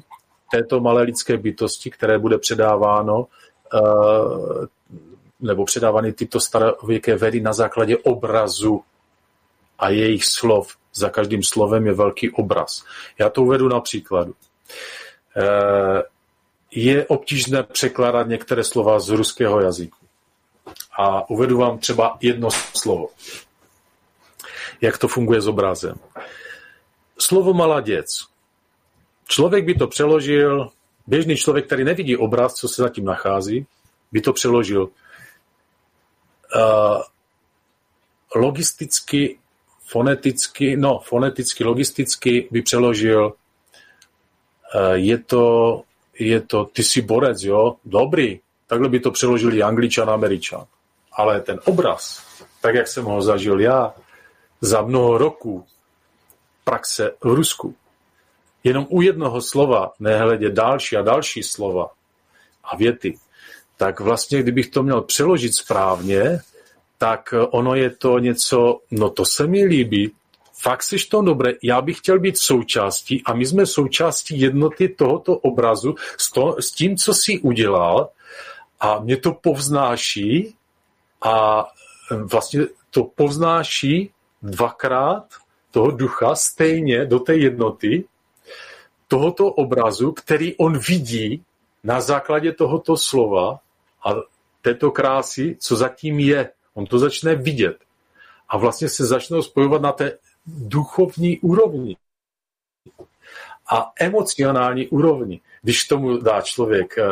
[0.51, 3.27] této malé lidské bytosti, které bude předáváno
[3.73, 3.79] eh,
[5.39, 8.83] nebo předávány tyto starověké vedy na základě obrazu
[9.79, 10.77] a jejich slov.
[10.93, 12.83] Za každým slovem je velký obraz.
[13.19, 14.35] Já to uvedu na příkladu.
[15.37, 16.03] Eh,
[16.71, 19.97] je obtížné překládat některé slova z ruského jazyku.
[20.99, 23.09] A uvedu vám třeba jedno slovo.
[24.81, 25.99] Jak to funguje s obrazem.
[27.19, 28.25] Slovo maladěc.
[29.27, 30.69] Člověk by to přeložil,
[31.07, 33.65] běžný člověk, který nevidí obraz, co se zatím nachází,
[34.11, 34.83] by to přeložil
[36.55, 37.01] uh,
[38.35, 39.39] logisticky
[39.93, 43.33] foneticky, no, foneticky, logisticky by přeložil,
[44.75, 45.81] eh, je to,
[46.19, 50.65] je to, ty jsi borec, jo, dobrý, takhle by to přeložili angličan, američan.
[51.13, 52.25] Ale ten obraz,
[52.61, 53.93] tak jak jsem ho zažil já,
[54.61, 55.65] za mnoho roků
[56.63, 57.75] praxe v Rusku,
[58.63, 61.91] jenom u jednoho slova, nehledě další a další slova
[62.63, 63.19] a věty,
[63.77, 66.39] tak vlastně, kdybych to měl přeložit správně,
[67.03, 70.11] tak ono je to něco, no to se mi líbí,
[70.61, 75.37] fakt jsi to dobré, já bych chtěl být součástí a my jsme součástí jednoty tohoto
[75.37, 78.09] obrazu s, to, s tím, co jsi udělal.
[78.79, 80.55] A mě to povznáší
[81.21, 81.65] a
[82.23, 84.11] vlastně to povznáší
[84.41, 85.25] dvakrát
[85.71, 88.05] toho ducha stejně do té jednoty
[89.07, 91.43] tohoto obrazu, který on vidí
[91.83, 93.59] na základě tohoto slova
[94.05, 94.15] a
[94.61, 96.49] této krásy, co zatím je.
[96.73, 97.77] On to začne vidět.
[98.49, 101.97] A vlastně se začnou spojovat na té duchovní úrovni
[103.71, 105.41] a emocionální úrovni.
[105.61, 107.03] Když tomu dá člověk eh,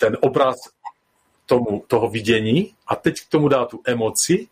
[0.00, 0.56] ten obraz
[1.46, 4.48] tomu, toho vidění a teď k tomu dá tu emoci,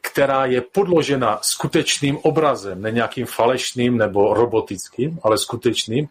[0.00, 6.08] která je podložena skutečným obrazem, ne nějakým falešným nebo robotickým, ale skutečným,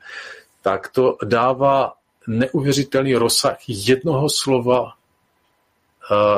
[0.61, 1.93] tak to dává
[2.27, 4.93] neuvěřitelný rozsah jednoho slova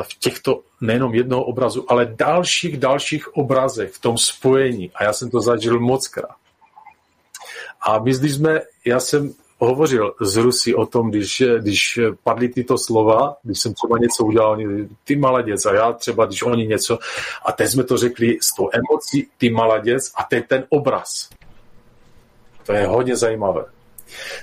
[0.01, 4.91] v těchto nejenom jednoho obrazu, ale dalších, dalších obrazech v tom spojení.
[4.95, 6.35] A já jsem to zažil moc krát.
[7.81, 12.77] A my, když jsme, já jsem hovořil s Rusy o tom, když, když padly tyto
[12.77, 14.57] slova, když jsem třeba něco udělal,
[15.03, 16.99] ty maladěc a já třeba, když oni něco,
[17.45, 21.29] a teď jsme to řekli s tou emocí, ty maladěc a teď ten obraz.
[22.65, 23.65] To je hodně zajímavé.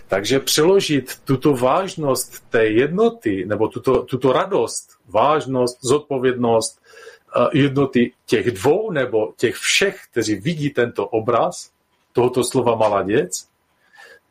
[0.09, 6.81] Takže přeložit tuto vážnost té jednoty, nebo tuto, tuto radost, vážnost, zodpovědnost
[7.37, 11.71] eh, jednoty těch dvou nebo těch všech, kteří vidí tento obraz,
[12.13, 13.49] tohoto slova maladěc,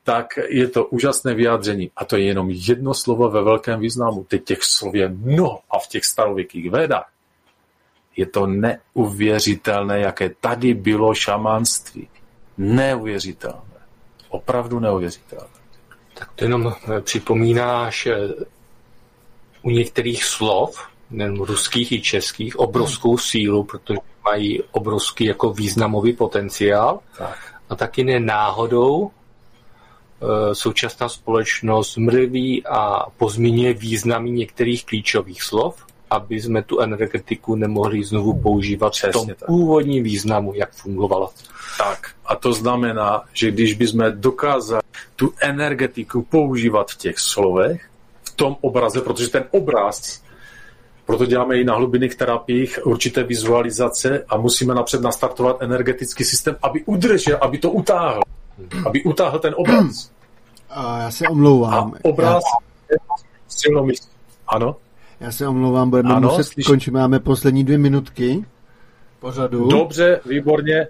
[0.03, 1.91] tak je to úžasné vyjádření.
[1.95, 4.23] A to je jenom jedno slovo ve velkém významu.
[4.23, 7.11] Teď těch slov je mnoho a v těch starověkých védách
[8.19, 12.07] je to neuvěřitelné, jaké tady bylo šamanství.
[12.57, 13.78] Neuvěřitelné.
[14.30, 15.47] Opravdu neuvěřitelné.
[16.14, 18.18] Tak to jenom eh, připomínáš eh,
[19.61, 26.99] u některých slov, nejen ruských i českých, obrovskou sílu, protože mají obrovský jako významový potenciál.
[27.18, 27.38] Tak.
[27.69, 36.41] A taky ne náhodou eh, současná společnost mrví a pozměňuje významy některých klíčových slov, aby
[36.41, 39.45] jsme tu energetiku nemohli znovu používat Přesně v tom tak.
[39.45, 41.30] původním významu, jak fungovala.
[41.80, 44.81] Tak a to znamená, že když bychom dokázali
[45.15, 47.89] tu energetiku používat v těch slovech,
[48.23, 50.23] v tom obraze, protože ten obraz,
[51.06, 56.84] proto děláme i na hlubinných terapiích určité vizualizace a musíme napřed nastartovat energetický systém, aby
[56.85, 58.22] udržel, aby to utáhl,
[58.85, 60.11] aby utáhl ten obraz.
[60.69, 61.93] A já se omlouvám.
[61.93, 62.43] A obraz
[62.91, 62.97] já...
[63.47, 63.88] silnou
[64.47, 64.76] Ano?
[65.19, 66.65] Já se omlouvám, budeme ano, muset slyš...
[66.65, 66.91] skončit.
[66.91, 68.45] Máme poslední dvě minutky
[69.19, 69.68] pořadu.
[69.68, 70.88] Dobře, výborně.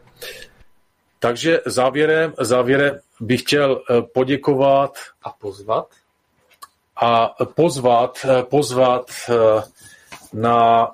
[1.19, 5.87] Takže závěrem, závěrem bych chtěl eh, poděkovat a pozvat
[6.95, 9.33] a pozvat, eh, pozvat eh,
[10.33, 10.91] na,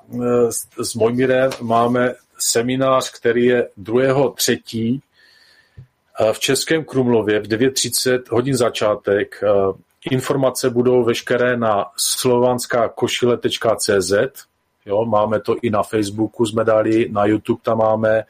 [0.81, 4.34] s Mojmirem máme seminář, který je 2.
[4.35, 5.02] třetí
[6.31, 9.43] v Českém Krumlově v 9.30 hodin začátek.
[10.11, 14.14] Informace budou veškeré na slovanskákošile.cz
[14.86, 18.24] Jo, máme to i na Facebooku, jsme dali, na YouTube tam máme,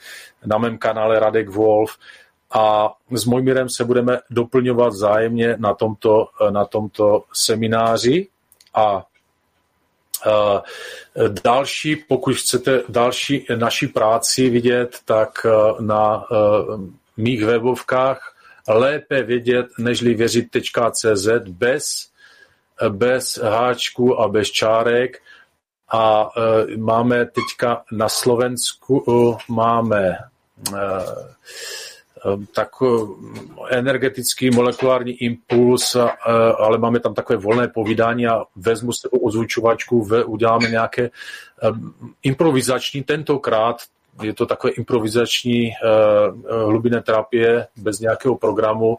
[0.45, 1.97] na mém kanále Radek Wolf.
[2.51, 8.27] A s Mojmirem se budeme doplňovat zájemně na tomto, na tomto semináři.
[8.73, 9.05] A
[10.25, 10.59] Uh,
[11.43, 16.81] další, pokud chcete další naší práci vidět, tak uh, na uh,
[17.17, 18.35] mých webovkách
[18.67, 22.09] lépe vědět, nežli věřit.cz bez,
[22.89, 25.21] bez háčku a bez čárek
[25.91, 29.11] a e, máme teďka na Slovensku e,
[29.51, 30.17] máme e,
[32.55, 32.69] tak
[33.69, 35.95] energetický molekulární impuls,
[36.57, 41.09] ale máme tam takové volné povídání a vezmu s sebou ozvučovačku, uděláme nějaké
[42.23, 43.77] improvizační, tentokrát
[44.23, 45.71] je to takové improvizační
[46.49, 48.97] hlubinné terapie bez nějakého programu,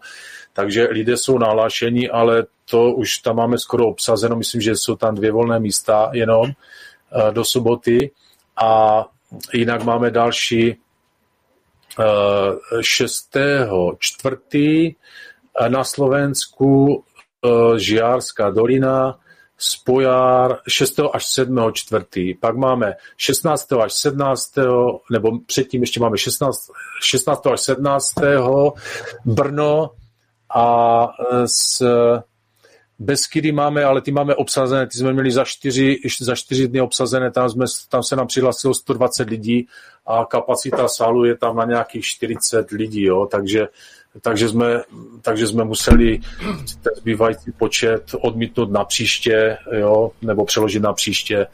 [0.52, 5.14] takže lidé jsou nahlášení, ale to už tam máme skoro obsazeno, myslím, že jsou tam
[5.14, 8.10] dvě volné místa jenom eh, do soboty
[8.56, 9.04] a
[9.54, 10.76] jinak máme další
[12.80, 13.36] 6.
[13.36, 13.68] Eh,
[13.98, 17.04] čtvrtý eh, na Slovensku
[17.76, 19.18] Žiarská dolina,
[19.58, 21.00] Spojár 6.
[21.12, 21.72] až 7.
[21.72, 22.34] čtvrtý.
[22.34, 23.72] Pak máme 16.
[23.72, 24.54] až 17.
[25.10, 26.70] nebo předtím ještě máme 16.
[27.02, 27.46] 16.
[27.46, 28.14] až 17.
[29.24, 29.90] Brno
[30.54, 31.08] a
[31.46, 31.82] s
[32.98, 37.30] Beskydy máme, ale ty máme obsazené, ty jsme měli za čtyři, za čtyři dny obsazené,
[37.30, 39.66] tam, jsme, tam se nám přihlásilo 120 lidí
[40.06, 43.68] a kapacita sálu je tam na nějakých 40 lidí, jo, takže
[44.20, 44.82] takže jsme,
[45.22, 46.20] takže jsme museli
[46.82, 51.46] ten zbývající počet odmítnout na příště, jo, nebo přeložit na příště.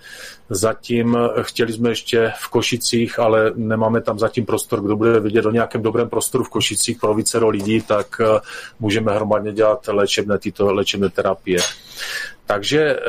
[0.51, 5.51] Zatím chtěli jsme ještě v Košicích, ale nemáme tam zatím prostor, kdo bude vidět o
[5.51, 8.41] nějakém dobrém prostoru v Košicích pro více lidí, tak eh,
[8.81, 11.59] můžeme hromadně dělat léčebné tyto léčebné terapie.
[12.47, 13.01] Takže eh,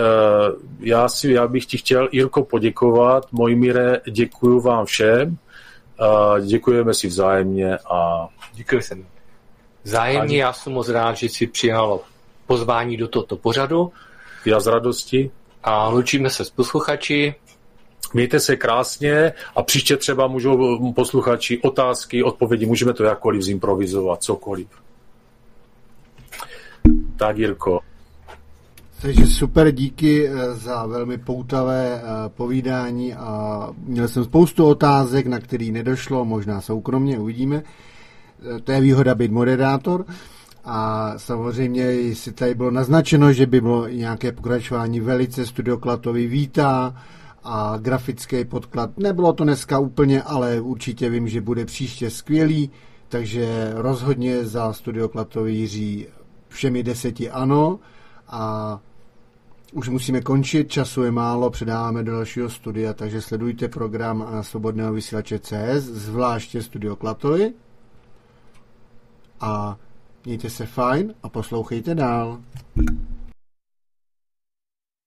[0.80, 3.27] já, si, já bych ti chtěl, Jirko, poděkovat.
[3.31, 5.38] Mojmíre, děkuji vám všem
[6.45, 8.27] děkujeme si vzájemně a...
[8.53, 9.12] Děkuji jsem.
[9.84, 11.99] Vzájemně já jsem moc rád, že si přijal
[12.47, 13.91] pozvání do tohoto pořadu.
[14.45, 15.31] Já z radosti.
[15.64, 17.35] A loučíme se s posluchači.
[18.14, 24.68] Mějte se krásně a příště třeba můžou posluchači otázky, odpovědi, můžeme to jakkoliv zimprovizovat, cokoliv.
[27.18, 27.80] Tak, Jirko.
[29.01, 35.39] Takže super, díky eh, za velmi poutavé eh, povídání a měl jsem spoustu otázek, na
[35.39, 37.64] který nedošlo, možná soukromně, uvidíme.
[38.44, 40.06] Eh, to je výhoda být moderátor.
[40.65, 46.95] A samozřejmě, jestli tady bylo naznačeno, že by bylo nějaké pokračování velice studioklatový vítá
[47.44, 48.98] a grafický podklad.
[48.98, 52.72] Nebylo to dneska úplně, ale určitě vím, že bude příště skvělý,
[53.10, 56.07] takže rozhodně za studioklatový Jiří
[56.48, 57.80] všemi deseti ano
[58.28, 58.80] a
[59.74, 65.40] už musíme končit, času je málo, předáváme do dalšího studia, takže sledujte program Svobodného vysílače
[65.40, 67.53] CS, zvláště Studio Klatovi.
[69.45, 69.78] A
[70.26, 72.40] mějte se fajn a poslouchejte dál.